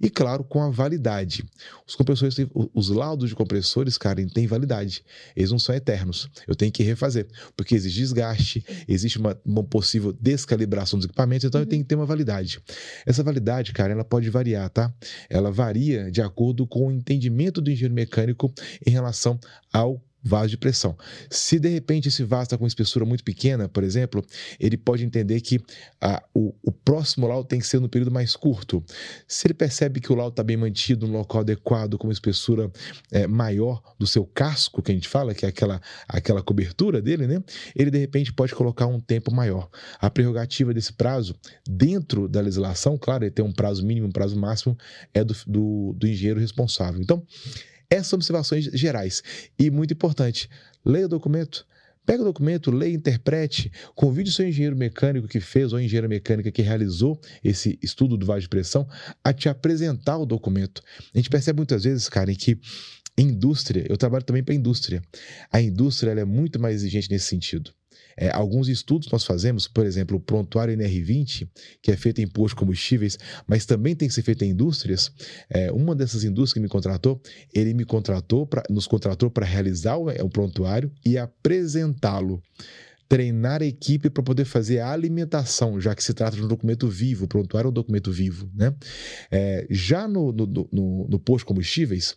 e, 0.00 0.08
claro, 0.08 0.44
com 0.44 0.62
a 0.62 0.70
validade. 0.70 1.44
Os 1.86 1.94
compressores, 1.94 2.36
os 2.72 2.88
laudos 2.88 3.30
de 3.30 3.34
compressores, 3.34 3.98
cara, 3.98 4.24
têm 4.28 4.46
validade. 4.46 5.04
Eles 5.34 5.50
não 5.50 5.58
são 5.58 5.74
eternos. 5.74 6.28
Eu 6.46 6.54
tenho 6.54 6.70
que 6.70 6.82
refazer, 6.82 7.26
porque 7.56 7.74
existe 7.74 7.98
desgaste, 7.98 8.64
existe 8.86 9.18
uma, 9.18 9.36
uma 9.44 9.64
possível 9.64 10.12
descalibração 10.12 10.98
dos 10.98 11.06
equipamentos, 11.06 11.44
então 11.44 11.60
eu 11.60 11.66
tenho 11.66 11.82
que 11.82 11.88
ter 11.88 11.96
uma 11.96 12.06
validade. 12.06 12.60
Essa 13.04 13.22
validade, 13.22 13.72
cara, 13.72 13.92
ela 13.92 14.04
pode 14.04 14.30
variar, 14.30 14.70
tá? 14.70 14.92
Ela 15.28 15.50
varia 15.50 16.10
de 16.10 16.20
acordo 16.22 16.66
com 16.66 16.88
o 16.88 16.92
entendimento 16.92 17.60
do 17.60 17.70
engenheiro 17.70 17.94
mecânico 17.94 18.52
em 18.86 18.90
relação 18.90 19.38
ao 19.72 20.00
vaso 20.24 20.48
de 20.48 20.56
pressão. 20.56 20.96
Se 21.28 21.58
de 21.58 21.68
repente 21.68 22.08
esse 22.08 22.24
vaso 22.24 22.44
está 22.44 22.56
com 22.56 22.64
uma 22.64 22.68
espessura 22.68 23.04
muito 23.04 23.22
pequena, 23.22 23.68
por 23.68 23.84
exemplo, 23.84 24.24
ele 24.58 24.76
pode 24.76 25.04
entender 25.04 25.40
que 25.40 25.60
o, 26.34 26.54
o, 26.62 26.72
próximo 26.72 27.26
laudo 27.26 27.46
tem 27.46 27.58
que 27.58 27.66
ser 27.66 27.80
no 27.80 27.88
período 27.88 28.10
mais 28.10 28.34
curto. 28.34 28.82
Se 29.28 29.46
ele 29.46 29.54
percebe 29.54 30.00
que 30.00 30.12
o 30.12 30.14
laudo 30.14 30.32
está 30.32 30.42
bem 30.42 30.56
mantido 30.56 31.06
no 31.06 31.18
local 31.18 31.42
adequado, 31.42 31.98
com 31.98 32.06
uma 32.06 32.12
espessura 32.12 32.70
é, 33.12 33.26
maior 33.26 33.82
do 33.98 34.06
seu 34.06 34.24
casco, 34.24 34.82
que 34.82 34.90
a 34.90 34.94
gente 34.94 35.08
fala, 35.08 35.34
que 35.34 35.44
é 35.44 35.48
aquela, 35.48 35.80
aquela 36.08 36.42
cobertura 36.42 37.02
dele, 37.02 37.26
né? 37.26 37.42
Ele 37.76 37.90
de 37.90 37.98
repente 37.98 38.32
pode 38.32 38.54
colocar 38.54 38.86
um 38.86 39.00
tempo 39.00 39.32
maior. 39.32 39.68
A 39.98 40.10
prerrogativa 40.10 40.72
desse 40.72 40.92
prazo, 40.92 41.34
dentro 41.68 42.28
da 42.28 42.40
legislação, 42.40 42.96
claro, 42.96 43.24
ele 43.24 43.30
tem 43.30 43.44
um 43.44 43.52
prazo 43.52 43.84
mínimo, 43.84 44.06
um 44.06 44.12
prazo 44.12 44.38
máximo, 44.38 44.76
é 45.12 45.22
do, 45.22 45.34
do, 45.46 45.94
do 45.96 46.06
engenheiro 46.06 46.40
responsável. 46.40 47.00
Então, 47.00 47.22
essas 47.94 48.08
são 48.08 48.16
observações 48.16 48.64
gerais. 48.64 49.22
E 49.58 49.70
muito 49.70 49.94
importante, 49.94 50.48
leia 50.84 51.06
o 51.06 51.08
documento. 51.08 51.66
Pega 52.06 52.20
o 52.20 52.26
documento, 52.26 52.70
leia, 52.70 52.94
interprete, 52.94 53.72
convide 53.94 54.28
o 54.28 54.32
seu 54.32 54.46
engenheiro 54.46 54.76
mecânico 54.76 55.26
que 55.26 55.40
fez 55.40 55.72
ou 55.72 55.80
engenheira 55.80 56.06
mecânica 56.06 56.52
que 56.52 56.60
realizou 56.60 57.18
esse 57.42 57.78
estudo 57.82 58.18
do 58.18 58.26
vaso 58.26 58.42
de 58.42 58.48
pressão 58.48 58.86
a 59.22 59.32
te 59.32 59.48
apresentar 59.48 60.18
o 60.18 60.26
documento. 60.26 60.82
A 61.14 61.18
gente 61.18 61.30
percebe 61.30 61.56
muitas 61.56 61.84
vezes, 61.84 62.06
Karen, 62.08 62.34
que 62.34 62.58
indústria, 63.16 63.86
eu 63.88 63.96
trabalho 63.96 64.24
também 64.24 64.42
para 64.42 64.52
a 64.52 64.56
indústria. 64.56 65.02
A 65.50 65.62
indústria 65.62 66.10
é 66.10 66.24
muito 66.24 66.60
mais 66.60 66.76
exigente 66.76 67.10
nesse 67.10 67.26
sentido. 67.26 67.72
É, 68.16 68.30
alguns 68.30 68.68
estudos 68.68 69.10
nós 69.10 69.24
fazemos, 69.24 69.66
por 69.68 69.84
exemplo, 69.86 70.16
o 70.16 70.20
prontuário 70.20 70.76
NR20, 70.76 71.48
que 71.82 71.90
é 71.90 71.96
feito 71.96 72.20
em 72.20 72.26
postos 72.26 72.58
combustíveis, 72.58 73.18
mas 73.46 73.66
também 73.66 73.94
tem 73.94 74.08
que 74.08 74.14
ser 74.14 74.22
feito 74.22 74.44
em 74.44 74.50
indústrias. 74.50 75.12
É, 75.48 75.70
uma 75.72 75.94
dessas 75.94 76.24
indústrias 76.24 76.54
que 76.54 76.60
me 76.60 76.68
contratou, 76.68 77.20
ele 77.52 77.74
me 77.74 77.84
contratou, 77.84 78.46
pra, 78.46 78.62
nos 78.70 78.86
contratou 78.86 79.30
para 79.30 79.46
realizar 79.46 79.96
o, 79.96 80.10
é, 80.10 80.22
o 80.22 80.28
prontuário 80.28 80.90
e 81.04 81.18
apresentá-lo 81.18 82.42
treinar 83.08 83.62
a 83.62 83.66
equipe 83.66 84.10
para 84.10 84.22
poder 84.22 84.44
fazer 84.44 84.80
a 84.80 84.90
alimentação, 84.90 85.80
já 85.80 85.94
que 85.94 86.02
se 86.02 86.14
trata 86.14 86.36
de 86.36 86.42
um 86.42 86.48
documento 86.48 86.88
vivo, 86.88 87.28
prontuário 87.28 87.68
é 87.68 87.70
um 87.70 87.74
documento 87.74 88.10
vivo. 88.10 88.50
Né? 88.54 88.74
É, 89.30 89.66
já 89.70 90.08
no, 90.08 90.32
no, 90.32 90.46
no, 90.46 91.08
no 91.08 91.18
posto 91.18 91.46
combustíveis, 91.46 92.16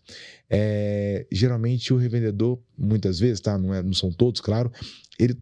é, 0.50 1.28
geralmente 1.32 1.94
o 1.94 1.98
revendedor, 1.98 2.60
muitas 2.78 3.20
vezes, 3.20 3.40
tá? 3.40 3.58
não, 3.58 3.74
é, 3.74 3.84
não 3.84 3.94
são 3.94 4.12
todos, 4.12 4.42
claro, 4.42 4.72
ele 5.20 5.38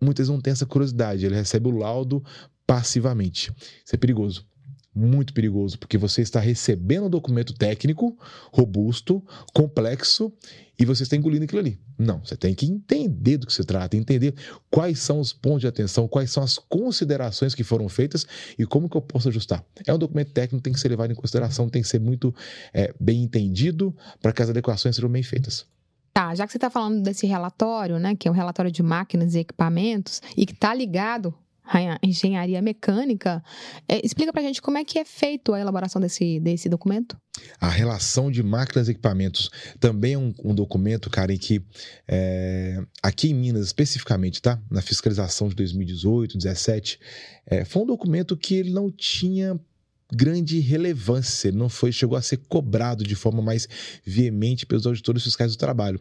muitas 0.00 0.28
não 0.28 0.40
tem 0.40 0.52
essa 0.52 0.66
curiosidade, 0.66 1.26
ele 1.26 1.34
recebe 1.34 1.68
o 1.68 1.76
laudo 1.76 2.22
passivamente. 2.66 3.52
Isso 3.84 3.94
é 3.94 3.96
perigoso. 3.96 4.46
Muito 4.94 5.32
perigoso, 5.32 5.78
porque 5.78 5.96
você 5.96 6.22
está 6.22 6.40
recebendo 6.40 7.06
um 7.06 7.10
documento 7.10 7.54
técnico, 7.54 8.18
robusto, 8.52 9.22
complexo, 9.54 10.32
e 10.78 10.84
você 10.84 11.02
está 11.02 11.16
engolindo 11.16 11.44
aquilo 11.44 11.60
ali. 11.60 11.78
Não, 11.96 12.24
você 12.24 12.36
tem 12.36 12.54
que 12.54 12.66
entender 12.66 13.36
do 13.36 13.46
que 13.46 13.52
se 13.52 13.64
trata, 13.64 13.96
entender 13.96 14.34
quais 14.70 15.00
são 15.00 15.20
os 15.20 15.32
pontos 15.32 15.60
de 15.60 15.66
atenção, 15.66 16.08
quais 16.08 16.30
são 16.30 16.42
as 16.42 16.58
considerações 16.58 17.54
que 17.54 17.64
foram 17.64 17.88
feitas 17.88 18.26
e 18.58 18.64
como 18.64 18.88
que 18.88 18.96
eu 18.96 19.00
posso 19.00 19.28
ajustar. 19.28 19.64
É 19.86 19.92
um 19.92 19.98
documento 19.98 20.32
técnico, 20.32 20.62
tem 20.62 20.72
que 20.72 20.80
ser 20.80 20.88
levado 20.88 21.10
em 21.12 21.16
consideração, 21.16 21.68
tem 21.68 21.82
que 21.82 21.88
ser 21.88 22.00
muito 22.00 22.34
é, 22.72 22.94
bem 23.00 23.22
entendido 23.22 23.94
para 24.20 24.32
que 24.32 24.42
as 24.42 24.50
adequações 24.50 24.94
sejam 24.94 25.10
bem 25.10 25.22
feitas. 25.22 25.66
Tá, 26.12 26.34
já 26.34 26.46
que 26.46 26.52
você 26.52 26.58
está 26.58 26.70
falando 26.70 27.02
desse 27.02 27.26
relatório, 27.26 27.98
né, 27.98 28.16
que 28.16 28.26
é 28.26 28.30
um 28.30 28.34
relatório 28.34 28.70
de 28.70 28.82
máquinas 28.82 29.34
e 29.34 29.40
equipamentos 29.40 30.20
e 30.36 30.44
que 30.44 30.52
está 30.52 30.74
ligado 30.74 31.34
à 31.64 31.98
engenharia 32.02 32.62
mecânica, 32.62 33.42
é, 33.86 34.04
explica 34.04 34.32
para 34.32 34.40
a 34.40 34.44
gente 34.44 34.62
como 34.62 34.78
é 34.78 34.84
que 34.84 34.98
é 34.98 35.04
feito 35.04 35.52
a 35.52 35.60
elaboração 35.60 36.00
desse, 36.00 36.40
desse 36.40 36.68
documento. 36.68 37.16
A 37.60 37.68
relação 37.68 38.30
de 38.30 38.42
máquinas 38.42 38.88
e 38.88 38.92
equipamentos 38.92 39.50
também 39.78 40.14
é 40.14 40.18
um, 40.18 40.34
um 40.42 40.54
documento, 40.54 41.10
cara, 41.10 41.32
em 41.32 41.38
que 41.38 41.62
é, 42.06 42.82
aqui 43.02 43.30
em 43.30 43.34
Minas 43.34 43.66
especificamente, 43.66 44.40
tá? 44.40 44.60
Na 44.70 44.82
fiscalização 44.82 45.48
de 45.48 45.54
2018, 45.54 46.32
2017, 46.32 46.98
é, 47.46 47.64
foi 47.64 47.82
um 47.82 47.86
documento 47.86 48.36
que 48.36 48.54
ele 48.54 48.70
não 48.70 48.90
tinha 48.90 49.60
grande 50.12 50.58
relevância, 50.60 51.52
não 51.52 51.68
foi 51.68 51.92
chegou 51.92 52.16
a 52.16 52.22
ser 52.22 52.38
cobrado 52.48 53.04
de 53.04 53.14
forma 53.14 53.42
mais 53.42 53.68
veemente 54.04 54.66
pelos 54.66 54.86
auditores 54.86 55.22
fiscais 55.22 55.52
do 55.52 55.58
trabalho. 55.58 56.00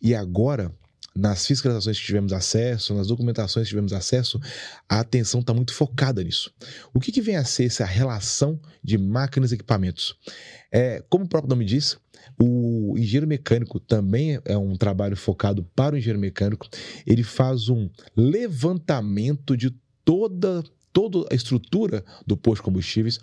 E 0.00 0.14
agora, 0.14 0.72
nas 1.14 1.46
fiscalizações 1.46 1.98
que 1.98 2.06
tivemos 2.06 2.32
acesso, 2.32 2.94
nas 2.94 3.06
documentações 3.06 3.66
que 3.66 3.70
tivemos 3.70 3.92
acesso, 3.92 4.40
a 4.88 5.00
atenção 5.00 5.40
está 5.40 5.52
muito 5.52 5.74
focada 5.74 6.22
nisso. 6.22 6.52
O 6.94 7.00
que, 7.00 7.12
que, 7.12 7.20
vem 7.20 7.36
a 7.36 7.44
ser 7.44 7.64
essa 7.66 7.84
relação 7.84 8.58
de 8.82 8.96
máquinas 8.96 9.52
e 9.52 9.54
equipamentos? 9.54 10.16
É, 10.70 11.04
como 11.10 11.24
o 11.24 11.28
próprio 11.28 11.50
nome 11.50 11.66
diz, 11.66 11.98
o 12.40 12.96
engenheiro 12.96 13.26
mecânico 13.26 13.78
também 13.78 14.40
é 14.44 14.56
um 14.56 14.74
trabalho 14.74 15.16
focado 15.16 15.62
para 15.76 15.94
o 15.94 15.98
engenheiro 15.98 16.18
mecânico. 16.18 16.66
Ele 17.06 17.22
faz 17.22 17.68
um 17.68 17.90
levantamento 18.16 19.56
de 19.56 19.70
toda 20.04 20.64
toda 20.92 21.26
a 21.30 21.34
estrutura 21.34 22.04
do 22.26 22.36
posto 22.36 22.60
de 22.60 22.64
combustíveis, 22.64 23.18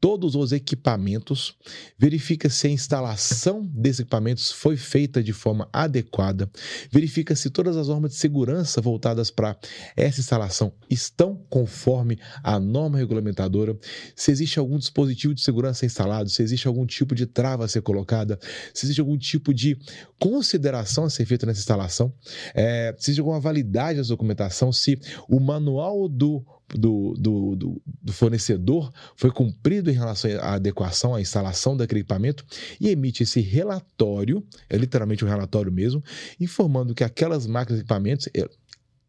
todos 0.00 0.34
os 0.34 0.50
equipamentos, 0.50 1.54
verifica 1.98 2.48
se 2.48 2.66
a 2.66 2.70
instalação 2.70 3.62
desses 3.62 4.00
equipamentos 4.00 4.50
foi 4.50 4.76
feita 4.76 5.22
de 5.22 5.32
forma 5.32 5.68
adequada, 5.70 6.50
verifica 6.90 7.36
se 7.36 7.50
todas 7.50 7.76
as 7.76 7.88
normas 7.88 8.12
de 8.12 8.16
segurança 8.16 8.80
voltadas 8.80 9.30
para 9.30 9.56
essa 9.94 10.20
instalação 10.20 10.72
estão 10.88 11.44
conforme 11.50 12.18
a 12.42 12.58
norma 12.58 12.96
regulamentadora, 12.96 13.78
se 14.16 14.30
existe 14.30 14.58
algum 14.58 14.78
dispositivo 14.78 15.34
de 15.34 15.42
segurança 15.42 15.84
instalado, 15.84 16.30
se 16.30 16.42
existe 16.42 16.66
algum 16.66 16.86
tipo 16.86 17.14
de 17.14 17.26
trava 17.26 17.66
a 17.66 17.68
ser 17.68 17.82
colocada, 17.82 18.38
se 18.72 18.86
existe 18.86 19.00
algum 19.00 19.18
tipo 19.18 19.52
de 19.52 19.76
consideração 20.18 21.04
a 21.04 21.10
ser 21.10 21.26
feita 21.26 21.44
nessa 21.44 21.60
instalação, 21.60 22.10
é, 22.54 22.94
se 22.96 23.10
existe 23.10 23.20
alguma 23.20 23.38
validade 23.38 24.00
da 24.00 24.08
documentação, 24.08 24.72
se 24.72 24.98
o 25.28 25.38
manual 25.38 26.08
do 26.08 26.42
do, 26.74 27.14
do, 27.18 27.56
do, 27.56 27.82
do, 28.02 28.12
fornecedor 28.12 28.92
foi 29.16 29.30
cumprido 29.30 29.90
em 29.90 29.94
relação 29.94 30.30
à 30.40 30.54
adequação, 30.54 31.14
à 31.14 31.20
instalação 31.20 31.76
daquele 31.76 32.00
equipamento 32.00 32.44
e 32.80 32.88
emite 32.88 33.22
esse 33.22 33.40
relatório, 33.40 34.44
é 34.68 34.76
literalmente 34.76 35.24
um 35.24 35.28
relatório 35.28 35.72
mesmo, 35.72 36.02
informando 36.38 36.94
que 36.94 37.04
aquelas 37.04 37.46
máquinas 37.46 37.80
e 37.80 37.82
equipamentos 37.82 38.28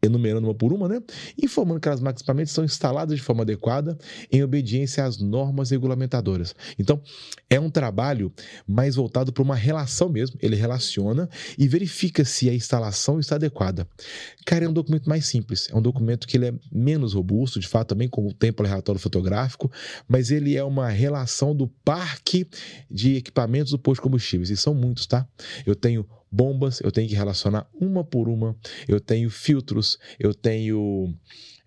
enumerando 0.02 0.48
uma 0.48 0.54
por 0.54 0.72
uma, 0.72 0.88
né? 0.88 1.00
Informando 1.40 1.78
que 1.78 1.88
as 1.88 2.00
máquinas 2.00 2.20
e 2.20 2.22
equipamentos 2.22 2.52
são 2.52 2.64
instaladas 2.64 3.16
de 3.16 3.22
forma 3.22 3.42
adequada 3.42 3.96
em 4.32 4.42
obediência 4.42 5.04
às 5.04 5.18
normas 5.18 5.70
regulamentadoras. 5.70 6.54
Então, 6.76 7.00
é 7.48 7.60
um 7.60 7.70
trabalho 7.70 8.32
mais 8.66 8.96
voltado 8.96 9.32
para 9.32 9.42
uma 9.42 9.54
relação 9.54 10.08
mesmo. 10.08 10.36
Ele 10.42 10.56
relaciona 10.56 11.28
e 11.56 11.68
verifica 11.68 12.24
se 12.24 12.50
a 12.50 12.54
instalação 12.54 13.20
está 13.20 13.36
adequada. 13.36 13.86
Cara, 14.44 14.64
é 14.64 14.68
um 14.68 14.72
documento 14.72 15.08
mais 15.08 15.26
simples. 15.26 15.68
É 15.70 15.76
um 15.76 15.82
documento 15.82 16.26
que 16.26 16.36
ele 16.36 16.46
é 16.46 16.54
menos 16.72 17.14
robusto, 17.14 17.60
de 17.60 17.68
fato, 17.68 17.88
também 17.88 18.08
com 18.08 18.26
o 18.26 18.32
tempo 18.32 18.64
relatório 18.64 19.00
fotográfico, 19.00 19.70
mas 20.08 20.32
ele 20.32 20.56
é 20.56 20.64
uma 20.64 20.88
relação 20.88 21.54
do 21.54 21.68
parque 21.84 22.46
de 22.90 23.16
equipamentos 23.16 23.70
do 23.70 23.78
posto 23.78 24.00
de 24.00 24.02
combustíveis. 24.02 24.50
E 24.50 24.56
são 24.56 24.74
muitos, 24.74 25.06
tá? 25.06 25.26
Eu 25.64 25.76
tenho 25.76 26.04
bombas, 26.32 26.80
eu 26.80 26.90
tenho 26.90 27.08
que 27.08 27.14
relacionar 27.14 27.68
uma 27.78 28.02
por 28.02 28.28
uma, 28.28 28.56
eu 28.88 28.98
tenho 28.98 29.28
filtros, 29.28 29.98
eu 30.18 30.32
tenho 30.32 31.14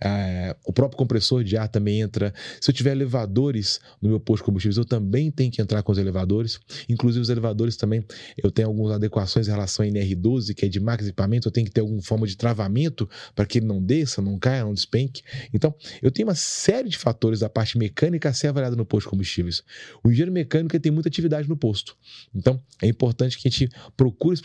é, 0.04 0.56
o 0.66 0.74
próprio 0.74 0.98
compressor 0.98 1.44
de 1.44 1.56
ar 1.58 1.68
também 1.68 2.02
entra. 2.02 2.34
Se 2.60 2.70
eu 2.70 2.74
tiver 2.74 2.92
elevadores 2.92 3.80
no 4.02 4.10
meu 4.10 4.20
posto 4.20 4.42
de 4.42 4.46
combustíveis, 4.46 4.78
eu 4.78 4.86
também 4.86 5.32
tenho 5.32 5.52
que 5.52 5.62
entrar 5.62 5.82
com 5.84 5.92
os 5.92 5.98
elevadores. 5.98 6.60
Inclusive, 6.90 7.22
os 7.22 7.30
elevadores 7.30 7.78
também, 7.78 8.04
eu 8.38 8.52
tenho 8.52 8.68
algumas 8.68 8.94
adequações 8.94 9.48
em 9.48 9.52
relação 9.52 9.86
ao 9.86 9.92
NR12, 9.92 10.54
que 10.54 10.66
é 10.66 10.70
de 10.70 10.80
máquina 10.80 11.10
equipamento, 11.10 11.48
eu 11.48 11.52
tenho 11.52 11.66
que 11.66 11.74
ter 11.74 11.82
alguma 11.82 12.02
forma 12.02 12.28
de 12.28 12.36
travamento 12.36 13.10
para 13.34 13.46
que 13.46 13.60
ele 13.60 13.66
não 13.66 13.82
desça, 13.82 14.22
não 14.22 14.38
caia, 14.38 14.64
não 14.64 14.74
despenque. 14.74 15.22
Então, 15.54 15.74
eu 16.02 16.12
tenho 16.12 16.28
uma 16.28 16.36
série 16.36 16.90
de 16.90 16.98
fatores 16.98 17.40
da 17.40 17.50
parte 17.50 17.78
mecânica 17.78 18.30
a 18.30 18.34
ser 18.34 18.48
avaliada 18.48 18.76
no 18.76 18.86
posto 18.86 19.08
de 19.08 19.12
combustíveis. 19.12 19.64
O 20.04 20.10
engenheiro 20.10 20.32
mecânico 20.32 20.78
tem 20.80 20.92
muita 20.92 21.10
atividade 21.10 21.48
no 21.48 21.56
posto. 21.56 21.96
Então, 22.34 22.62
é 22.82 22.88
importante 22.88 23.38
que 23.38 23.48
a 23.48 23.52
gente 23.52 23.70
procure 23.96 24.34
esse 24.34 24.44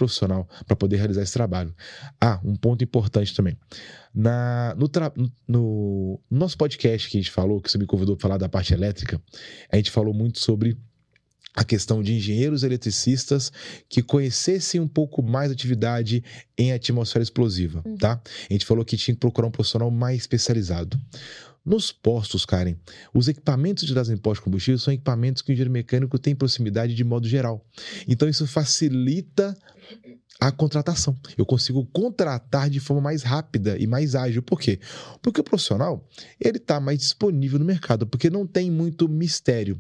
para 0.66 0.76
poder 0.76 0.96
realizar 0.96 1.22
esse 1.22 1.32
trabalho. 1.32 1.74
Ah, 2.20 2.40
um 2.44 2.56
ponto 2.56 2.82
importante 2.82 3.34
também. 3.34 3.56
Na, 4.14 4.74
no, 4.76 4.90
no, 5.46 6.20
no 6.28 6.38
nosso 6.38 6.56
podcast 6.56 7.08
que 7.08 7.16
a 7.16 7.20
gente 7.20 7.30
falou, 7.30 7.60
que 7.60 7.70
você 7.70 7.78
me 7.78 7.86
convidou 7.86 8.16
para 8.16 8.22
falar 8.22 8.38
da 8.38 8.48
parte 8.48 8.74
elétrica, 8.74 9.20
a 9.70 9.76
gente 9.76 9.90
falou 9.90 10.12
muito 10.12 10.38
sobre 10.38 10.76
a 11.54 11.64
questão 11.64 12.02
de 12.02 12.14
engenheiros 12.14 12.62
eletricistas 12.62 13.52
que 13.88 14.02
conhecessem 14.02 14.80
um 14.80 14.86
pouco 14.86 15.22
mais 15.22 15.50
atividade 15.50 16.22
em 16.56 16.72
atmosfera 16.72 17.22
explosiva, 17.22 17.82
uhum. 17.84 17.96
tá? 17.96 18.20
A 18.48 18.52
gente 18.52 18.64
falou 18.64 18.84
que 18.84 18.96
tinha 18.96 19.14
que 19.14 19.20
procurar 19.20 19.48
um 19.48 19.50
profissional 19.50 19.90
mais 19.90 20.20
especializado. 20.20 20.98
Nos 21.64 21.92
postos, 21.92 22.46
Karen, 22.46 22.74
os 23.12 23.28
equipamentos 23.28 23.86
de 23.86 23.92
transporte 23.92 24.38
de 24.38 24.44
combustível 24.44 24.78
são 24.78 24.94
equipamentos 24.94 25.42
que 25.42 25.50
o 25.50 25.52
engenheiro 25.52 25.70
mecânico 25.70 26.18
tem 26.18 26.34
proximidade 26.34 26.94
de 26.94 27.04
modo 27.04 27.28
geral. 27.28 27.64
Então, 28.08 28.28
isso 28.28 28.46
facilita 28.46 29.56
a 30.40 30.50
contratação. 30.50 31.16
Eu 31.36 31.44
consigo 31.44 31.84
contratar 31.92 32.70
de 32.70 32.80
forma 32.80 33.02
mais 33.02 33.22
rápida 33.22 33.76
e 33.78 33.86
mais 33.86 34.14
ágil. 34.14 34.42
Por 34.42 34.58
quê? 34.58 34.80
Porque 35.20 35.40
o 35.40 35.44
profissional 35.44 36.08
ele 36.40 36.56
está 36.56 36.80
mais 36.80 36.98
disponível 36.98 37.58
no 37.58 37.64
mercado, 37.64 38.06
porque 38.06 38.30
não 38.30 38.46
tem 38.46 38.70
muito 38.70 39.06
mistério. 39.06 39.78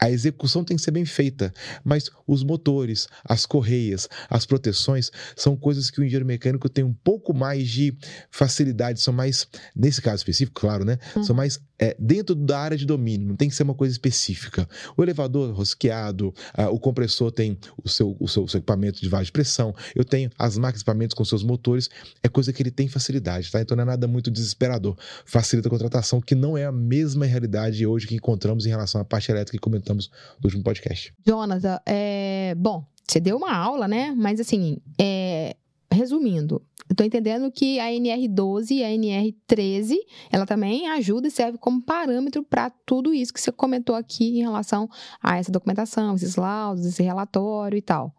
A 0.00 0.10
execução 0.10 0.64
tem 0.64 0.76
que 0.76 0.82
ser 0.82 0.92
bem 0.92 1.04
feita, 1.04 1.52
mas 1.84 2.10
os 2.26 2.42
motores, 2.42 3.06
as 3.22 3.44
correias, 3.44 4.08
as 4.30 4.46
proteções 4.46 5.10
são 5.36 5.54
coisas 5.54 5.90
que 5.90 6.00
o 6.00 6.04
engenheiro 6.04 6.24
mecânico 6.24 6.68
tem 6.68 6.84
um 6.84 6.94
pouco 6.94 7.34
mais 7.34 7.68
de 7.68 7.94
facilidade, 8.30 9.00
são 9.00 9.12
mais, 9.12 9.46
nesse 9.76 10.00
caso 10.00 10.16
específico, 10.16 10.58
claro, 10.58 10.84
né? 10.84 10.98
Uhum. 11.14 11.24
São 11.24 11.36
mais 11.36 11.60
é, 11.78 11.96
dentro 11.98 12.34
da 12.34 12.58
área 12.58 12.76
de 12.76 12.84
domínio, 12.84 13.28
não 13.28 13.36
tem 13.36 13.48
que 13.48 13.54
ser 13.54 13.62
uma 13.62 13.74
coisa 13.74 13.92
específica. 13.92 14.68
O 14.96 15.02
elevador 15.02 15.54
rosqueado, 15.54 16.34
o 16.72 16.80
compressor 16.80 17.30
tem 17.30 17.58
o 17.82 17.88
seu, 17.88 18.16
o 18.18 18.26
seu, 18.26 18.44
o 18.44 18.48
seu 18.48 18.58
equipamento 18.58 19.00
de 19.00 19.08
vagem 19.08 19.26
de 19.26 19.32
pressão, 19.32 19.74
eu 19.98 20.04
tenho 20.04 20.30
as 20.38 20.56
máquinas 20.56 20.80
equipamentos 20.80 21.14
com 21.14 21.24
seus 21.24 21.42
motores, 21.42 21.90
é 22.22 22.28
coisa 22.28 22.52
que 22.52 22.62
ele 22.62 22.70
tem 22.70 22.88
facilidade, 22.88 23.50
tá? 23.50 23.60
Então 23.60 23.76
não 23.76 23.82
é 23.82 23.86
nada 23.86 24.06
muito 24.06 24.30
desesperador. 24.30 24.96
Facilita 25.26 25.68
a 25.68 25.70
contratação, 25.70 26.20
que 26.20 26.36
não 26.36 26.56
é 26.56 26.64
a 26.64 26.72
mesma 26.72 27.26
realidade 27.26 27.84
hoje 27.84 28.06
que 28.06 28.14
encontramos 28.14 28.64
em 28.64 28.68
relação 28.68 29.00
à 29.00 29.04
parte 29.04 29.30
elétrica 29.30 29.58
que 29.58 29.62
comentamos 29.62 30.08
no 30.40 30.46
último 30.46 30.62
podcast. 30.62 31.12
Jonathan, 31.26 31.80
é... 31.84 32.54
bom, 32.56 32.86
você 33.06 33.18
deu 33.18 33.36
uma 33.36 33.52
aula, 33.52 33.88
né? 33.88 34.14
Mas 34.16 34.38
assim, 34.38 34.78
é... 35.00 35.56
resumindo, 35.92 36.62
Estou 36.90 37.06
entendendo 37.06 37.52
que 37.52 37.78
a 37.78 37.90
NR12 37.90 38.70
e 38.70 38.82
a 38.82 38.88
NR13, 38.88 39.94
ela 40.30 40.46
também 40.46 40.88
ajuda 40.88 41.28
e 41.28 41.30
serve 41.30 41.58
como 41.58 41.82
parâmetro 41.82 42.42
para 42.42 42.70
tudo 42.70 43.12
isso 43.12 43.32
que 43.32 43.40
você 43.40 43.52
comentou 43.52 43.94
aqui 43.94 44.38
em 44.38 44.42
relação 44.42 44.88
a 45.22 45.36
essa 45.36 45.52
documentação, 45.52 46.14
esses 46.14 46.36
laudos, 46.36 46.86
esse 46.86 47.02
relatório 47.02 47.76
e 47.76 47.82
tal. 47.82 48.14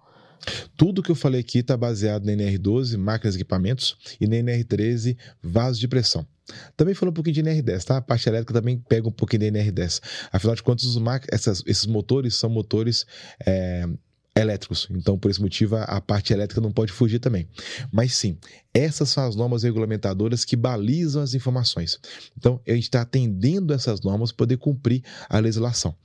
Tudo 0.75 1.03
que 1.03 1.11
eu 1.11 1.15
falei 1.15 1.41
aqui 1.41 1.59
está 1.59 1.75
baseado 1.75 2.25
na 2.25 2.31
NR12, 2.31 2.97
máquinas 2.97 3.35
e 3.35 3.37
equipamentos, 3.37 3.97
e 4.19 4.27
na 4.27 4.35
NR13, 4.37 5.17
vasos 5.41 5.79
de 5.79 5.87
pressão. 5.87 6.25
Também 6.75 6.95
falando 6.95 7.11
um 7.11 7.15
pouquinho 7.15 7.35
de 7.35 7.43
NR10, 7.43 7.83
tá? 7.83 7.97
A 7.97 8.01
parte 8.01 8.27
elétrica 8.27 8.53
também 8.53 8.77
pega 8.77 9.07
um 9.07 9.11
pouquinho 9.11 9.41
de 9.41 9.51
NR10. 9.51 10.01
Afinal 10.31 10.55
de 10.55 10.63
contas, 10.63 10.85
essas, 11.31 11.63
esses 11.65 11.85
motores 11.85 12.35
são 12.35 12.49
motores 12.49 13.05
é, 13.45 13.87
elétricos. 14.35 14.87
Então, 14.91 15.17
por 15.17 15.29
esse 15.29 15.41
motivo, 15.41 15.75
a 15.75 15.99
parte 16.01 16.33
elétrica 16.33 16.61
não 16.61 16.71
pode 16.71 16.91
fugir 16.91 17.19
também. 17.19 17.47
Mas 17.91 18.15
sim, 18.15 18.37
essas 18.73 19.09
são 19.09 19.27
as 19.27 19.35
normas 19.35 19.63
regulamentadoras 19.63 20.45
que 20.45 20.55
balizam 20.55 21.21
as 21.21 21.33
informações. 21.33 21.99
Então, 22.37 22.61
a 22.67 22.71
gente 22.71 22.83
está 22.83 23.01
atendendo 23.01 23.73
essas 23.73 24.01
normas 24.01 24.31
para 24.31 24.37
poder 24.37 24.57
cumprir 24.57 25.03
a 25.27 25.39
legislação. 25.39 25.95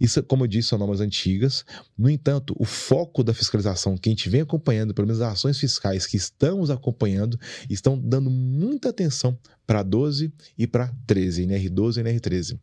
Isso, 0.00 0.22
como 0.22 0.44
eu 0.44 0.48
disse, 0.48 0.68
são 0.68 0.78
normas 0.78 1.00
antigas. 1.00 1.64
No 1.96 2.10
entanto, 2.10 2.54
o 2.58 2.64
foco 2.64 3.22
da 3.22 3.34
fiscalização 3.34 3.96
que 3.96 4.08
a 4.08 4.12
gente 4.12 4.28
vem 4.28 4.40
acompanhando, 4.40 4.94
pelo 4.94 5.06
menos 5.06 5.20
as 5.20 5.34
ações 5.34 5.58
fiscais 5.58 6.06
que 6.06 6.16
estamos 6.16 6.70
acompanhando, 6.70 7.38
estão 7.68 7.98
dando 7.98 8.30
muita 8.30 8.88
atenção 8.88 9.38
para 9.66 9.82
12 9.82 10.32
e 10.56 10.66
para 10.66 10.92
13, 11.06 11.46
NR12 11.46 11.98
e 11.98 12.02
NR13. 12.04 12.58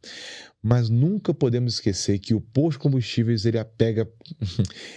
Mas 0.61 0.89
nunca 0.89 1.33
podemos 1.33 1.73
esquecer 1.73 2.19
que 2.19 2.33
o 2.33 2.39
posto 2.39 2.77
de 2.77 2.83
combustíveis 2.83 3.45
ele 3.45 3.59
apega 3.59 4.09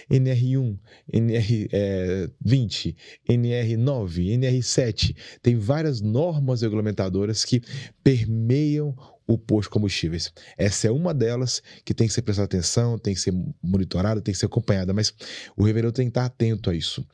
NR1, 0.09 0.77
NR20, 1.13 2.95
NR9, 3.29 4.39
NR7. 4.39 5.15
Tem 5.41 5.57
várias 5.57 5.99
normas 5.99 6.61
regulamentadoras 6.61 7.43
que 7.43 7.61
permeiam 8.01 8.95
o 9.27 9.37
posto 9.37 9.67
de 9.67 9.73
combustíveis. 9.73 10.31
Essa 10.57 10.87
é 10.87 10.91
uma 10.91 11.13
delas 11.13 11.61
que 11.83 11.93
tem 11.93 12.07
que 12.07 12.13
ser 12.13 12.21
prestada 12.21 12.45
atenção, 12.45 12.97
tem 12.97 13.13
que 13.13 13.19
ser 13.19 13.33
monitorada, 13.61 14.21
tem 14.21 14.33
que 14.33 14.39
ser 14.39 14.45
acompanhada, 14.45 14.93
mas 14.93 15.13
o 15.55 15.63
reverendo 15.63 15.91
tem 15.91 16.05
que 16.07 16.11
estar 16.11 16.25
atento 16.25 16.69
a 16.69 16.75
isso. 16.75 17.05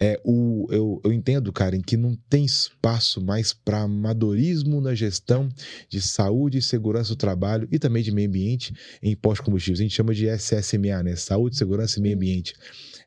É, 0.00 0.20
o, 0.24 0.66
eu, 0.70 1.00
eu 1.04 1.12
entendo, 1.12 1.52
Karen, 1.52 1.80
que 1.80 1.96
não 1.96 2.16
tem 2.28 2.44
espaço 2.44 3.20
mais 3.20 3.52
para 3.52 3.82
amadorismo 3.82 4.80
na 4.80 4.94
gestão 4.94 5.48
de 5.88 6.00
saúde 6.00 6.58
e 6.58 6.62
segurança 6.62 7.10
do 7.10 7.16
trabalho 7.16 7.68
e 7.70 7.78
também 7.78 8.02
de 8.02 8.10
meio 8.10 8.28
ambiente 8.28 8.74
em 9.02 9.14
posto 9.14 9.42
de 9.42 9.46
combustíveis. 9.46 9.80
A 9.80 9.82
gente 9.82 9.94
chama 9.94 10.14
de 10.14 10.26
SSMA, 10.26 11.02
né? 11.02 11.14
Saúde, 11.16 11.56
segurança 11.56 11.98
e 11.98 12.02
meio 12.02 12.16
ambiente. 12.16 12.54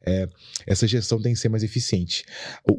É, 0.05 0.27
essa 0.65 0.87
gestão 0.87 1.21
tem 1.21 1.33
que 1.33 1.39
ser 1.39 1.49
mais 1.49 1.63
eficiente. 1.63 2.25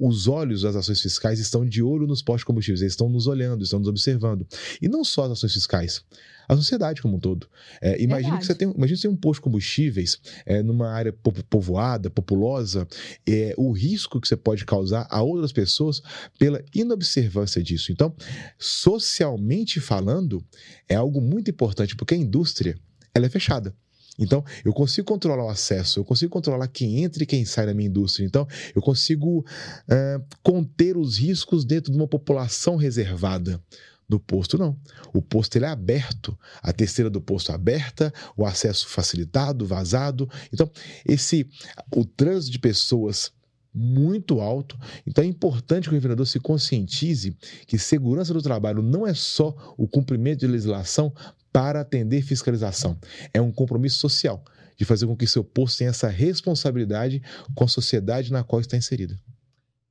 Os 0.00 0.28
olhos 0.28 0.62
das 0.62 0.76
ações 0.76 1.00
fiscais 1.00 1.40
estão 1.40 1.64
de 1.64 1.82
olho 1.82 2.06
nos 2.06 2.22
postos 2.22 2.44
combustíveis, 2.44 2.82
eles 2.82 2.92
estão 2.92 3.08
nos 3.08 3.26
olhando, 3.26 3.64
estão 3.64 3.78
nos 3.78 3.88
observando. 3.88 4.46
E 4.80 4.88
não 4.88 5.04
só 5.04 5.24
as 5.24 5.32
ações 5.32 5.54
fiscais 5.54 6.04
a 6.48 6.56
sociedade 6.56 7.00
como 7.00 7.16
um 7.16 7.20
todo. 7.20 7.48
É, 7.80 8.00
imagina 8.02 8.38
que 8.38 8.46
você 8.46 8.54
tem, 8.54 8.70
imagina 8.70 8.96
você 8.96 9.08
tem 9.08 9.10
um 9.10 9.16
posto 9.16 9.40
de 9.40 9.44
combustíveis 9.44 10.20
é, 10.44 10.62
numa 10.62 10.90
área 10.90 11.12
povoada, 11.48 12.10
populosa, 12.10 12.86
é, 13.26 13.54
o 13.56 13.72
risco 13.72 14.20
que 14.20 14.28
você 14.28 14.36
pode 14.36 14.64
causar 14.64 15.06
a 15.10 15.22
outras 15.22 15.52
pessoas 15.52 16.02
pela 16.38 16.62
inobservância 16.74 17.62
disso. 17.62 17.92
Então, 17.92 18.14
socialmente 18.58 19.80
falando, 19.80 20.44
é 20.88 20.94
algo 20.94 21.20
muito 21.20 21.50
importante, 21.50 21.96
porque 21.96 22.14
a 22.14 22.18
indústria 22.18 22.76
ela 23.14 23.26
é 23.26 23.30
fechada. 23.30 23.74
Então, 24.18 24.44
eu 24.64 24.72
consigo 24.72 25.06
controlar 25.06 25.44
o 25.44 25.48
acesso, 25.48 25.98
eu 26.00 26.04
consigo 26.04 26.30
controlar 26.30 26.68
quem 26.68 27.02
entra 27.02 27.22
e 27.22 27.26
quem 27.26 27.44
sai 27.44 27.66
da 27.66 27.74
minha 27.74 27.88
indústria. 27.88 28.24
Então, 28.24 28.46
eu 28.74 28.80
consigo 28.80 29.40
uh, 29.40 30.24
conter 30.42 30.96
os 30.96 31.18
riscos 31.18 31.64
dentro 31.64 31.90
de 31.90 31.98
uma 31.98 32.08
população 32.08 32.76
reservada. 32.76 33.60
Do 34.06 34.20
posto, 34.20 34.58
não. 34.58 34.78
O 35.14 35.22
posto 35.22 35.56
ele 35.56 35.64
é 35.64 35.68
aberto, 35.68 36.38
a 36.62 36.74
terceira 36.74 37.08
do 37.08 37.22
posto 37.22 37.52
aberta, 37.52 38.12
o 38.36 38.44
acesso 38.44 38.86
facilitado, 38.86 39.64
vazado. 39.64 40.28
Então, 40.52 40.70
esse 41.06 41.48
o 41.90 42.04
trânsito 42.04 42.52
de 42.52 42.58
pessoas 42.58 43.32
muito 43.74 44.40
alto. 44.40 44.78
Então 45.04 45.24
é 45.24 45.26
importante 45.26 45.88
que 45.88 45.94
o 45.94 45.98
governador 45.98 46.26
se 46.26 46.38
conscientize 46.38 47.36
que 47.66 47.76
segurança 47.76 48.32
do 48.32 48.40
trabalho 48.40 48.80
não 48.80 49.04
é 49.04 49.12
só 49.12 49.74
o 49.76 49.88
cumprimento 49.88 50.40
de 50.40 50.46
legislação 50.46 51.12
para 51.54 51.82
atender 51.82 52.20
fiscalização. 52.22 52.98
É 53.32 53.40
um 53.40 53.52
compromisso 53.52 53.98
social 54.00 54.42
de 54.76 54.84
fazer 54.84 55.06
com 55.06 55.16
que 55.16 55.24
seu 55.24 55.44
posto 55.44 55.78
tenha 55.78 55.90
essa 55.90 56.08
responsabilidade 56.08 57.22
com 57.54 57.62
a 57.62 57.68
sociedade 57.68 58.32
na 58.32 58.42
qual 58.42 58.60
está 58.60 58.76
inserida. 58.76 59.16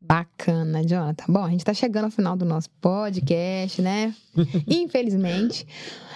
Bacana, 0.06 0.84
Jonathan. 0.86 1.26
Bom, 1.30 1.44
a 1.44 1.50
gente 1.50 1.62
está 1.62 1.74
chegando 1.74 2.06
ao 2.06 2.12
final 2.12 2.36
do 2.36 2.44
nosso 2.44 2.70
podcast, 2.82 3.82
né? 3.82 4.14
Infelizmente. 4.68 5.66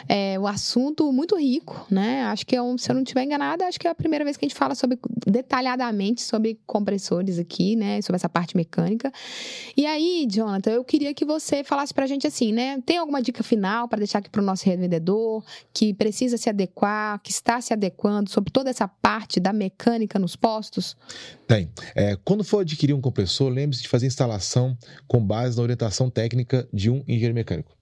É, 0.09 0.39
o 0.39 0.47
assunto 0.47 1.11
muito 1.11 1.37
rico, 1.37 1.85
né? 1.89 2.23
Acho 2.23 2.45
que, 2.45 2.55
é 2.55 2.61
um, 2.61 2.77
se 2.77 2.89
eu 2.89 2.95
não 2.95 3.03
estiver 3.03 3.23
enganada, 3.23 3.65
acho 3.65 3.79
que 3.79 3.87
é 3.87 3.89
a 3.89 3.95
primeira 3.95 4.23
vez 4.23 4.37
que 4.37 4.45
a 4.45 4.47
gente 4.47 4.57
fala 4.57 4.73
sobre 4.73 4.97
detalhadamente 5.25 6.21
sobre 6.21 6.59
compressores 6.65 7.39
aqui, 7.39 7.75
né? 7.75 8.01
Sobre 8.01 8.15
essa 8.15 8.29
parte 8.29 8.55
mecânica. 8.55 9.11
E 9.75 9.85
aí, 9.85 10.25
Jonathan, 10.29 10.71
eu 10.71 10.83
queria 10.83 11.13
que 11.13 11.25
você 11.25 11.63
falasse 11.63 11.93
pra 11.93 12.07
gente 12.07 12.25
assim, 12.25 12.53
né? 12.53 12.81
Tem 12.85 12.97
alguma 12.97 13.21
dica 13.21 13.43
final 13.43 13.87
para 13.87 13.99
deixar 13.99 14.19
aqui 14.19 14.29
para 14.29 14.41
o 14.41 14.45
nosso 14.45 14.65
revendedor 14.65 15.43
que 15.73 15.93
precisa 15.93 16.37
se 16.37 16.49
adequar, 16.49 17.19
que 17.21 17.31
está 17.31 17.59
se 17.59 17.73
adequando 17.73 18.29
sobre 18.29 18.51
toda 18.51 18.69
essa 18.69 18.87
parte 18.87 19.39
da 19.39 19.51
mecânica 19.51 20.17
nos 20.17 20.35
postos? 20.35 20.95
Tem. 21.47 21.69
É, 21.95 22.17
quando 22.23 22.43
for 22.43 22.59
adquirir 22.59 22.93
um 22.93 23.01
compressor, 23.01 23.51
de 23.81 23.87
fazer 23.87 24.07
instalação 24.07 24.77
com 25.07 25.25
base 25.25 25.57
na 25.57 25.63
orientação 25.63 26.09
técnica 26.09 26.67
de 26.73 26.89
um 26.89 27.03
engenheiro 27.07 27.35
mecânico. 27.35 27.76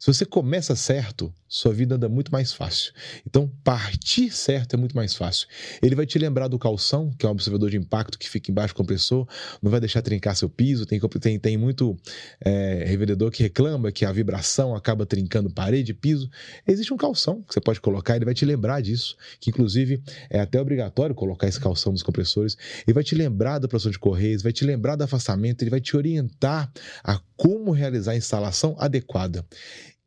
Se 0.00 0.06
você 0.06 0.24
começa 0.24 0.74
certo, 0.74 1.30
sua 1.46 1.74
vida 1.74 1.96
anda 1.96 2.08
muito 2.08 2.32
mais 2.32 2.54
fácil. 2.54 2.90
Então, 3.26 3.52
partir 3.62 4.30
certo 4.30 4.72
é 4.72 4.78
muito 4.78 4.96
mais 4.96 5.14
fácil. 5.14 5.46
Ele 5.82 5.94
vai 5.94 6.06
te 6.06 6.18
lembrar 6.18 6.48
do 6.48 6.58
calção, 6.58 7.12
que 7.18 7.26
é 7.26 7.28
um 7.28 7.32
observador 7.32 7.68
de 7.68 7.76
impacto 7.76 8.18
que 8.18 8.26
fica 8.26 8.50
embaixo 8.50 8.72
do 8.72 8.78
compressor, 8.78 9.28
não 9.60 9.70
vai 9.70 9.78
deixar 9.78 10.00
trincar 10.00 10.34
seu 10.34 10.48
piso. 10.48 10.86
Tem, 10.86 10.98
tem, 10.98 11.38
tem 11.38 11.58
muito 11.58 11.94
é, 12.40 12.82
revendedor 12.86 13.30
que 13.30 13.42
reclama 13.42 13.92
que 13.92 14.06
a 14.06 14.12
vibração 14.12 14.74
acaba 14.74 15.04
trincando 15.04 15.50
parede, 15.50 15.92
piso. 15.92 16.30
Existe 16.66 16.94
um 16.94 16.96
calção 16.96 17.42
que 17.42 17.52
você 17.52 17.60
pode 17.60 17.78
colocar, 17.78 18.16
ele 18.16 18.24
vai 18.24 18.32
te 18.32 18.46
lembrar 18.46 18.80
disso, 18.80 19.18
que 19.38 19.50
inclusive 19.50 20.02
é 20.30 20.40
até 20.40 20.58
obrigatório 20.58 21.14
colocar 21.14 21.46
esse 21.46 21.60
calção 21.60 21.92
nos 21.92 22.02
compressores. 22.02 22.56
Ele 22.86 22.94
vai 22.94 23.04
te 23.04 23.14
lembrar 23.14 23.58
da 23.58 23.68
produção 23.68 23.92
de 23.92 23.98
correios, 23.98 24.42
vai 24.42 24.52
te 24.52 24.64
lembrar 24.64 24.96
do 24.96 25.04
afastamento, 25.04 25.60
ele 25.62 25.70
vai 25.70 25.80
te 25.82 25.94
orientar 25.94 26.72
a 27.04 27.20
como 27.36 27.70
realizar 27.70 28.12
a 28.12 28.16
instalação 28.16 28.76
adequada 28.78 29.44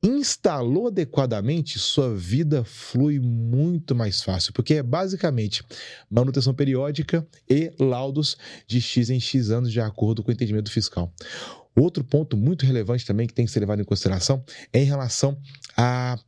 instalou 0.04 0.88
adequadamente, 0.88 1.80
sua 1.80 2.14
vida 2.14 2.66
flui 2.66 3.20
muito 3.20 3.96
mais 3.96 4.22
fácil, 4.22 4.52
porque 4.52 4.76
é 4.76 4.84
basicamente 4.84 5.64
manutenção 6.10 6.54
periódica 6.54 7.26
e 7.50 7.72
laudos 7.80 8.38
de 8.68 8.82
X 8.82 9.10
em 9.10 9.20
X 9.20 9.50
anos, 9.50 9.72
de 9.72 9.80
acordo 9.80 10.22
com 10.22 10.30
o 10.30 10.34
entendimento 10.34 10.70
fiscal. 10.70 11.12
Outro 11.76 12.04
ponto 12.04 12.36
muito 12.36 12.66
relevante 12.66 13.06
também 13.06 13.26
que 13.26 13.34
tem 13.34 13.46
que 13.46 13.52
ser 13.52 13.62
levado 13.62 13.82
em 13.82 13.86
consideração 13.86 14.44
é 14.72 14.82
em 14.82 14.86
relação 14.86 15.40
à 15.76 16.20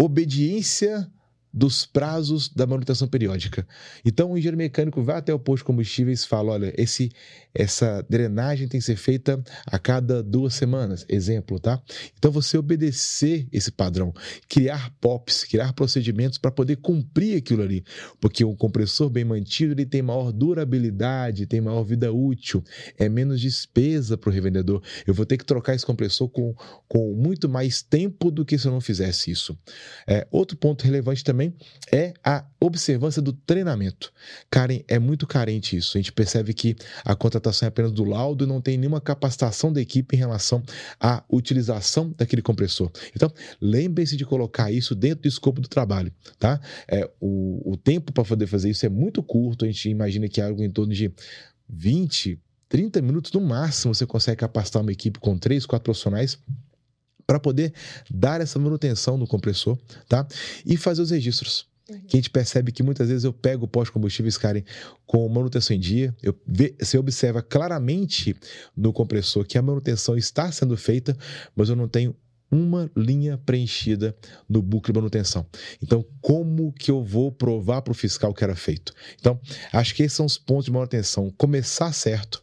obediência 0.00 1.10
dos 1.52 1.86
prazos 1.86 2.48
da 2.48 2.66
manutenção 2.66 3.08
periódica. 3.08 3.66
Então, 4.04 4.32
o 4.32 4.38
engenheiro 4.38 4.56
mecânico 4.56 5.02
vai 5.02 5.16
até 5.16 5.32
o 5.32 5.38
posto 5.38 5.62
de 5.62 5.64
combustíveis 5.64 6.22
e 6.22 6.28
fala: 6.28 6.52
olha, 6.52 6.72
esse, 6.76 7.10
essa 7.54 8.04
drenagem 8.08 8.68
tem 8.68 8.80
que 8.80 8.86
ser 8.86 8.96
feita 8.96 9.42
a 9.66 9.78
cada 9.78 10.22
duas 10.22 10.54
semanas. 10.54 11.04
Exemplo, 11.08 11.58
tá? 11.58 11.80
Então, 12.18 12.30
você 12.30 12.58
obedecer 12.58 13.48
esse 13.52 13.70
padrão, 13.70 14.12
criar 14.48 14.90
POPs, 15.00 15.44
criar 15.44 15.72
procedimentos 15.72 16.38
para 16.38 16.50
poder 16.50 16.76
cumprir 16.76 17.38
aquilo 17.38 17.62
ali. 17.62 17.84
Porque 18.20 18.44
um 18.44 18.54
compressor 18.54 19.08
bem 19.08 19.24
mantido 19.24 19.72
ele 19.72 19.86
tem 19.86 20.02
maior 20.02 20.32
durabilidade, 20.32 21.46
tem 21.46 21.60
maior 21.60 21.82
vida 21.82 22.12
útil, 22.12 22.62
é 22.98 23.08
menos 23.08 23.40
despesa 23.40 24.16
para 24.16 24.30
o 24.30 24.32
revendedor. 24.32 24.82
Eu 25.06 25.14
vou 25.14 25.24
ter 25.26 25.36
que 25.36 25.44
trocar 25.44 25.74
esse 25.74 25.86
compressor 25.86 26.28
com, 26.28 26.54
com 26.86 27.14
muito 27.14 27.48
mais 27.48 27.82
tempo 27.82 28.30
do 28.30 28.44
que 28.44 28.58
se 28.58 28.66
eu 28.66 28.72
não 28.72 28.80
fizesse 28.80 29.30
isso. 29.30 29.58
É, 30.06 30.26
outro 30.30 30.56
ponto 30.56 30.84
relevante 30.84 31.24
também 31.24 31.47
também 31.48 31.54
é 31.92 32.12
a 32.22 32.44
observância 32.60 33.22
do 33.22 33.32
treinamento. 33.32 34.12
Karen, 34.50 34.80
é 34.86 34.98
muito 34.98 35.26
carente 35.26 35.76
isso. 35.76 35.96
A 35.96 36.00
gente 36.00 36.12
percebe 36.12 36.52
que 36.52 36.76
a 37.04 37.14
contratação 37.14 37.66
é 37.66 37.68
apenas 37.68 37.92
do 37.92 38.04
laudo 38.04 38.44
e 38.44 38.46
não 38.46 38.60
tem 38.60 38.76
nenhuma 38.76 39.00
capacitação 39.00 39.72
da 39.72 39.80
equipe 39.80 40.14
em 40.14 40.18
relação 40.18 40.62
à 41.00 41.22
utilização 41.30 42.12
daquele 42.16 42.42
compressor. 42.42 42.90
Então, 43.14 43.32
lembre-se 43.60 44.16
de 44.16 44.24
colocar 44.24 44.70
isso 44.70 44.94
dentro 44.94 45.22
do 45.22 45.28
escopo 45.28 45.60
do 45.60 45.68
trabalho, 45.68 46.12
tá? 46.38 46.60
É, 46.86 47.08
o, 47.20 47.72
o 47.72 47.76
tempo 47.76 48.12
para 48.12 48.24
poder 48.24 48.46
fazer 48.46 48.70
isso 48.70 48.84
é 48.84 48.88
muito 48.88 49.22
curto. 49.22 49.64
A 49.64 49.68
gente 49.68 49.88
imagina 49.88 50.28
que 50.28 50.40
é 50.40 50.44
algo 50.44 50.62
em 50.62 50.70
torno 50.70 50.92
de 50.92 51.10
20, 51.68 52.38
30 52.68 53.00
minutos 53.00 53.32
no 53.32 53.40
máximo 53.40 53.94
você 53.94 54.06
consegue 54.06 54.38
capacitar 54.38 54.82
uma 54.82 54.92
equipe 54.92 55.18
com 55.18 55.38
três, 55.38 55.64
quatro 55.64 55.84
profissionais 55.84 56.38
para 57.28 57.38
poder 57.38 57.74
dar 58.10 58.40
essa 58.40 58.58
manutenção 58.58 59.18
no 59.18 59.26
compressor, 59.26 59.78
tá? 60.08 60.26
E 60.64 60.78
fazer 60.78 61.02
os 61.02 61.10
registros. 61.10 61.68
Que 62.06 62.16
a 62.16 62.18
gente 62.18 62.30
percebe 62.30 62.72
que 62.72 62.82
muitas 62.82 63.08
vezes 63.08 63.24
eu 63.24 63.32
pego 63.32 63.66
o 63.66 63.68
pós-combustíveis, 63.68 64.36
Karen, 64.36 64.62
com 65.06 65.26
manutenção 65.28 65.76
em 65.76 65.80
dia. 65.80 66.14
Eu 66.22 66.34
vê, 66.46 66.74
você 66.78 66.98
observa 66.98 67.42
claramente 67.42 68.34
no 68.76 68.92
compressor 68.92 69.44
que 69.44 69.56
a 69.58 69.62
manutenção 69.62 70.16
está 70.16 70.50
sendo 70.50 70.76
feita, 70.76 71.16
mas 71.54 71.68
eu 71.68 71.76
não 71.76 71.88
tenho 71.88 72.14
uma 72.50 72.90
linha 72.96 73.38
preenchida 73.38 74.16
no 74.48 74.62
bucle 74.62 74.92
de 74.92 74.98
manutenção. 74.98 75.46
Então, 75.82 76.04
como 76.20 76.72
que 76.72 76.90
eu 76.90 77.02
vou 77.02 77.30
provar 77.30 77.82
para 77.82 77.92
o 77.92 77.94
fiscal 77.94 78.32
que 78.32 78.44
era 78.44 78.56
feito? 78.56 78.94
Então, 79.18 79.38
acho 79.72 79.94
que 79.94 80.02
esses 80.02 80.16
são 80.16 80.26
os 80.26 80.38
pontos 80.38 80.66
de 80.66 80.70
manutenção. 80.70 81.30
Começar 81.36 81.92
certo, 81.92 82.42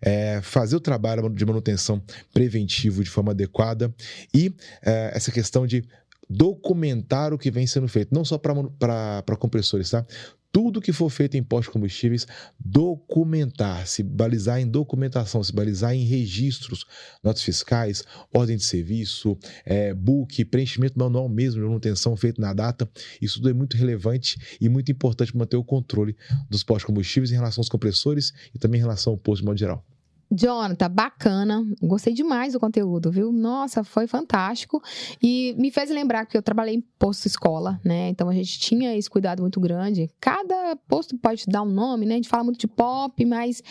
é, 0.00 0.40
fazer 0.42 0.76
o 0.76 0.80
trabalho 0.80 1.28
de 1.30 1.44
manutenção 1.44 2.02
preventivo 2.32 3.02
de 3.02 3.10
forma 3.10 3.32
adequada 3.32 3.92
e 4.34 4.54
é, 4.82 5.12
essa 5.14 5.30
questão 5.30 5.66
de 5.66 5.84
documentar 6.32 7.32
o 7.32 7.38
que 7.38 7.50
vem 7.50 7.66
sendo 7.66 7.88
feito, 7.88 8.14
não 8.14 8.24
só 8.24 8.38
para 8.38 9.36
compressores, 9.38 9.90
tá? 9.90 10.06
tudo 10.52 10.82
que 10.82 10.92
for 10.92 11.08
feito 11.08 11.34
em 11.34 11.42
postos 11.42 11.72
combustíveis, 11.72 12.26
documentar, 12.60 13.86
se 13.86 14.02
balizar 14.02 14.60
em 14.60 14.68
documentação, 14.68 15.42
se 15.42 15.52
balizar 15.52 15.94
em 15.94 16.04
registros, 16.04 16.84
notas 17.24 17.42
fiscais, 17.42 18.04
ordem 18.32 18.58
de 18.58 18.64
serviço, 18.64 19.36
é, 19.64 19.94
book, 19.94 20.44
preenchimento 20.44 20.98
manual 20.98 21.28
mesmo 21.28 21.62
de 21.62 21.66
manutenção 21.66 22.14
feito 22.16 22.38
na 22.40 22.52
data. 22.52 22.88
Isso 23.20 23.36
tudo 23.36 23.48
é 23.48 23.54
muito 23.54 23.78
relevante 23.78 24.38
e 24.60 24.68
muito 24.68 24.92
importante 24.92 25.32
para 25.32 25.38
manter 25.38 25.56
o 25.56 25.64
controle 25.64 26.14
dos 26.50 26.62
postos 26.62 26.84
combustíveis 26.84 27.32
em 27.32 27.36
relação 27.36 27.62
aos 27.62 27.70
compressores 27.70 28.34
e 28.54 28.58
também 28.58 28.78
em 28.78 28.82
relação 28.82 29.14
ao 29.14 29.18
posto 29.18 29.40
de 29.40 29.46
modo 29.46 29.58
geral. 29.58 29.82
Jonathan, 30.34 30.90
bacana. 30.90 31.62
Gostei 31.82 32.14
demais 32.14 32.54
do 32.54 32.60
conteúdo, 32.60 33.10
viu? 33.10 33.30
Nossa, 33.30 33.84
foi 33.84 34.06
fantástico. 34.06 34.82
E 35.22 35.54
me 35.58 35.70
fez 35.70 35.90
lembrar 35.90 36.24
que 36.24 36.36
eu 36.36 36.42
trabalhei 36.42 36.74
em 36.74 36.80
posto 36.98 37.26
escola, 37.26 37.78
né? 37.84 38.08
Então 38.08 38.28
a 38.28 38.34
gente 38.34 38.58
tinha 38.58 38.96
esse 38.96 39.10
cuidado 39.10 39.42
muito 39.42 39.60
grande. 39.60 40.10
Cada 40.18 40.74
posto 40.88 41.18
pode 41.18 41.44
dar 41.46 41.62
um 41.62 41.70
nome, 41.70 42.06
né? 42.06 42.14
A 42.14 42.16
gente 42.16 42.28
fala 42.28 42.44
muito 42.44 42.58
de 42.58 42.66
pop, 42.66 43.24
mas 43.26 43.62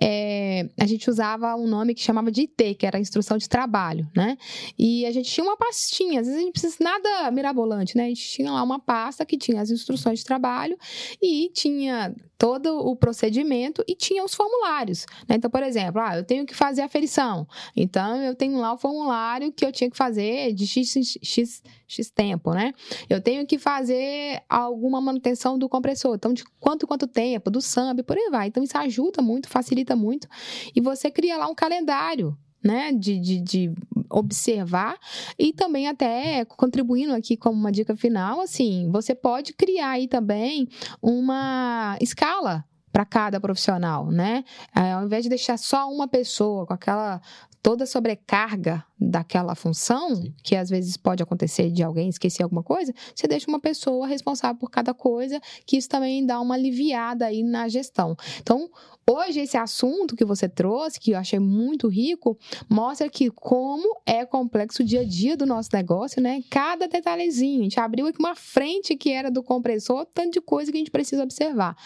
é, 0.00 0.68
a 0.78 0.86
gente 0.86 1.08
usava 1.08 1.54
um 1.54 1.68
nome 1.68 1.94
que 1.94 2.02
chamava 2.02 2.32
de 2.32 2.42
IT, 2.42 2.74
que 2.74 2.86
era 2.86 2.98
instrução 2.98 3.38
de 3.38 3.48
trabalho, 3.48 4.08
né? 4.16 4.36
E 4.76 5.06
a 5.06 5.12
gente 5.12 5.30
tinha 5.30 5.44
uma 5.44 5.56
pastinha. 5.56 6.20
Às 6.20 6.26
vezes 6.26 6.40
a 6.40 6.42
gente 6.42 6.52
precisa 6.52 6.76
nada 6.80 7.30
mirabolante, 7.30 7.96
né? 7.96 8.06
A 8.06 8.08
gente 8.08 8.28
tinha 8.28 8.50
lá 8.50 8.62
uma 8.62 8.80
pasta 8.80 9.24
que 9.24 9.38
tinha 9.38 9.60
as 9.60 9.70
instruções 9.70 10.18
de 10.18 10.24
trabalho 10.24 10.76
e 11.22 11.50
tinha 11.54 12.12
todo 12.38 12.78
o 12.78 12.94
procedimento 12.94 13.84
e 13.86 13.94
tinha 13.96 14.24
os 14.24 14.32
formulários. 14.32 15.04
Né? 15.28 15.36
Então, 15.36 15.50
por 15.50 15.62
exemplo, 15.62 16.00
ah, 16.08 16.16
eu 16.16 16.24
tenho 16.24 16.46
que 16.46 16.54
fazer 16.54 16.82
a 16.82 16.88
ferição. 16.88 17.46
Então, 17.76 18.16
eu 18.22 18.34
tenho 18.34 18.58
lá 18.58 18.72
o 18.72 18.78
formulário 18.78 19.52
que 19.52 19.64
eu 19.64 19.70
tinha 19.70 19.90
que 19.90 19.96
fazer 19.96 20.52
de 20.52 20.66
X, 20.66 21.18
X, 21.22 21.62
X 21.86 22.10
tempo, 22.10 22.52
né? 22.52 22.72
Eu 23.08 23.20
tenho 23.20 23.46
que 23.46 23.58
fazer 23.58 24.42
alguma 24.48 25.00
manutenção 25.00 25.58
do 25.58 25.68
compressor. 25.68 26.14
Então, 26.14 26.32
de 26.32 26.44
quanto 26.58 26.86
quanto 26.86 27.06
tempo, 27.06 27.50
do 27.50 27.60
SAMB, 27.60 28.02
por 28.02 28.16
aí 28.16 28.28
vai. 28.30 28.48
Então, 28.48 28.62
isso 28.62 28.76
ajuda 28.76 29.20
muito, 29.20 29.48
facilita 29.48 29.94
muito. 29.94 30.26
E 30.74 30.80
você 30.80 31.10
cria 31.10 31.36
lá 31.36 31.46
um 31.48 31.54
calendário 31.54 32.36
né, 32.64 32.92
de, 32.92 33.18
de, 33.18 33.40
de, 33.40 33.72
observar 34.10 34.98
e 35.38 35.52
também 35.52 35.86
até 35.86 36.44
contribuindo 36.44 37.12
aqui 37.12 37.36
como 37.36 37.56
uma 37.58 37.70
dica 37.70 37.94
final, 37.94 38.40
assim, 38.40 38.90
você 38.90 39.14
pode 39.14 39.52
criar 39.52 39.90
aí 39.90 40.08
também 40.08 40.66
uma 41.00 41.96
escala 42.00 42.64
para 42.92 43.04
cada 43.04 43.40
profissional, 43.40 44.10
né? 44.10 44.44
É, 44.74 44.92
ao 44.92 45.04
invés 45.04 45.22
de 45.22 45.28
deixar 45.28 45.58
só 45.58 45.90
uma 45.90 46.08
pessoa 46.08 46.66
com 46.66 46.74
aquela 46.74 47.20
toda 47.62 47.86
sobrecarga 47.86 48.84
daquela 49.00 49.54
função, 49.54 50.16
Sim. 50.16 50.34
que 50.42 50.56
às 50.56 50.68
vezes 50.68 50.96
pode 50.96 51.22
acontecer 51.22 51.70
de 51.70 51.82
alguém 51.82 52.08
esquecer 52.08 52.42
alguma 52.42 52.62
coisa, 52.62 52.92
você 53.14 53.26
deixa 53.26 53.48
uma 53.48 53.60
pessoa 53.60 54.06
responsável 54.06 54.56
por 54.58 54.70
cada 54.70 54.92
coisa, 54.92 55.40
que 55.66 55.76
isso 55.76 55.88
também 55.88 56.24
dá 56.24 56.40
uma 56.40 56.54
aliviada 56.54 57.26
aí 57.26 57.42
na 57.42 57.68
gestão. 57.68 58.16
Então, 58.40 58.68
hoje 59.08 59.40
esse 59.40 59.56
assunto 59.56 60.14
que 60.14 60.24
você 60.24 60.48
trouxe, 60.48 61.00
que 61.00 61.12
eu 61.12 61.18
achei 61.18 61.38
muito 61.38 61.88
rico, 61.88 62.36
mostra 62.68 63.08
que 63.08 63.30
como 63.30 64.00
é 64.04 64.26
complexo 64.26 64.82
o 64.82 64.84
dia 64.84 65.00
a 65.00 65.04
dia 65.04 65.36
do 65.36 65.46
nosso 65.46 65.70
negócio, 65.72 66.20
né? 66.20 66.42
Cada 66.50 66.86
detalhezinho. 66.86 67.60
A 67.60 67.62
gente 67.64 67.80
abriu 67.80 68.06
aqui 68.06 68.18
uma 68.18 68.34
frente 68.34 68.96
que 68.96 69.10
era 69.10 69.30
do 69.30 69.42
compressor, 69.42 70.06
tanto 70.12 70.34
de 70.34 70.40
coisa 70.40 70.70
que 70.70 70.76
a 70.76 70.80
gente 70.80 70.90
precisa 70.90 71.22
observar. 71.22 71.76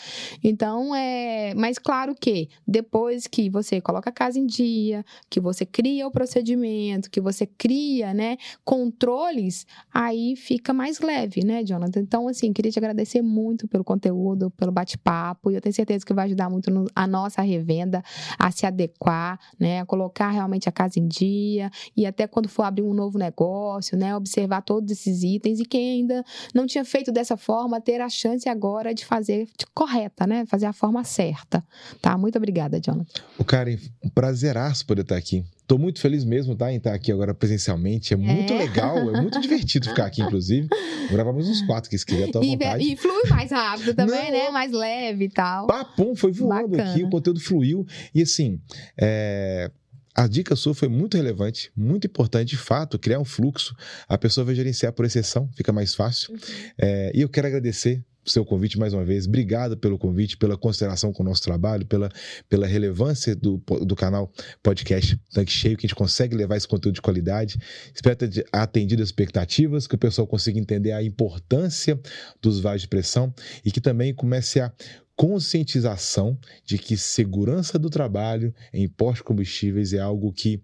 Então, 0.42 0.94
é, 0.94 1.54
mas 1.54 1.78
claro 1.78 2.14
que 2.14 2.48
depois 2.66 3.26
que 3.26 3.48
você 3.48 3.80
coloca 3.80 4.10
a 4.10 4.12
casa 4.12 4.38
em 4.38 4.46
dia, 4.46 5.04
que 5.30 5.40
você 5.40 5.64
cria 5.64 6.06
o 6.06 6.10
procedimento, 6.10 7.01
momento 7.02 7.10
que 7.10 7.20
você 7.20 7.46
cria, 7.46 8.14
né, 8.14 8.36
controles, 8.64 9.66
aí 9.92 10.36
fica 10.36 10.72
mais 10.72 11.00
leve, 11.00 11.44
né, 11.44 11.64
Jonathan? 11.64 12.00
Então, 12.00 12.28
assim, 12.28 12.52
queria 12.52 12.70
te 12.70 12.78
agradecer 12.78 13.22
muito 13.22 13.66
pelo 13.66 13.82
conteúdo, 13.82 14.50
pelo 14.50 14.70
bate-papo, 14.70 15.50
e 15.50 15.54
eu 15.54 15.60
tenho 15.60 15.74
certeza 15.74 16.04
que 16.04 16.14
vai 16.14 16.26
ajudar 16.26 16.48
muito 16.48 16.70
no, 16.70 16.86
a 16.94 17.06
nossa 17.06 17.42
revenda 17.42 18.02
a 18.38 18.50
se 18.50 18.66
adequar, 18.66 19.38
né, 19.58 19.80
a 19.80 19.86
colocar 19.86 20.30
realmente 20.30 20.68
a 20.68 20.72
casa 20.72 20.98
em 20.98 21.06
dia, 21.06 21.70
e 21.96 22.06
até 22.06 22.26
quando 22.26 22.48
for 22.48 22.62
abrir 22.62 22.82
um 22.82 22.94
novo 22.94 23.18
negócio, 23.18 23.96
né, 23.96 24.14
observar 24.14 24.62
todos 24.62 24.90
esses 24.90 25.22
itens, 25.22 25.58
e 25.60 25.64
quem 25.64 26.00
ainda 26.00 26.24
não 26.54 26.66
tinha 26.66 26.84
feito 26.84 27.10
dessa 27.10 27.36
forma, 27.36 27.80
ter 27.80 28.00
a 28.00 28.08
chance 28.08 28.48
agora 28.48 28.94
de 28.94 29.04
fazer 29.04 29.46
de 29.58 29.66
correta, 29.74 30.26
né, 30.26 30.44
fazer 30.46 30.66
a 30.66 30.72
forma 30.72 31.02
certa, 31.04 31.64
tá? 32.00 32.16
Muito 32.16 32.36
obrigada, 32.36 32.80
Jonathan. 32.80 33.22
O 33.38 33.44
Karen, 33.44 33.78
um 34.02 34.08
prazeraço 34.08 34.86
poder 34.86 35.02
estar 35.02 35.16
aqui. 35.16 35.44
Tô 35.66 35.78
muito 35.78 36.00
feliz 36.00 36.24
mesmo, 36.24 36.54
tá? 36.54 36.72
Em 36.72 36.76
estar 36.76 36.92
aqui 36.92 37.10
agora 37.10 37.32
presencialmente. 37.32 38.12
É 38.12 38.16
muito 38.16 38.52
é. 38.52 38.58
legal, 38.58 38.98
é 38.98 39.20
muito 39.20 39.40
divertido 39.40 39.88
ficar 39.88 40.06
aqui, 40.06 40.22
inclusive. 40.22 40.68
Mais 41.10 41.48
uns 41.48 41.62
quatro 41.62 41.88
que 41.88 41.96
se 41.96 42.04
quiser, 42.04 42.30
tô 42.30 42.38
à 42.38 42.42
vontade. 42.42 42.84
E, 42.84 42.92
e 42.92 42.96
flui 42.96 43.22
mais 43.28 43.50
rápido 43.50 43.94
também, 43.94 44.30
Não. 44.30 44.38
né? 44.38 44.50
Mais 44.50 44.72
leve 44.72 45.24
e 45.24 45.28
tal. 45.28 45.66
Papum, 45.66 46.14
foi 46.14 46.32
voando 46.32 46.68
Bacana. 46.68 46.90
aqui, 46.90 47.04
o 47.04 47.10
conteúdo 47.10 47.40
fluiu. 47.40 47.86
E 48.14 48.22
assim, 48.22 48.60
é 48.98 49.70
a 50.14 50.26
dica 50.26 50.54
sua 50.54 50.74
foi 50.74 50.88
muito 50.88 51.16
relevante, 51.16 51.72
muito 51.74 52.06
importante, 52.06 52.50
de 52.50 52.58
fato, 52.58 52.98
criar 52.98 53.18
um 53.18 53.24
fluxo. 53.24 53.74
A 54.06 54.18
pessoa 54.18 54.44
vai 54.44 54.54
gerenciar 54.54 54.92
por 54.92 55.06
exceção, 55.06 55.48
fica 55.54 55.72
mais 55.72 55.94
fácil. 55.94 56.32
Uhum. 56.34 56.38
É, 56.78 57.12
e 57.14 57.22
eu 57.22 57.28
quero 57.28 57.46
agradecer 57.46 58.04
seu 58.24 58.44
convite 58.44 58.78
mais 58.78 58.92
uma 58.94 59.04
vez. 59.04 59.26
Obrigado 59.26 59.76
pelo 59.76 59.98
convite, 59.98 60.36
pela 60.36 60.56
consideração 60.56 61.12
com 61.12 61.22
o 61.22 61.26
nosso 61.26 61.42
trabalho, 61.42 61.84
pela, 61.86 62.08
pela 62.48 62.66
relevância 62.66 63.34
do, 63.34 63.62
do 63.80 63.96
canal 63.96 64.32
podcast 64.62 65.18
Tanque 65.32 65.50
Cheio, 65.50 65.76
que 65.76 65.86
a 65.86 65.88
gente 65.88 65.96
consegue 65.96 66.36
levar 66.36 66.56
esse 66.56 66.68
conteúdo 66.68 66.94
de 66.94 67.02
qualidade. 67.02 67.58
Espero 67.94 68.16
ter 68.16 68.46
atendido 68.52 69.02
as 69.02 69.08
expectativas, 69.08 69.86
que 69.86 69.94
o 69.94 69.98
pessoal 69.98 70.26
consiga 70.26 70.58
entender 70.58 70.92
a 70.92 71.02
importância 71.02 72.00
dos 72.40 72.60
vasos 72.60 72.82
de 72.82 72.88
pressão 72.88 73.34
e 73.64 73.70
que 73.70 73.80
também 73.80 74.14
comece 74.14 74.60
a 74.60 74.72
conscientização 75.14 76.38
de 76.64 76.78
que 76.78 76.96
segurança 76.96 77.78
do 77.78 77.90
trabalho 77.90 78.54
em 78.72 78.88
postos 78.88 79.18
de 79.18 79.24
combustíveis 79.24 79.92
é 79.92 79.98
algo 79.98 80.32
que 80.32 80.62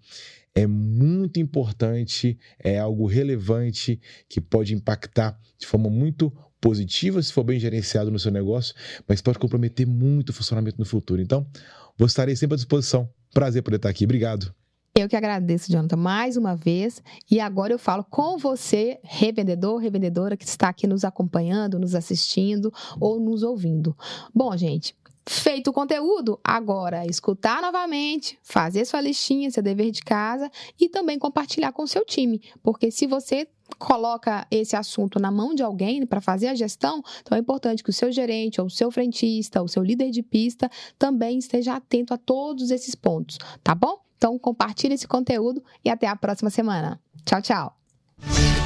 é 0.54 0.66
muito 0.66 1.38
importante, 1.38 2.36
é 2.58 2.78
algo 2.78 3.06
relevante 3.06 4.00
que 4.28 4.40
pode 4.40 4.74
impactar 4.74 5.38
de 5.58 5.66
forma 5.66 5.88
muito 5.88 6.32
positiva 6.60 7.22
se 7.22 7.32
for 7.32 7.44
bem 7.44 7.58
gerenciado 7.58 8.10
no 8.10 8.18
seu 8.18 8.30
negócio, 8.30 8.74
mas 9.06 9.20
pode 9.20 9.38
comprometer 9.38 9.86
muito 9.86 10.30
o 10.30 10.32
funcionamento 10.32 10.78
no 10.78 10.84
futuro. 10.84 11.20
Então, 11.20 11.46
vou 11.96 12.06
estar 12.06 12.28
sempre 12.36 12.54
à 12.54 12.56
disposição. 12.56 13.08
Prazer 13.32 13.62
poder 13.62 13.76
estar 13.76 13.88
aqui. 13.88 14.04
Obrigado. 14.04 14.54
Eu 14.94 15.08
que 15.08 15.14
agradeço, 15.14 15.70
Jonathan, 15.70 15.96
mais 15.96 16.36
uma 16.36 16.56
vez. 16.56 17.00
E 17.30 17.38
agora 17.38 17.72
eu 17.72 17.78
falo 17.78 18.02
com 18.02 18.36
você, 18.36 18.98
revendedor, 19.04 19.78
revendedora, 19.78 20.36
que 20.36 20.44
está 20.44 20.70
aqui 20.70 20.88
nos 20.88 21.04
acompanhando, 21.04 21.78
nos 21.78 21.94
assistindo 21.94 22.72
ou 22.98 23.20
nos 23.20 23.44
ouvindo. 23.44 23.96
Bom, 24.34 24.56
gente, 24.56 24.96
Feito 25.30 25.68
o 25.68 25.74
conteúdo, 25.74 26.40
agora 26.42 27.04
escutar 27.04 27.60
novamente, 27.60 28.38
fazer 28.42 28.86
sua 28.86 29.02
listinha, 29.02 29.50
seu 29.50 29.62
dever 29.62 29.90
de 29.90 30.00
casa 30.00 30.50
e 30.80 30.88
também 30.88 31.18
compartilhar 31.18 31.70
com 31.70 31.82
o 31.82 31.86
seu 31.86 32.02
time. 32.02 32.40
Porque 32.62 32.90
se 32.90 33.06
você 33.06 33.46
coloca 33.78 34.46
esse 34.50 34.76
assunto 34.76 35.18
na 35.18 35.30
mão 35.30 35.54
de 35.54 35.62
alguém 35.62 36.06
para 36.06 36.20
fazer 36.20 36.48
a 36.48 36.54
gestão, 36.54 37.02
então 37.20 37.36
é 37.36 37.40
importante 37.40 37.82
que 37.82 37.90
o 37.90 37.92
seu 37.92 38.10
gerente, 38.10 38.60
ou 38.60 38.66
o 38.66 38.70
seu 38.70 38.90
frentista, 38.90 39.60
ou 39.60 39.66
o 39.66 39.68
seu 39.68 39.82
líder 39.82 40.10
de 40.10 40.22
pista 40.22 40.70
também 40.98 41.38
esteja 41.38 41.74
atento 41.74 42.14
a 42.14 42.18
todos 42.18 42.70
esses 42.70 42.94
pontos, 42.94 43.38
tá 43.62 43.74
bom? 43.74 44.00
Então 44.16 44.38
compartilhe 44.38 44.94
esse 44.94 45.06
conteúdo 45.06 45.62
e 45.84 45.90
até 45.90 46.06
a 46.06 46.16
próxima 46.16 46.50
semana. 46.50 47.00
Tchau, 47.24 47.40
tchau. 47.40 48.57